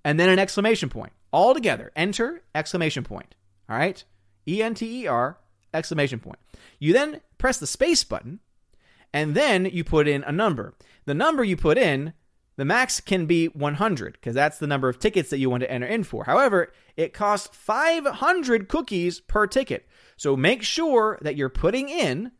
[0.03, 1.11] and then an exclamation point.
[1.31, 1.91] All together.
[1.95, 3.35] Enter, exclamation point.
[3.69, 4.03] All right?
[4.47, 5.37] E N T E R,
[5.73, 6.39] exclamation point.
[6.79, 8.39] You then press the space button,
[9.13, 10.75] and then you put in a number.
[11.05, 12.13] The number you put in,
[12.55, 15.71] the max can be 100, because that's the number of tickets that you want to
[15.71, 16.25] enter in for.
[16.25, 19.87] However, it costs 500 cookies per ticket.
[20.17, 22.31] So make sure that you're putting in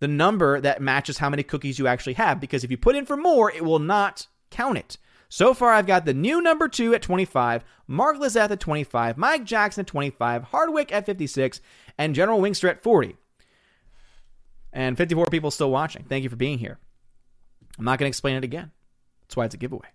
[0.00, 3.06] the number that matches how many cookies you actually have because if you put in
[3.06, 4.96] for more, it will not count it.
[5.28, 9.44] So far, I've got the new number two at 25, Mark Lizeth at 25, Mike
[9.44, 11.60] Jackson at 25, Hardwick at 56,
[11.98, 13.16] and General Wingster at 40.
[14.72, 16.04] And 54 people still watching.
[16.08, 16.78] Thank you for being here.
[17.78, 18.70] I'm not going to explain it again.
[19.22, 19.88] That's why it's a giveaway.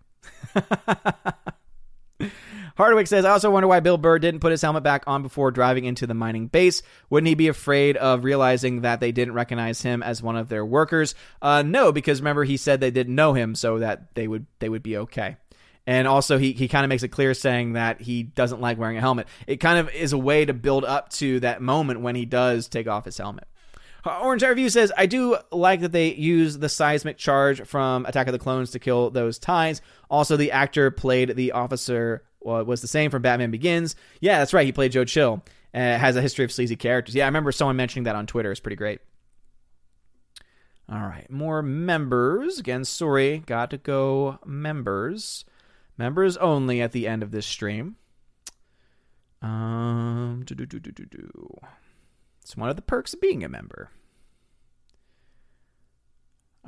[2.76, 5.52] Hardwick says, I also wonder why Bill Burr didn't put his helmet back on before
[5.52, 6.82] driving into the mining base.
[7.10, 10.66] Wouldn't he be afraid of realizing that they didn't recognize him as one of their
[10.66, 11.16] workers?
[11.42, 14.70] Uh, no, because remember he said they didn't know him, so that they would they
[14.70, 15.38] would be okay.
[15.86, 18.98] And also, he, he kind of makes it clear saying that he doesn't like wearing
[18.98, 19.28] a helmet.
[19.48, 22.70] It kind of is a way to build up to that moment when he does
[22.70, 23.48] take off his helmet.
[24.06, 28.34] Orange Review says, I do like that they use the seismic charge from Attack of
[28.34, 29.82] the Clones to kill those ties.
[30.10, 33.96] Also, the actor played the officer was the same from Batman Begins.
[34.20, 34.66] Yeah, that's right.
[34.66, 35.44] He played Joe Chill.
[35.74, 37.16] Uh, has a history of sleazy characters.
[37.16, 38.52] Yeah, I remember someone mentioning that on Twitter.
[38.52, 39.00] It's pretty great.
[40.88, 42.60] All right, more members.
[42.60, 45.46] Again, sorry, got to go members.
[45.98, 47.96] Members only at the end of this stream.
[49.42, 51.58] Um, do do do do do do.
[52.42, 53.90] It's one of the perks of being a member.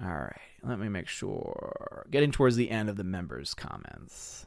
[0.01, 2.05] All right, let me make sure.
[2.09, 4.45] Getting towards the end of the members' comments.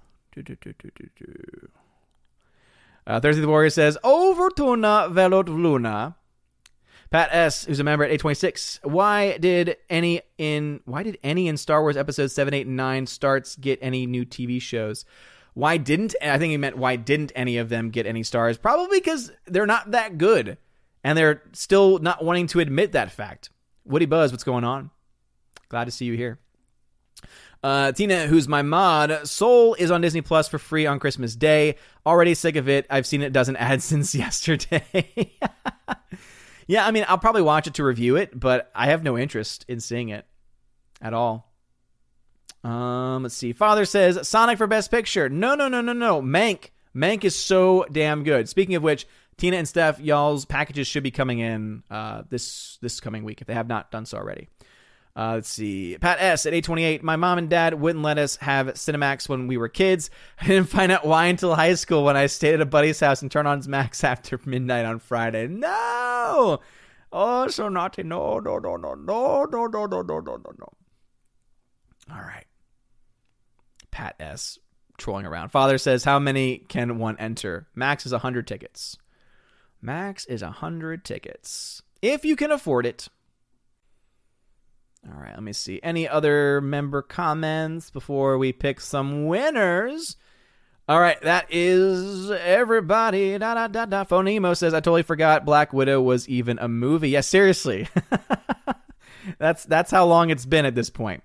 [3.06, 6.16] Uh, Thursday the Warrior says, Overtuna velot luna.
[7.10, 11.56] Pat S, who's a member at 826, why did any in why did any in
[11.56, 15.06] Star Wars episodes 7, 8, and 9 starts get any new TV shows?
[15.54, 18.58] Why didn't I think he meant why didn't any of them get any stars?
[18.58, 20.58] Probably because they're not that good.
[21.02, 23.50] And they're still not wanting to admit that fact.
[23.86, 24.90] Woody Buzz, what's going on?
[25.70, 26.38] Glad to see you here.
[27.62, 31.76] Uh, Tina, who's my mod, Soul is on Disney Plus for free on Christmas Day.
[32.06, 32.86] Already sick of it.
[32.88, 35.36] I've seen it doesn't add since yesterday.
[36.66, 39.64] yeah, I mean, I'll probably watch it to review it, but I have no interest
[39.68, 40.24] in seeing it
[41.00, 41.52] at all.
[42.62, 43.52] Um, let's see.
[43.52, 45.28] Father says Sonic for Best Picture.
[45.28, 46.22] No, no, no, no, no.
[46.22, 46.70] Mank.
[46.94, 48.48] Mank is so damn good.
[48.48, 49.06] Speaking of which,
[49.36, 53.46] Tina and Steph, y'all's packages should be coming in uh, this this coming week if
[53.46, 54.48] they have not done so already.
[55.18, 55.98] Uh, let's see.
[55.98, 57.02] Pat S at 828.
[57.02, 60.10] My mom and dad wouldn't let us have Cinemax when we were kids.
[60.40, 63.20] I didn't find out why until high school when I stayed at a buddy's house
[63.20, 65.48] and turned on Max after midnight on Friday.
[65.48, 66.60] No!
[67.12, 68.04] Oh, so naughty.
[68.04, 70.68] No, no, no, no, no, no, no, no, no, no, no, no.
[72.12, 72.46] All right.
[73.90, 74.60] Pat S
[74.98, 75.48] trolling around.
[75.48, 77.66] Father says, How many can one enter?
[77.74, 78.96] Max is 100 tickets.
[79.82, 81.82] Max is 100 tickets.
[82.02, 83.08] If you can afford it.
[85.06, 85.80] All right, let me see.
[85.82, 90.16] Any other member comments before we pick some winners?
[90.88, 93.36] All right, that is everybody.
[93.36, 94.04] Da da da da.
[94.04, 97.10] Phonemo says I totally forgot Black Widow was even a movie.
[97.10, 97.88] Yeah, seriously.
[99.38, 101.22] that's that's how long it's been at this point.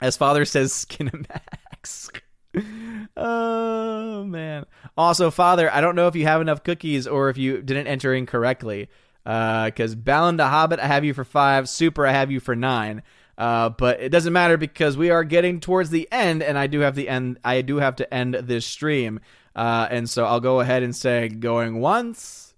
[0.00, 2.10] As father says, Skinamax.
[3.16, 4.66] oh man.
[4.96, 8.12] Also, father, I don't know if you have enough cookies or if you didn't enter
[8.12, 8.88] in correctly.
[9.30, 11.68] Because uh, Ballon de Hobbit, I have you for five.
[11.68, 13.02] Super, I have you for nine.
[13.38, 16.80] Uh, but it doesn't matter because we are getting towards the end, and I do
[16.80, 17.38] have the end.
[17.44, 19.20] I do have to end this stream,
[19.54, 22.54] uh, and so I'll go ahead and say going once.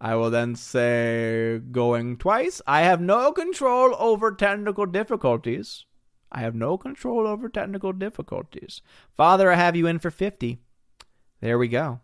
[0.00, 2.60] I will then say going twice.
[2.66, 5.86] I have no control over technical difficulties.
[6.32, 8.82] I have no control over technical difficulties.
[9.16, 10.58] Father, I have you in for 50.
[11.40, 12.00] There we go.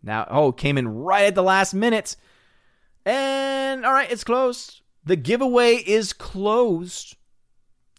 [0.00, 2.16] Now, oh, came in right at the last minute.
[3.04, 4.80] And all right, it's closed.
[5.04, 7.16] The giveaway is closed.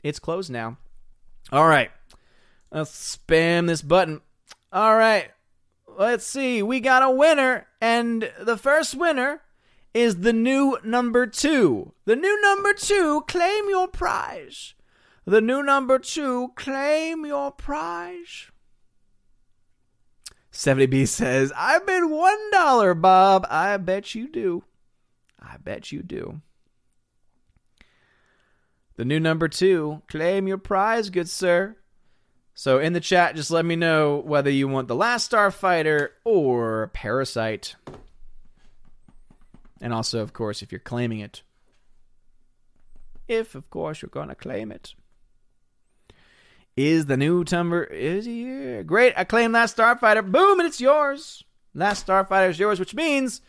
[0.03, 0.77] It's closed now.
[1.51, 1.91] All right.
[2.71, 4.21] Let's spam this button.
[4.71, 5.31] All right.
[5.87, 6.63] Let's see.
[6.63, 7.67] We got a winner.
[7.79, 9.41] And the first winner
[9.93, 11.93] is the new number two.
[12.05, 14.73] The new number two, claim your prize.
[15.25, 18.51] The new number two, claim your prize.
[20.51, 23.47] 70B says, I bet $1, Bob.
[23.49, 24.63] I bet you do.
[25.45, 26.41] I bet you do.
[28.97, 31.75] The new number two, claim your prize, good sir.
[32.53, 36.89] So in the chat, just let me know whether you want The Last Starfighter or
[36.93, 37.75] Parasite.
[39.81, 41.43] And also, of course, if you're claiming it.
[43.27, 44.95] If, of course, you're going to claim it.
[46.77, 48.83] Is the new number is here?
[48.83, 50.31] Great, I claim Last Starfighter.
[50.31, 51.43] Boom, and it's yours.
[51.73, 53.41] Last Starfighter is yours, which means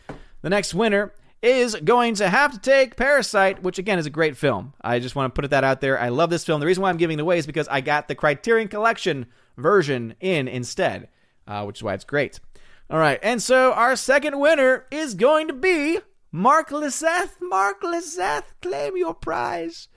[0.43, 1.13] the next winner
[1.43, 4.73] is going to have to take Parasite, which again is a great film.
[4.81, 6.01] I just want to put that out there.
[6.01, 6.61] I love this film.
[6.61, 9.27] The reason why I'm giving it away is because I got the Criterion Collection
[9.57, 11.09] version in instead,
[11.47, 12.41] uh, which is why it's great.
[12.89, 15.99] All right, and so our second winner is going to be
[16.31, 17.39] Mark Lizeth.
[17.41, 19.89] Mark Lizeth, claim your prize.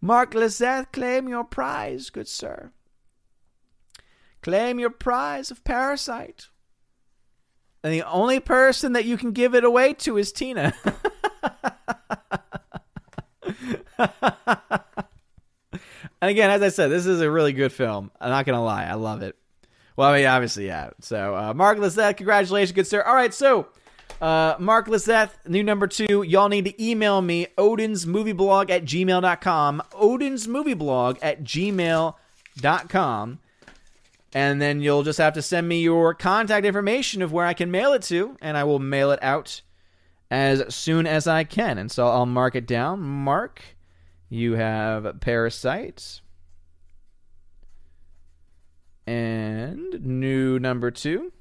[0.00, 2.70] Mark Lizeth, claim your prize, good sir.
[4.42, 6.48] Claim your prize of Parasite.
[7.84, 10.72] And the only person that you can give it away to is Tina.
[13.98, 14.10] and
[16.22, 18.10] again, as I said, this is a really good film.
[18.18, 18.84] I'm not going to lie.
[18.84, 19.36] I love it.
[19.96, 20.90] Well, I mean, obviously, yeah.
[21.00, 23.02] So, uh, Mark Lizette, congratulations, good sir.
[23.02, 23.66] All right, so
[24.18, 26.22] uh, Mark Lizette, new number two.
[26.22, 29.82] Y'all need to email me, odinsmovieblog at gmail.com.
[29.92, 32.14] Odinsmovieblog at gmail.com.
[34.34, 37.70] And then you'll just have to send me your contact information of where I can
[37.70, 39.62] mail it to, and I will mail it out
[40.28, 41.78] as soon as I can.
[41.78, 43.00] And so I'll mark it down.
[43.00, 43.62] Mark,
[44.28, 46.20] you have parasites.
[49.06, 51.32] And new number two.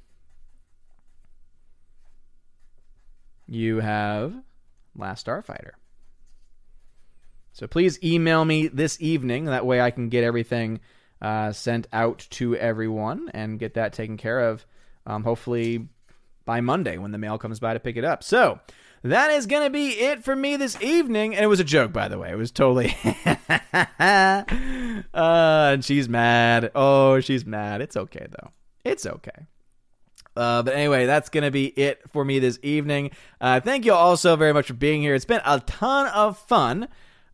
[3.48, 4.36] You have
[4.96, 5.72] Last Starfighter.
[7.54, 9.46] So please email me this evening.
[9.46, 10.80] That way I can get everything
[11.24, 14.66] uh, sent out to everyone and get that taken care of.
[15.06, 15.88] Um, hopefully
[16.46, 18.24] by Monday when the mail comes by to pick it up.
[18.24, 18.60] So
[19.04, 21.36] that is going to be it for me this evening.
[21.36, 22.32] And it was a joke, by the way.
[22.32, 22.96] It was totally.
[24.00, 24.44] uh,
[25.14, 26.72] and she's mad.
[26.76, 27.82] Oh, she's mad.
[27.82, 28.50] It's okay, though.
[28.84, 29.48] It's okay.
[30.36, 33.12] Uh, but anyway, that's going to be it for me this evening.
[33.40, 35.16] Uh, thank you all so very much for being here.
[35.16, 36.88] It's been a ton of fun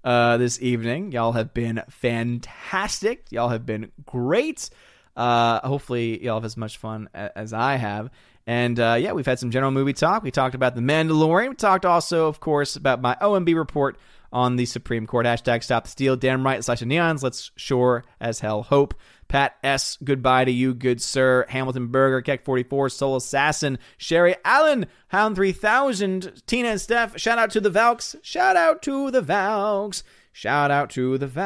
[0.03, 1.11] uh, this evening.
[1.11, 3.31] Y'all have been fantastic.
[3.31, 4.69] Y'all have been great.
[5.15, 8.09] Uh, hopefully, y'all have as much fun as I have.
[8.47, 10.23] And uh, yeah, we've had some general movie talk.
[10.23, 11.49] We talked about The Mandalorian.
[11.49, 13.97] We talked also, of course, about my OMB report
[14.31, 15.25] on the Supreme Court.
[15.25, 16.15] Hashtag Stop the Steal.
[16.15, 16.63] Damn right.
[16.63, 17.23] Slash the Neons.
[17.23, 18.93] Let's sure as hell hope.
[19.29, 19.97] Pat S.
[20.03, 21.45] Goodbye to you, good sir.
[21.49, 27.17] Hamilton Burger, Keck 44, Soul Assassin, Sherry Allen, Hound 3000, Tina and Steph.
[27.19, 28.15] Shout out to the Valks.
[28.23, 30.03] Shout out to the Valks.
[30.31, 31.45] Shout out to the Valks.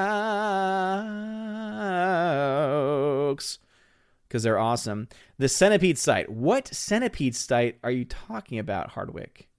[4.28, 5.10] Because they're awesome.
[5.38, 6.30] The Centipede site.
[6.30, 9.50] What Centipede site are you talking about, Hardwick?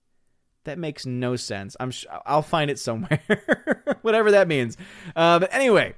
[0.65, 1.77] That makes no sense.
[1.79, 3.23] I'm sh- I'll find it somewhere,
[4.03, 4.77] whatever that means.
[5.15, 5.95] Uh, but anyway,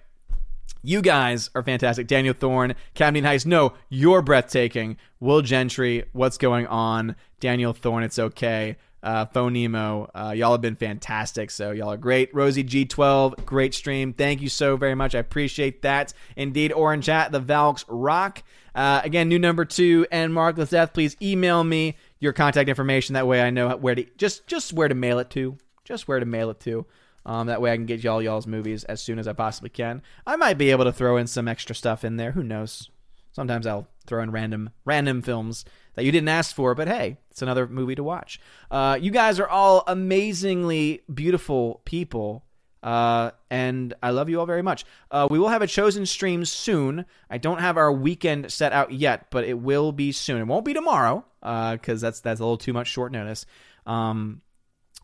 [0.82, 2.06] you guys are fantastic.
[2.06, 3.46] Daniel Thorne, Camden Heist.
[3.46, 4.96] No, you're breathtaking.
[5.20, 7.16] Will Gentry, what's going on?
[7.40, 8.76] Daniel Thorne, it's okay.
[9.02, 11.50] Uh, Phonemo, uh, y'all have been fantastic.
[11.50, 12.34] So y'all are great.
[12.34, 14.12] Rosie G12, great stream.
[14.12, 15.14] Thank you so very much.
[15.14, 16.12] I appreciate that.
[16.34, 18.42] Indeed, Orange Chat, the Valks rock.
[18.74, 20.92] Uh, again, new number two and Mark Death.
[20.92, 23.14] Please email me your contact information.
[23.14, 25.56] That way, I know where to just just where to mail it to.
[25.84, 26.86] Just where to mail it to.
[27.24, 30.02] Um, that way I can get y'all y'all's movies as soon as I possibly can.
[30.26, 32.32] I might be able to throw in some extra stuff in there.
[32.32, 32.88] Who knows?
[33.32, 35.64] Sometimes I'll throw in random random films
[35.94, 38.40] that you didn't ask for, but hey, it's another movie to watch.
[38.70, 42.45] Uh, you guys are all amazingly beautiful people.
[42.82, 44.84] Uh, and I love you all very much.
[45.10, 47.04] Uh, we will have a chosen stream soon.
[47.28, 50.40] I don't have our weekend set out yet, but it will be soon.
[50.40, 53.46] It won't be tomorrow because uh, that's that's a little too much short notice.
[53.86, 54.42] Um,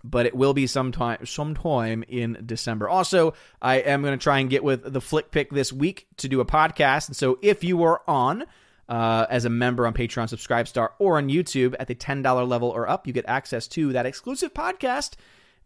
[0.04, 2.88] but it will be sometime sometime in December.
[2.88, 6.28] Also, I am going to try and get with the Flick Pick this week to
[6.28, 7.08] do a podcast.
[7.08, 8.44] And so if you are on
[8.88, 12.88] uh, as a member on Patreon, Subscribestar, or on YouTube at the $10 level or
[12.88, 15.14] up, you get access to that exclusive podcast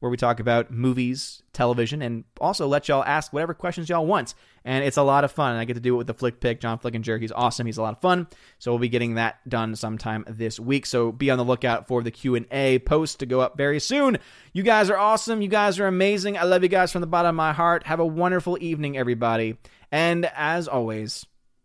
[0.01, 4.35] where we talk about movies, television, and also let y'all ask whatever questions y'all want.
[4.65, 5.53] And it's a lot of fun.
[5.53, 7.21] And I get to do it with the Flick Pick, John Flickinger.
[7.21, 7.67] He's awesome.
[7.67, 8.27] He's a lot of fun.
[8.59, 10.87] So we'll be getting that done sometime this week.
[10.87, 14.19] So be on the lookout for the Q&A post to go up very soon.
[14.53, 15.41] You guys are awesome.
[15.41, 16.37] You guys are amazing.
[16.37, 17.87] I love you guys from the bottom of my heart.
[17.87, 19.57] Have a wonderful evening, everybody.
[19.93, 21.25] And as always,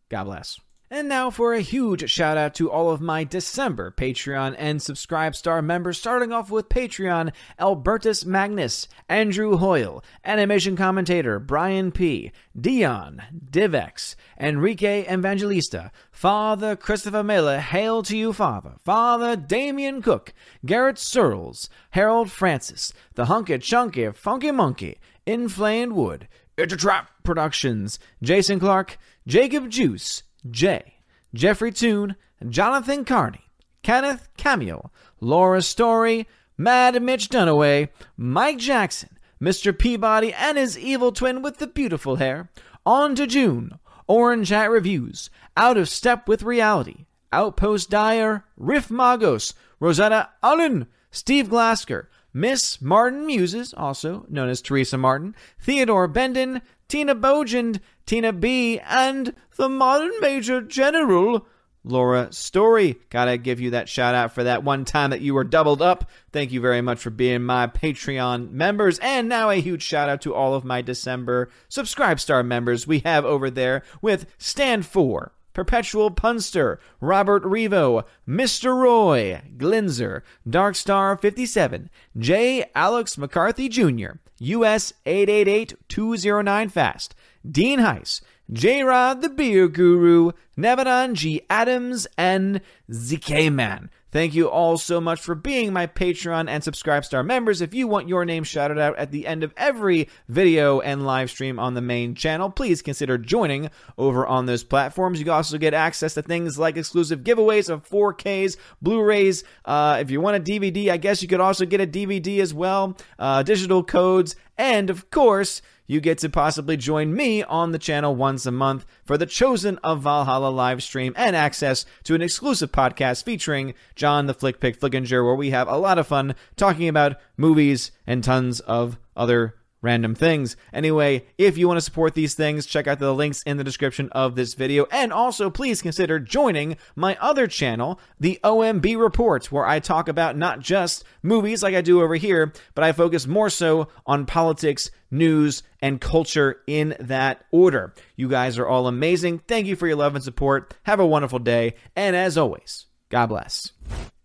[0.09, 0.59] God bless.
[0.93, 5.37] And now for a huge shout out to all of my December Patreon and Subscribe
[5.37, 13.21] Star members, starting off with Patreon Albertus Magnus, Andrew Hoyle, Animation Commentator Brian P., Dion,
[13.49, 20.33] Divex, Enrique Evangelista, Father Christopher Miller, Hail to you, Father, Father Damien Cook,
[20.65, 26.27] Garrett Searles, Harold Francis, The Hunky Chunky Funky Monkey, Inflamed Wood,
[26.57, 30.95] It's a Trap Productions, Jason Clark, Jacob Juice, Jay,
[31.33, 32.15] Jeffrey Toon,
[32.47, 33.45] Jonathan Carney,
[33.83, 36.27] Kenneth Camille, Laura Story,
[36.57, 39.77] Mad Mitch Dunaway, Mike Jackson, Mr.
[39.77, 42.49] Peabody and his evil twin with the beautiful hair,
[42.85, 49.53] On to June, Orange Hat Reviews, Out of Step with Reality, Outpost Dyer, Riff Magos,
[49.79, 57.15] Rosetta Allen, Steve Glasker, Miss Martin Muses, also known as Teresa Martin, Theodore Bendon, Tina
[57.15, 57.79] Bogend,
[58.11, 61.47] Tina B, and the modern Major General,
[61.85, 62.97] Laura Story.
[63.09, 66.09] Gotta give you that shout out for that one time that you were doubled up.
[66.33, 68.99] Thank you very much for being my Patreon members.
[68.99, 72.99] And now a huge shout out to all of my December Subscribe Star members we
[72.99, 75.31] have over there with Stand For.
[75.53, 78.75] Perpetual Punster, Robert Revo, Mr.
[78.75, 82.69] Roy, Glinzer, Darkstar57, J.
[82.75, 87.15] Alex McCarthy Jr., US 888209 Fast,
[87.49, 91.41] Dean Heiss, J Rod the Beer Guru, Nevadon G.
[91.49, 92.61] Adams, and
[92.91, 93.89] ZK Man.
[94.11, 97.61] Thank you all so much for being my Patreon and Subscribe Star members.
[97.61, 101.29] If you want your name shouted out at the end of every video and live
[101.29, 105.21] stream on the main channel, please consider joining over on those platforms.
[105.21, 109.45] You also get access to things like exclusive giveaways of 4Ks, Blu-rays.
[109.63, 112.53] Uh, if you want a DVD, I guess you could also get a DVD as
[112.53, 117.79] well, uh, digital codes, and of course, you get to possibly join me on the
[117.79, 122.21] channel once a month for the Chosen of Valhalla live stream and access to an
[122.21, 126.35] exclusive podcast featuring John the Flick Pick Flickinger, where we have a lot of fun
[126.57, 130.55] talking about movies and tons of other random things.
[130.73, 134.09] Anyway, if you want to support these things, check out the links in the description
[134.11, 134.85] of this video.
[134.91, 140.37] And also, please consider joining my other channel, the OMB Reports, where I talk about
[140.37, 144.91] not just movies like I do over here, but I focus more so on politics,
[145.09, 147.93] news, and culture in that order.
[148.15, 149.39] You guys are all amazing.
[149.39, 150.75] Thank you for your love and support.
[150.83, 151.75] Have a wonderful day.
[151.95, 153.71] And as always, God bless.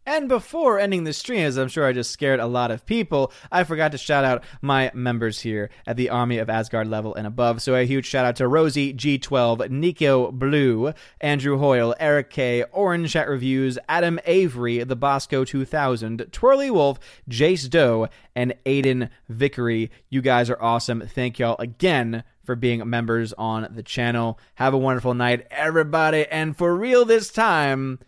[0.09, 3.33] And before ending the stream, as I'm sure I just scared a lot of people,
[3.51, 7.27] I forgot to shout out my members here at the Army of Asgard level and
[7.27, 7.61] above.
[7.61, 13.11] So a huge shout out to Rosie G12, Nico Blue, Andrew Hoyle, Eric K, Orange
[13.15, 19.91] Chat Reviews, Adam Avery, the Bosco 2000, Twirly Wolf, Jace Doe, and Aiden Vickery.
[20.09, 21.01] You guys are awesome.
[21.01, 24.39] Thank y'all again for being members on the channel.
[24.55, 26.27] Have a wonderful night, everybody.
[26.29, 27.99] And for real this time,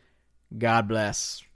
[0.57, 1.43] God bless.